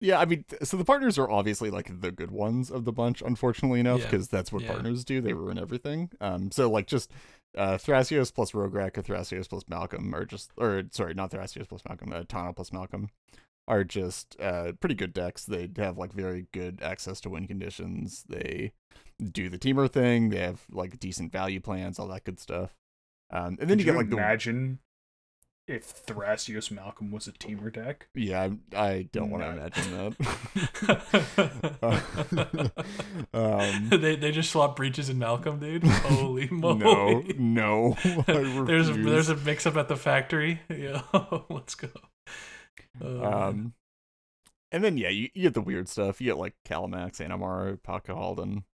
[0.00, 3.22] yeah, I mean, so the partners are obviously like the good ones of the bunch,
[3.22, 4.06] unfortunately enough, Yeah.
[4.06, 4.72] because that's what Yeah.
[4.72, 5.20] partners do.
[5.20, 6.10] They ruin everything.
[6.20, 7.12] Um, so like just
[7.56, 11.82] uh, Thrasios plus Rograkh or Thrasios plus Malcolm, or just or sorry, not Thrasios plus
[11.88, 13.10] Malcolm, uh, Tana plus Malcolm,
[13.68, 15.44] are just uh pretty good decks.
[15.44, 18.24] They have like very good access to win conditions.
[18.28, 18.72] They
[19.22, 20.30] do the Temur thing.
[20.30, 22.74] They have like decent value plans, all that good stuff.
[23.30, 24.80] Um, and then Could you get like the imagine
[25.68, 28.08] if Thrasios Malcolm was a Temur deck.
[28.14, 28.48] yeah.
[28.74, 30.14] I, I don't want to imagine
[32.52, 32.70] that.
[33.32, 35.84] um, they they just swap breaches and Malcolm, dude.
[35.86, 37.34] Holy moly!
[37.38, 37.96] no.
[37.96, 38.64] no.
[38.64, 40.60] there's a, there's a mix up at the factory.
[40.68, 41.02] Yeah,
[41.48, 41.88] let's go.
[43.00, 43.74] Oh, Um,
[44.70, 46.20] and then yeah, you, you get the weird stuff.
[46.20, 48.64] You get like Kalamax, Animar, Pako Haldan.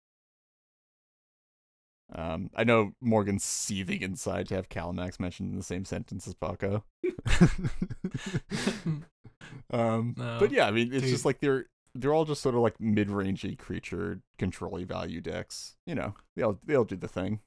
[2.14, 6.34] Um, I know Morgan's seething inside to have Kalamax mentioned in the same sentence as
[6.34, 6.82] Pako.
[9.70, 11.10] um, No, but yeah, I mean, it's dude.
[11.10, 15.76] just like they're they're all just sort of like mid-rangey creature control value decks.
[15.86, 17.40] You know, they all they all do the thing.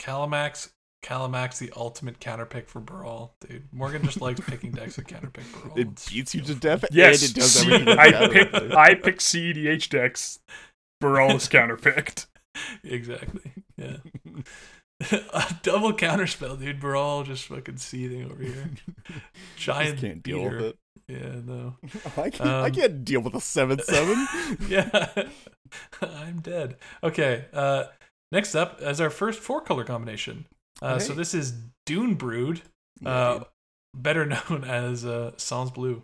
[0.00, 3.68] Kalamax, Kalamax, the ultimate counterpick for Baral, dude.
[3.72, 5.78] Morgan just likes picking decks that counterpick Baral.
[5.78, 6.84] It It's beats you to death.
[6.90, 7.98] Yes, and it does C- everything.
[7.98, 8.74] I that's pick counterpicked.
[8.76, 10.38] I pick CEDH decks.
[11.00, 12.26] Baral is counterpicked.
[12.84, 13.52] exactly.
[13.76, 13.96] Yeah.
[15.32, 16.82] a double counter spell, dude.
[16.82, 18.70] We're just fucking seething over here.
[19.56, 20.56] Giant Just can't deal beater.
[20.56, 20.78] with it.
[21.08, 21.76] Yeah, no.
[22.16, 24.28] I can't, I Um, can't deal with a seven seven.
[24.68, 25.24] yeah.
[26.02, 26.76] I'm dead.
[27.02, 27.46] Okay.
[27.52, 27.84] Uh
[28.30, 30.46] next up is our first four color combination.
[30.82, 31.52] Uh so this is
[31.86, 32.62] Dune Brood,
[33.04, 33.40] uh
[33.94, 36.02] better known as uh Sans Bleu.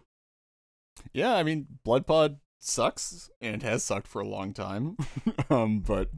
[1.12, 4.97] yeah, I mean, Blood Pod sucks and has sucked for a long time.
[5.51, 6.11] um, but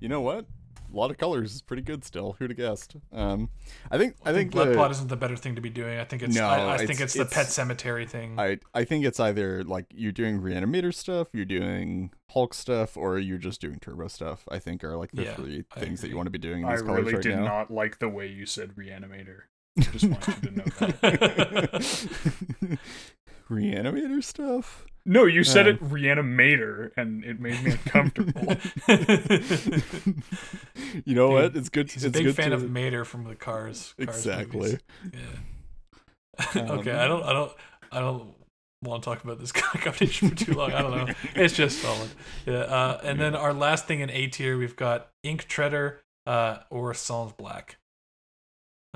[0.00, 0.46] you know what?
[0.92, 2.36] A lot of colors is pretty good still.
[2.38, 2.96] Who'd have guessed?
[3.12, 3.50] Um,
[3.90, 5.98] I think I think Blood the, Pod isn't the better thing to be doing.
[5.98, 8.38] I think it's No, I, I think it's- it's, the it's- pet cemetery thing.
[8.40, 13.18] I I think it's either like you're doing reanimator stuff, you're doing Hulk stuff, or
[13.18, 14.44] you're just doing turbo stuff.
[14.50, 16.68] I think are like the Yeah, three things that you want to be doing in
[16.68, 17.44] I colors really right did now.
[17.44, 19.40] not like the way you said reanimator.
[19.78, 20.64] Just want you to know
[21.00, 22.78] that.
[23.50, 24.86] reanimator stuff.
[25.10, 25.70] No, you said Uh.
[25.70, 28.56] it reanimator, and it made me uncomfortable.
[31.06, 31.56] you know Dude, what?
[31.56, 31.90] It's good.
[31.90, 33.94] He's it's a big good fan to, of Mater from the Cars.
[33.96, 34.78] Cars exactly.
[35.02, 35.14] movies.
[35.14, 36.62] Yeah.
[36.72, 37.52] okay, Um, I don't, I don't,
[37.90, 38.34] I don't
[38.82, 40.72] want to talk about this competition for too long.
[40.72, 41.14] I don't know.
[41.34, 42.10] It's just solid.
[42.44, 42.58] Yeah.
[42.58, 46.92] Uh, and then our last thing in A tier, we've got Ink Treader uh, or
[46.92, 47.78] Sans Black.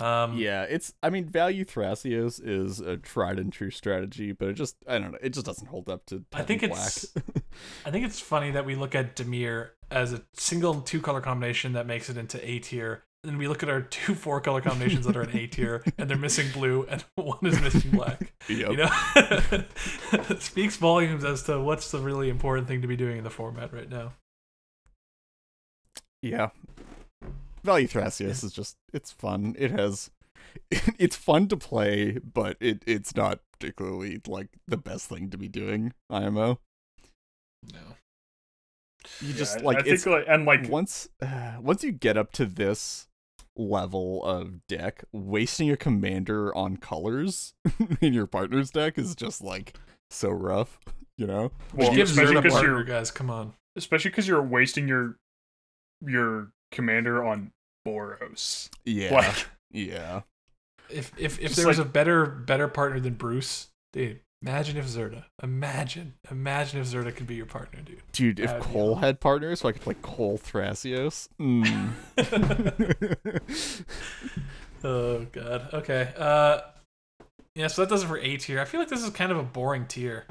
[0.03, 0.93] Um, Yeah, it's.
[1.03, 4.77] I mean, value Thrasios is a tried and true strategy, but it just.
[4.89, 5.19] I don't know.
[5.23, 6.25] It just doesn't hold up to.
[6.33, 7.07] I think it's-
[7.87, 11.75] I think it's funny that we look at Dimir as a single two color combination
[11.75, 13.05] that makes it into A tier.
[13.25, 16.11] And we look at our two four color combinations that are in A tier, and
[16.11, 18.33] they're missing blue, and one is missing black.
[18.49, 18.71] Yep.
[18.71, 23.25] You know, speaks volumes as to what's the really important thing to be doing in
[23.25, 24.15] the format right now.
[26.21, 26.51] Yeah.
[27.65, 29.55] Value Thrasios is just it's fun.
[29.59, 30.11] It has
[30.99, 35.49] it's fun to play, but it it's not particularly like the best thing to be
[35.49, 36.59] doing IMO.
[37.73, 37.81] No.
[39.21, 42.17] You just Yeah, like I think it's like and like once uh, once you get
[42.17, 43.09] up to this
[43.57, 47.55] level of deck, wasting a commander on colors
[48.01, 49.77] in your partner's deck is just like
[50.11, 50.81] so rough,
[51.19, 51.53] you know?
[51.75, 53.11] well, Give especially because partner, you're guys.
[53.11, 53.55] Come on.
[53.77, 55.17] especially because you're wasting your
[56.05, 57.53] your commander on
[57.87, 58.69] Boros.
[58.85, 59.15] Yeah.
[59.15, 60.23] Like yeah.
[60.91, 64.77] If if if Just there was like- a better better partner than Bruse, dude, imagine
[64.77, 65.25] if Zirda.
[65.43, 68.03] Imagine, imagine if Zirda could be your partner, dude.
[68.13, 69.03] Dude, if That'd be Koll awesome.
[69.03, 71.29] had partners, so I could play Koll Thrasios.
[71.41, 71.93] Mm.
[74.85, 75.69] oh god.
[75.73, 76.13] Okay.
[76.17, 76.61] Uh,
[77.55, 77.69] yeah.
[77.69, 78.61] So that does it for A tier.
[78.61, 80.27] I feel like this is kind of a boring tier.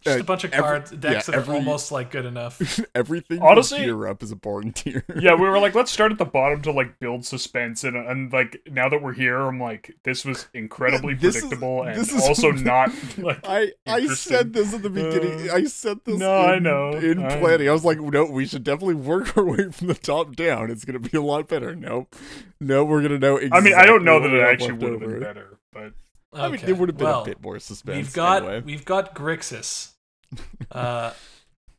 [0.00, 2.24] Just Uh, a bunch of every- cards, decks yeah, that every- are almost like good
[2.24, 2.60] enough.
[2.94, 5.04] Everything Honestly- from tier up is a boring tier.
[5.20, 8.32] yeah, we were like, let's start at the bottom to like build suspense, and and
[8.32, 12.12] like now that we're here, I'm like, this was incredibly This is- predictable and this
[12.12, 13.40] is- also not like.
[13.44, 15.50] I I said this at the beginning.
[15.50, 16.16] Uh, I said this.
[16.16, 19.36] no, in, I know, In I planning, I was like, no, we should definitely work
[19.36, 20.70] our way from the top down.
[20.70, 21.74] It's gonna be a lot better.
[21.74, 22.14] Nope.
[22.60, 23.36] No, we're gonna know.
[23.36, 25.92] Exactly I mean, I don't know that it actually would have been better, but
[26.32, 27.96] I mean, Okay, it would have been well, a bit more suspense.
[27.96, 28.60] We've got anyway.
[28.60, 29.92] we've got Grixis.
[30.70, 31.12] Uh,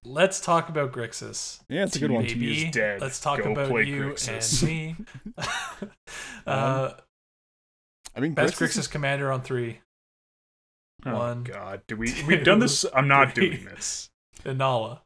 [0.04, 1.60] let's talk about Grixis.
[1.70, 2.24] Yeah, it's a good one.
[2.24, 2.66] Maybe.
[2.66, 3.00] Is dead.
[3.02, 4.62] let's talk Go about play you Grixis.
[4.64, 4.96] and me.
[6.48, 6.94] uh, I
[8.16, 9.80] I mean, Best Grixis is- Grixis commander on three.
[11.06, 12.84] Oh One, God, do we we've done this?
[12.94, 13.52] I'm not three.
[13.52, 14.10] doing this.
[14.44, 15.02] Inalla.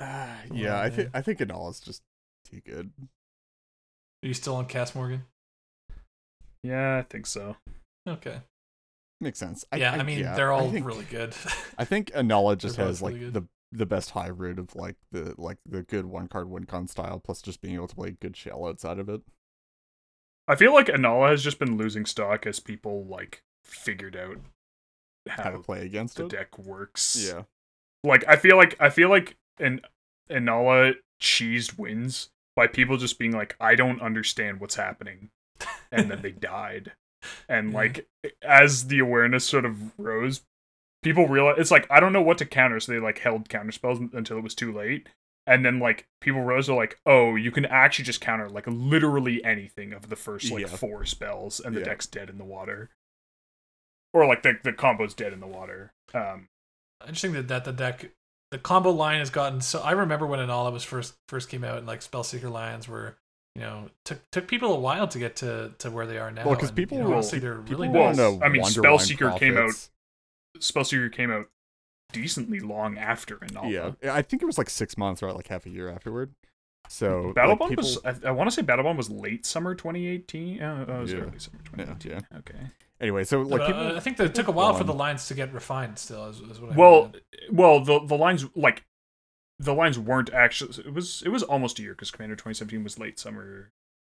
[0.00, 1.10] Ah, yeah, I Oh, think man.
[1.14, 2.02] I think Inalla's just
[2.50, 2.90] too good.
[4.24, 5.24] Are you still on Kess Morgan?
[6.64, 7.56] Yeah, I think so.
[8.08, 8.38] Okay.
[9.20, 9.64] Makes sense.
[9.76, 11.34] yeah, I, mean they're all think- really good.
[11.78, 13.34] I think Inalla just They're has like really good.
[13.34, 17.20] the the best hybrid of like the like the good one card win con style
[17.20, 19.20] plus just being able to play good shell outside of it.
[20.48, 24.38] I feel like Inalla has just been losing stock as people like figured out
[25.28, 26.30] How how to play against the it.
[26.30, 27.28] deck works.
[27.30, 27.42] Yeah.
[28.02, 29.82] Like I feel like I feel like an
[30.30, 35.28] Inalla cheesed wins by people just being like, I don't understand what's happening.
[35.92, 36.92] And then they died.
[37.48, 38.06] And like
[38.42, 40.42] as the awareness sort of rose,
[41.02, 43.72] people realize it's like I don't know what to counter, so they like held counter
[43.72, 45.08] spells until it was too late.
[45.46, 49.42] And then like people realized they're like, oh, you can actually just counter like literally
[49.44, 50.68] anything of the first like Yeah.
[50.68, 51.86] four spells, and the Yeah.
[51.86, 52.90] deck's dead in the water.
[54.12, 55.92] Or like the the combo's dead in the water.
[56.14, 56.48] Um
[57.02, 58.10] Interesting that, that the deck,
[58.50, 59.80] the combo line has gotten so.
[59.80, 63.16] I remember when Inalla was first first came out, and like Spellseeker lines were,
[63.56, 66.44] you know, took took people a while to get to to where they are now.
[66.46, 68.16] Well, 'cause because people you know, will- honestly, they're People really Well, nice.
[68.16, 68.84] to I mean, Wonderwine
[69.16, 69.90] Spellseeker came out- Prophets.
[70.58, 71.46] Spellseeker came out
[72.12, 73.96] decently long after Inalla.
[74.02, 76.34] Yeah, I think it was like six months or like half a year afterward.
[76.88, 79.74] So Battle like, Bomb people, was I, I want to say Battlebond was late summer
[79.76, 80.60] 2018.
[80.60, 81.18] Uh, oh, it was Yeah.
[81.20, 82.26] early summer 2018.
[82.38, 82.58] Okay.
[83.00, 83.22] anyway.
[83.22, 85.34] So But, like uh, I think that it took a while for the lines to
[85.34, 85.98] get refined.
[85.98, 87.14] Still, is, is what I Well, mean.
[87.52, 88.82] well, the the lines like
[89.60, 92.98] the lines weren't actually it was it was almost a year because Commander 2017 was
[92.98, 93.70] late summer.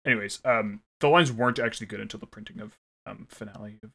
[0.04, 2.76] Anyways, um, the lines weren't actually good until the printing of
[3.06, 3.90] um finale of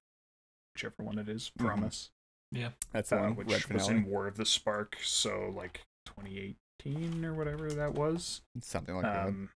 [0.74, 2.10] whichever one it is, Mhm.
[2.52, 3.36] yeah that's the uh, one.
[3.36, 4.98] which Red was finale, in War of the Spark.
[5.04, 8.42] So like 2018 or whatever that was.
[8.62, 9.28] something like that.
[9.28, 9.50] um,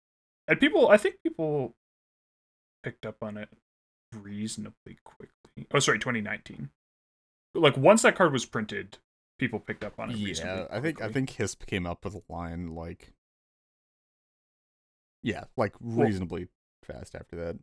[0.48, 1.74] and people, I think people
[2.82, 3.48] picked up on it
[4.12, 5.66] reasonably quickly.
[5.72, 6.70] Oh, sorry, 2019.
[7.54, 8.98] Like once that card was printed,
[9.38, 10.14] people picked up on it.
[10.16, 13.12] reasonably Yeah, I think I think Hisp came up with a line like,
[15.22, 16.48] yeah, like Well- reasonably
[16.84, 17.56] fast after that.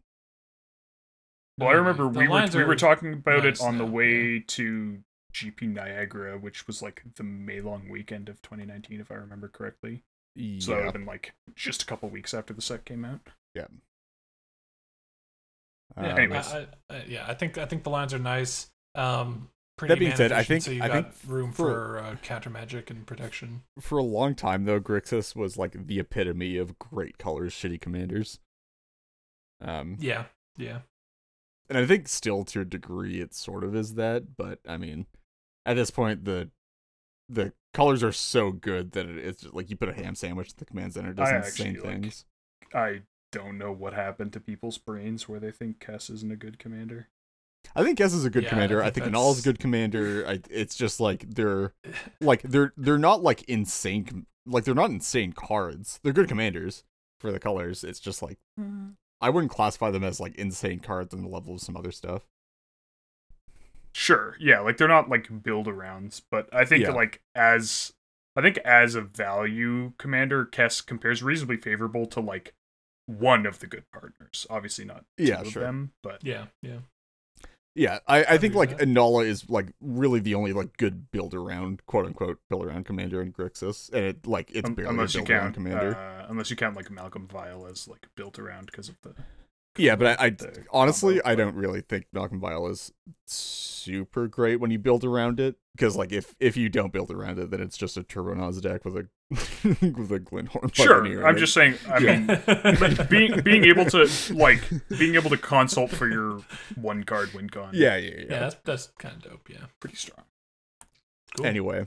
[1.57, 3.91] Well, I remember The we were we were talking about nice it on the now,
[3.91, 9.15] way to GP Niagara, which was like the May long weekend of 2019, if I
[9.15, 10.03] remember correctly.
[10.35, 10.59] Yeah.
[10.59, 13.21] So that would have been like just a couple weeks after the set came out.
[13.53, 13.67] Yeah,
[15.95, 16.47] Um, anyways.
[16.47, 18.71] I, I, I- yeah, I think I think the lines are nice.
[18.95, 19.03] Um,
[19.35, 21.97] pretty That being said, I efficient, think- so you I got think room for- for
[21.99, 23.63] uh, counter magic and protection.
[23.79, 28.39] for a long time though, Grixis was like the epitome of great colors, shitty commanders.
[29.61, 30.25] Um, Yeah,
[30.57, 30.79] yeah.
[31.69, 35.07] and I think still to a degree it sort of is that, but I mean,
[35.65, 36.51] at this point the
[37.29, 40.49] the colors are so good that it, it's just like you put a ham sandwich
[40.49, 42.25] in the command center does I insane actually, like, things.
[42.75, 43.01] I
[43.31, 47.07] don't know what happened to people's brains where they think Kess isn't a good commander.
[47.75, 48.81] I think Kess is a good Yeah, commander.
[48.81, 50.25] I think think, Anal is a good commander.
[50.27, 51.73] I, it's just like they're
[52.21, 55.99] like they're they're not like insane like they're not insane cards.
[56.03, 56.83] They're good commanders
[57.19, 57.83] for the colors.
[57.83, 58.91] It's just like mm-hmm.
[59.21, 62.23] I wouldn't classify them as like insane cards on the level of some other stuff.
[63.95, 66.91] Sure, yeah, like they're not like build arounds, but I think Yeah.
[66.91, 67.93] like as
[68.35, 72.53] I think as a value commander, Kess compares reasonably favorable to like
[73.05, 74.47] one of the good partners.
[74.49, 75.63] Obviously not two Yeah, of sure.
[75.63, 76.79] them, but Yeah, yeah.
[77.75, 78.77] Yeah, I, I think like.
[78.77, 83.21] Inalla is like really the only like good build around quote unquote build around commander
[83.21, 85.95] in Grixis, and it like it's un- barely unless a you build around commander.
[85.95, 89.15] uh, unless you count like Malcolm Vial as like built around because of the
[89.77, 90.35] yeah, but I, I
[90.71, 92.91] honestly I don't really think Malcolm Vial is
[93.25, 97.39] super great when you build around it because like if if you don't build around
[97.39, 100.73] it, then it's just a Turbo Nas deck with a with a Glinthorn.
[100.75, 101.39] Sure, I'm it.
[101.39, 101.75] just saying.
[101.89, 102.17] I Yeah.
[102.19, 106.41] mean, being being able to like being able to consult for your
[106.75, 107.71] one card win con.
[107.73, 108.19] yeah, yeah, yeah.
[108.29, 109.49] yeah, that's that's kind of dope.
[109.49, 110.25] Yeah, pretty strong.
[111.37, 111.45] cool.
[111.47, 111.85] Anyway,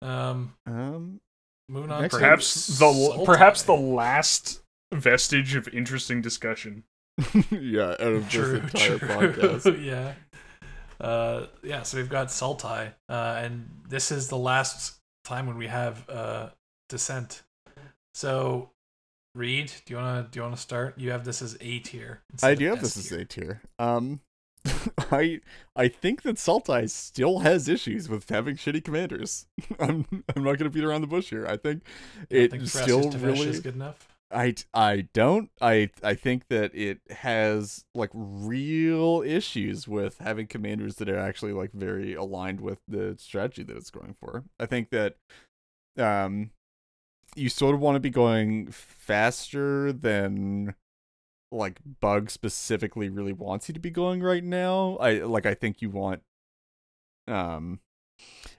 [0.00, 1.20] um, um,
[1.68, 2.08] moving on.
[2.08, 3.24] Perhaps the Sultai.
[3.26, 4.62] perhaps the last
[4.92, 6.84] vestige of interesting discussion.
[7.50, 9.08] yeah, out of true, this entire true.
[9.08, 9.84] podcast.
[9.84, 10.14] yeah.
[11.00, 11.82] Uh, yeah.
[11.82, 16.48] So we've got Sultai, uh, and this is the last time when we have uh
[16.88, 17.42] descent.
[18.14, 18.70] So,
[19.34, 20.98] Reed, do you wanna do you wanna start?
[20.98, 22.22] You have this as A tier.
[22.42, 23.12] I do have this as.
[23.12, 23.62] A tier.
[23.78, 24.20] Um,
[25.12, 25.40] I
[25.76, 29.46] I think that Sultai still has issues with having shitty commanders.
[29.78, 31.46] I'm I'm not gonna beat around the bush here.
[31.46, 31.82] I think
[32.30, 33.48] it think still really.
[33.48, 34.08] is good enough.
[34.34, 35.50] I I don't.
[35.60, 41.52] I I think that it has like real issues with having commanders that are actually
[41.52, 44.44] like very aligned with the strategy that it's going for.
[44.58, 45.16] I think that
[45.98, 46.50] um
[47.36, 50.74] you sort of want to be going faster than
[51.52, 54.96] like bug specifically really wants you to be going right now.
[55.00, 56.22] I like I think you want
[57.26, 57.80] um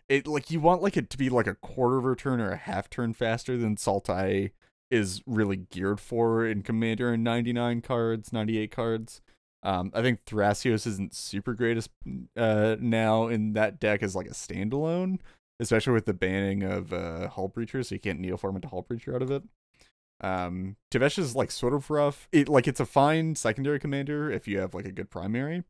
[0.10, 2.52] it like you want like it to be like a quarter of a turn or
[2.52, 4.52] a half turn faster than Sultai
[4.92, 9.22] is really geared for in Commander and 99 cards, 98 cards.
[9.64, 11.90] Um, I think Thrasios isn't super great as
[12.38, 15.20] uh, now in that deck as like a standalone,
[15.60, 19.32] especially with the banning of uh, Hullbreacher, so you can't Neoform into Hullbreacher out of
[19.32, 19.44] it.
[20.22, 22.28] Um, Tevesh is like sort of rough.
[22.32, 25.64] It like it's a fine secondary commander if you have like a good primary.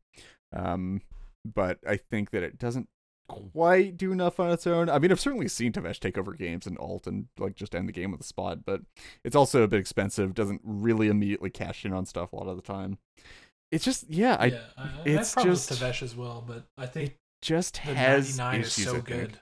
[0.52, 1.00] Um,
[1.44, 2.88] but I think that it doesn't
[3.28, 4.88] quite do enough on its own.
[4.88, 7.88] I mean, I've certainly seen Tevesh take over games and alt and like just end
[7.88, 8.80] the game with a spot, but
[9.24, 10.34] it's also a bit expensive.
[10.34, 12.98] Doesn't really immediately cash in on stuff a lot of the time.
[13.72, 16.64] It's just yeah, I yeah, I, it's I have just- just Tevesh as well, but
[16.78, 18.90] I think just the has 99 is issues.
[18.92, 19.40] so I good.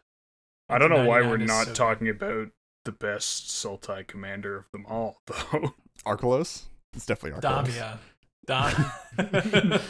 [0.68, 1.74] I don't know why we're not so good.
[1.74, 2.48] talking about
[2.86, 5.74] the best Sultai commander of them all, though.
[6.06, 6.62] Arcalos.
[6.94, 7.66] It's definitely Arcalos.
[7.66, 7.98] Damia.
[8.46, 8.72] Dam.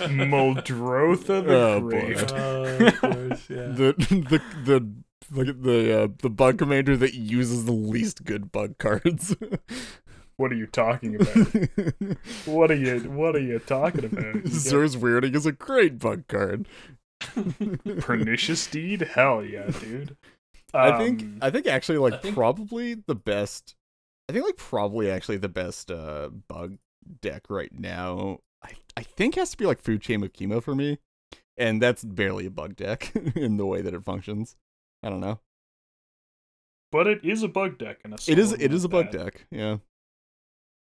[0.09, 1.89] Muldrotha the Oh, boy.
[1.90, 2.32] Great.
[2.32, 3.66] Oh, of course, yeah.
[3.68, 4.90] The the the
[5.32, 9.35] like the uh, the bug commander that uses the least good bug cards.
[10.36, 12.16] What are you talking about?
[12.44, 14.35] What are you What are you talking about?
[14.35, 16.66] You Zur's weirding is a great bug card.
[18.01, 19.02] Pernicious deed?
[19.02, 20.16] Hell yeah, dude.
[20.72, 23.76] I think Um, I think actually like think- probably the best
[24.28, 26.78] I think like probably actually the best uh bug
[27.20, 30.74] deck right now I I think has to be like Food Chain of Chemo for
[30.74, 30.98] me.
[31.56, 34.56] And that's barely a bug deck in the way that it functions.
[35.02, 35.39] I don't know.
[36.90, 39.05] but it is a bug deck, and a It is solid it is a one
[39.05, 39.24] bug that.
[39.24, 39.47] deck.
[39.52, 39.76] Yeah.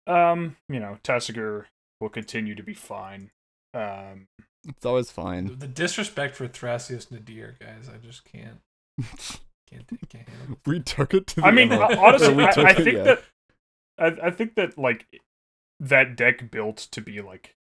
[0.08, 1.66] Um, you know, Tasigur
[2.00, 3.32] will continue to be fine.
[3.74, 4.28] Um,
[4.68, 5.58] It's always fine.
[5.60, 8.60] the disrespect for Thrasios Nadir, guys, I just can't
[9.70, 10.60] can't take can't handle it.
[10.70, 13.04] we took it to the I mean, honestly, I, I think yeah.
[13.04, 13.24] that
[13.98, 15.06] I, I think that like
[15.82, 17.56] that deck built to be like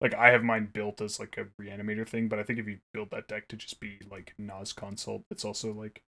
[0.00, 2.78] like I have mine built as like a reanimator thing, but I think if you
[2.94, 6.02] build that deck to just be like Nas consult, it's also like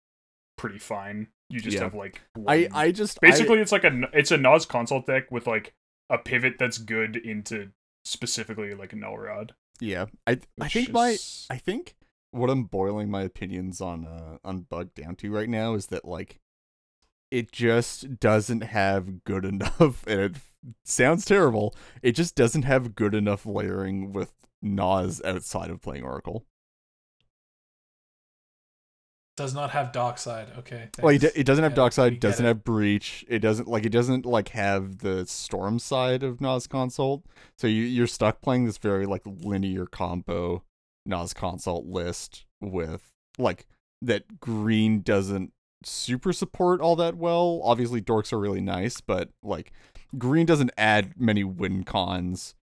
[0.57, 1.29] pretty fine.
[1.51, 1.85] You just Yeah.
[1.85, 5.31] have like I one- I just basically it's like a it's a Nas consult deck
[5.31, 5.75] with like
[6.09, 7.71] a pivot that's good into
[8.05, 9.55] specifically like a null rod.
[9.81, 10.07] Yeah.
[10.27, 11.17] I I think my
[11.51, 11.95] I think
[12.31, 16.05] what I'm boiling my opinions on uh on bug down to right now is that
[16.05, 16.41] like
[17.31, 20.37] it just doesn't have good enough and it
[20.85, 21.75] sounds terrible.
[22.03, 26.45] It just doesn't have good enough layering with Nas outside of playing Oracle.
[29.37, 30.49] Does not have Dockside.
[30.59, 30.91] Okay.
[31.01, 32.49] Like it, it doesn't have Dockside, doesn't it.
[32.49, 33.25] have Breach.
[33.29, 37.25] It doesn't like it doesn't like have the Storm side of Nas Consult.
[37.57, 40.65] So you you're stuck playing this very like linear combo
[41.07, 43.67] Nas Consult list with like
[44.03, 45.53] that green doesn't
[45.83, 47.63] super support all that well.
[47.65, 49.73] Obviously dorks are really nice, but like
[50.19, 52.55] green doesn't add many win cons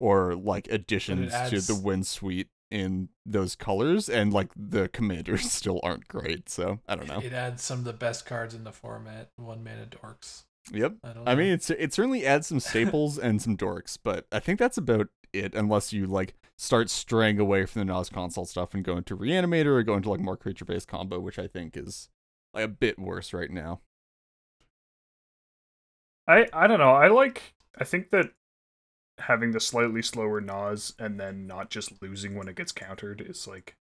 [0.00, 5.80] or like additions to the win suite in those colors and like the commanders still
[5.82, 8.72] aren't great so i don't know It adds some of the best cards in the
[8.72, 9.28] format.
[9.36, 10.44] One mana dorks.
[10.72, 10.94] Yep.
[11.04, 11.32] I.
[11.32, 14.78] I mean, it's it certainly adds some staples and some dorks, but I think that's
[14.78, 15.54] about it.
[15.54, 19.66] Unless you like start straying away from the Nas consult stuff and go into Reanimator
[19.66, 22.08] or go into like more creature based combo, which I think is
[22.54, 23.80] like a bit worse right now.
[26.26, 26.92] I I don't know.
[26.92, 27.54] I like.
[27.78, 28.32] I think that
[29.18, 33.46] having the slightly slower Nas and then not just losing when it gets countered is
[33.48, 33.76] like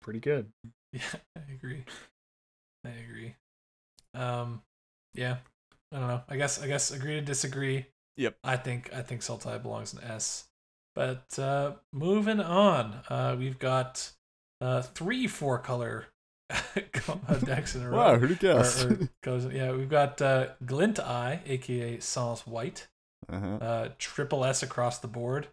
[0.00, 0.52] pretty good.
[0.92, 1.02] Yeah,
[1.36, 1.84] I agree.
[2.84, 3.34] I agree.
[4.14, 4.62] Um,
[5.14, 5.38] yeah.
[5.92, 6.22] I don't know.
[6.28, 7.86] I guess I guess agree to disagree.
[8.16, 8.36] Yep.
[8.44, 10.48] I think I think Sultai belongs in S.
[10.94, 14.10] But uh moving on, uh we've got
[14.60, 16.06] uh three four color
[17.44, 17.96] decks in a row.
[17.96, 18.84] Wow, who'd have guessed?
[18.84, 22.88] or goes, yeah, we've got uh, Glint Eye, aka Sans White,
[23.28, 23.46] uh-huh.
[23.56, 25.48] uh, triple S across the board.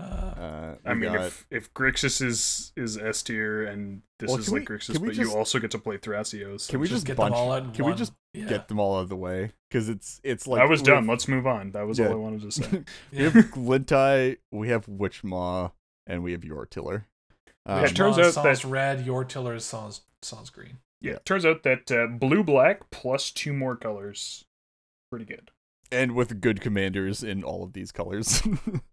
[0.00, 0.04] Uh,
[0.40, 4.50] Uh, I mean, got- if if Grixis is is S tier and this Well, is
[4.50, 6.62] like we- Grixis, but just- you also get to play Thrasios.
[6.62, 8.46] so can we just- just get bunch- them all in can we just yeah.
[8.46, 11.06] get them all out of the way because it's it's like I was done.
[11.06, 11.72] Let's move on.
[11.72, 12.06] That was Yeah.
[12.06, 12.84] all I wanted to say.
[13.12, 15.72] we have Glintai, we have Witchmaw,
[16.06, 17.06] and we have Yore-Tiller.
[17.66, 20.78] Yeah, Um, it turns out that- red, Yore-Tiller is Sans Sans green.
[21.00, 21.18] Yeah, Yeah.
[21.24, 24.44] turns out that uh, blue black plus two more colors,
[25.10, 25.50] pretty good.
[25.92, 28.42] and with good commanders in all of these colors.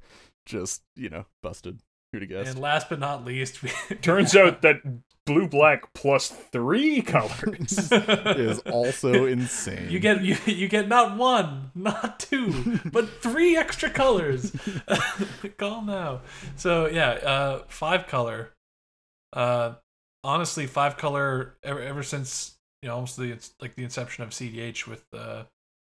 [0.45, 1.79] Just, you know, busted.
[2.13, 2.51] Who'd have guessed?
[2.51, 3.69] And last but not least, we
[4.01, 4.77] Turns out that
[5.25, 7.91] blue black plus three colors.
[7.91, 9.89] is also insane.
[9.89, 14.53] you get you, you get not one, not two, but three extra colors.
[15.57, 16.21] Call now.
[16.55, 18.51] So yeah, uh, five color.
[19.37, 19.75] Uh,
[20.23, 24.31] honestly, five color ever, ever since you know almost the it's like the inception of
[24.31, 25.43] CDH with uh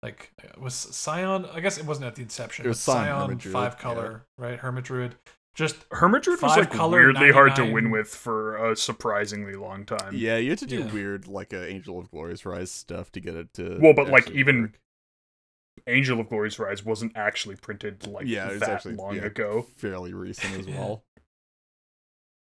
[0.02, 1.46] like was Scion.
[1.54, 2.66] I guess it wasn't at the inception.
[2.66, 4.60] It was but Scion, Hermit Druid, five color, right?
[4.60, 5.16] Hermit Druid.
[5.56, 9.86] Just Hermit Druid was like color, weirdly hard to win with for a surprisingly long
[9.86, 10.14] time.
[10.14, 10.92] Yeah, you had to do Yeah.
[10.92, 13.80] weird like uh, Angel of Glory's Rise stuff to get it to.
[13.82, 14.80] Well, but, like, actually even work.
[15.88, 19.24] Angel of Glory's Rise wasn't actually printed like yeah, it was that actually long yeah,
[19.24, 19.66] ago.
[19.78, 21.04] fairly recent as well.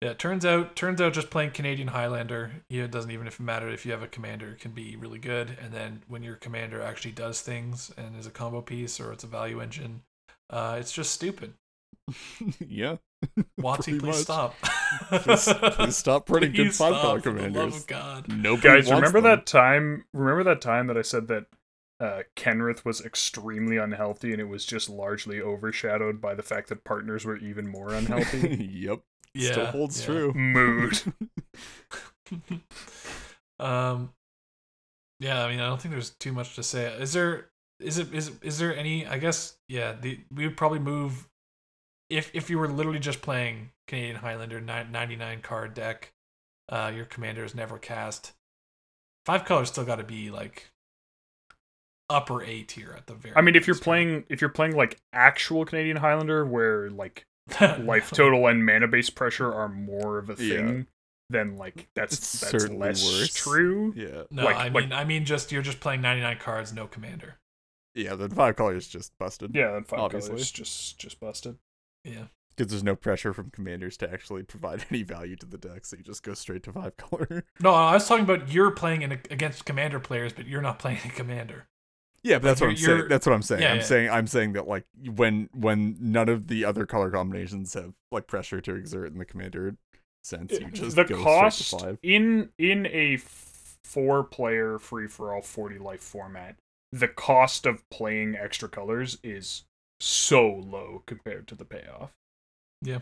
[0.06, 0.11] Yeah.
[0.11, 3.69] it Turns out, turns out, just playing Canadian Highlander, yeah, it doesn't even if matter
[3.69, 5.57] if you have a commander it can be really good.
[5.61, 9.23] And then when your commander actually does things and is a combo piece or it's
[9.23, 10.02] a value engine,
[10.49, 11.53] uh, it's just stupid.
[12.60, 12.98] yeah,
[13.60, 14.15] Watsy, please much.
[14.15, 14.56] stop.
[15.10, 17.77] please, please stop printing good Please five stop, color love commanders.
[17.77, 18.27] of God.
[18.27, 19.23] Nobody Guys, remember them.
[19.32, 20.06] that time?
[20.14, 21.45] Remember that time that I said that
[21.99, 26.84] uh, Kenrith was extremely unhealthy, and it was just largely overshadowed by the fact that
[26.84, 28.69] partners were even more unhealthy.
[28.72, 28.99] yep,
[29.36, 30.06] Yeah, still holds yeah.
[30.06, 30.34] true.
[30.34, 31.02] Mood.
[33.60, 34.12] um
[35.20, 37.49] yeah i mean i don't think there's too much to say is there
[37.80, 41.30] is it is is there any i guess yeah the we would probably move
[42.10, 46.12] if if you were literally just playing canadian highlander 99 card deck
[46.70, 48.34] uh your commander is never cast
[49.26, 50.72] five colors still got to be like
[52.10, 54.76] upper a tier at the very I mean, if you're least, playing, if you're playing
[54.76, 57.26] like actual Canadian Highlander, where like
[57.80, 60.56] life total and mana base pressure are more of a Yeah.
[60.58, 60.88] thing,
[61.30, 63.34] then like that's It's that's certainly less worse.
[63.34, 63.94] true.
[63.96, 66.88] Yeah, no like- i like- mean i mean just you're just playing 99 cards no
[66.88, 67.36] commander
[67.98, 68.14] yeah.
[68.16, 69.56] The five color is just busted.
[69.56, 70.32] Yeah, then five Obviously.
[70.32, 71.58] colors just just busted.
[72.04, 72.26] yeah
[72.58, 75.96] because there's no pressure from commanders to actually provide any value to the deck, so
[75.98, 77.46] you just go straight to five color.
[77.62, 81.00] no i was talking about you're playing in against commander players but you're not playing
[81.06, 81.68] a commander
[82.26, 83.08] Yeah, but that's what I'm saying.
[83.08, 83.62] That's what I'm saying.
[83.62, 83.84] Yeah, I'm yeah.
[83.84, 84.86] saying I'm saying that like
[85.16, 89.26] when when none of the other color combinations have like pressure to exert in the
[89.26, 89.76] commander
[90.24, 93.18] sense, uh, you just the cost in in a
[93.84, 96.56] four player free for all 40 life format
[96.92, 99.66] the cost of playing extra colors is
[100.00, 102.12] so low compared to the payoff
[102.82, 103.00] Yeah.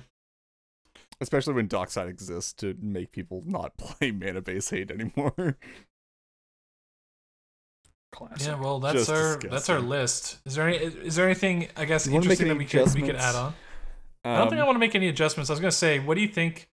[1.22, 5.58] Especially when Dockside exists to make people not play mana base hate anymore.
[8.14, 10.38] Classic Yeah, well, that's Just our that's our list.
[10.46, 13.02] Is there any is there anything I guess You wanna interesting that we could we
[13.02, 13.54] could add on?
[14.24, 15.50] I don't think I Um, want to make any adjustments.
[15.50, 16.70] I was gonna say, what do you think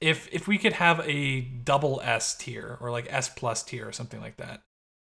[0.00, 3.92] if if we could have a double S tier or like S plus tier or
[3.92, 4.62] something like that?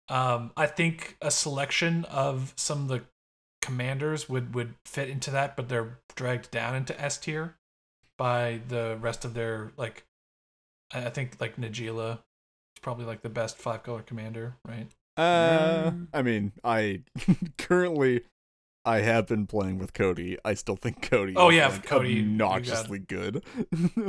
[0.09, 3.05] Um, I think a selection of some of the
[3.63, 7.57] commanders would would fit into that, but they're dragged down into S tier
[8.19, 10.05] by the rest of their like.
[10.93, 12.15] I I think like Najeela
[12.77, 14.89] is probably like the best five color commander, right?
[15.17, 16.09] Uh, Mm.
[16.15, 17.03] I mean, I
[17.59, 18.23] currently
[18.85, 20.39] I have been playing with Cody.
[20.45, 21.35] I still think Cody.
[21.37, 23.45] Oh, yeah, like, Cody, you obnoxiously good.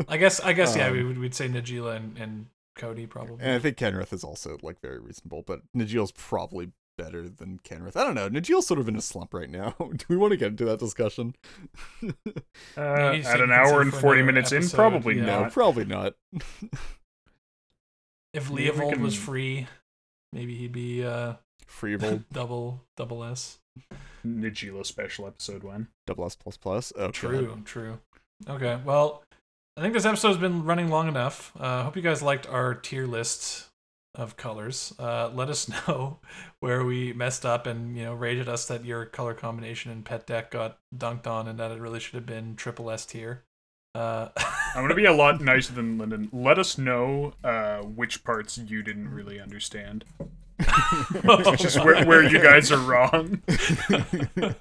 [0.07, 3.38] I guess I guess yeah, we Um, would we'd say Najeela and, and Cody probably.
[3.41, 7.95] and I think Kenrith is also like very reasonable, but Najeela's probably better than Kenrith.
[7.95, 8.30] I don't know.
[8.30, 9.75] Najeela's sort of in a slump right now.
[9.80, 11.35] Do we want to get into that discussion?
[12.03, 12.11] uh,
[12.77, 15.25] at an hour and 40 another minutes in probably yeah.
[15.25, 16.13] no, not probably not.
[18.34, 19.67] if maybe Leovold was free,
[20.34, 21.34] maybe he'd be uh
[21.68, 23.60] Freevold double double S.
[24.26, 26.93] Nigilo special episode one double S plus plus.
[26.95, 27.14] Oh, God.
[27.14, 27.99] True, true.
[28.47, 29.23] Okay, well,
[29.77, 31.51] I think this episode's been running long enough.
[31.60, 33.69] Uh, I hope you guys liked our tier list
[34.15, 34.93] of colors.
[34.99, 36.19] Uh, let us know
[36.60, 40.27] where we messed up and you know rated us that your color combination and pet
[40.27, 43.43] deck got dunked on and that it really should have been triple S tier.
[43.95, 44.30] Uh,
[44.76, 48.82] i'm gonna be a lot nicer than lyndon let us know uh, which parts you
[48.82, 50.03] didn't really understand
[51.57, 53.41] just where, where you guys are wrong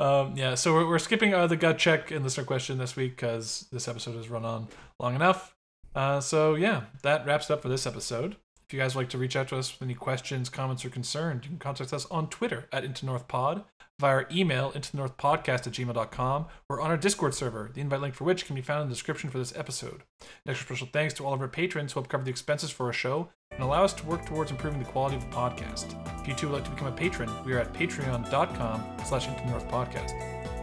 [0.00, 3.16] um, yeah, so we're, we're skipping uh, the gut check and listener question this week
[3.16, 4.68] because this episode has run on
[4.98, 5.54] long enough.
[5.94, 8.36] Uh, so yeah, that wraps it up for this episode.
[8.66, 10.90] If you guys would like to reach out to us with any questions, comments, or
[10.90, 13.64] concerns, you can contact us on Twitter at Into North Pod,
[14.02, 18.00] via our email, into North Podcast at gmail.com, or on our Discord server, the invite
[18.00, 20.02] link for which can be found in the description for this episode.
[20.20, 22.86] An extra special thanks to all of our patrons who help cover the expenses for
[22.86, 25.94] our show and allow us to work towards improving the quality of the podcast.
[26.20, 29.46] If you too would like to become a patron, we are at patreon.com slash into
[29.46, 30.10] North Podcast.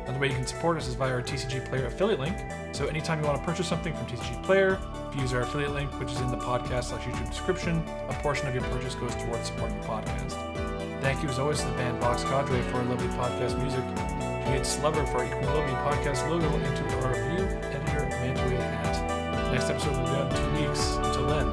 [0.03, 2.35] Another way you can support us is via our TCG Player affiliate link.
[2.73, 4.77] So anytime you want to purchase something from TCG Player,
[5.09, 7.77] if you use our affiliate link, which is in the podcast slash YouTube description,
[8.09, 10.78] a portion of your purchase goes towards supporting the podcast.
[11.01, 14.43] Thank you as always to the band Box Cadre for our lovely podcast music, to
[14.45, 19.51] Jade Slubber for our lovely podcast logo, and to our review editor, Mandarin Hat.
[19.51, 20.95] Next episode will be out in two weeks.
[20.97, 21.45] Until then,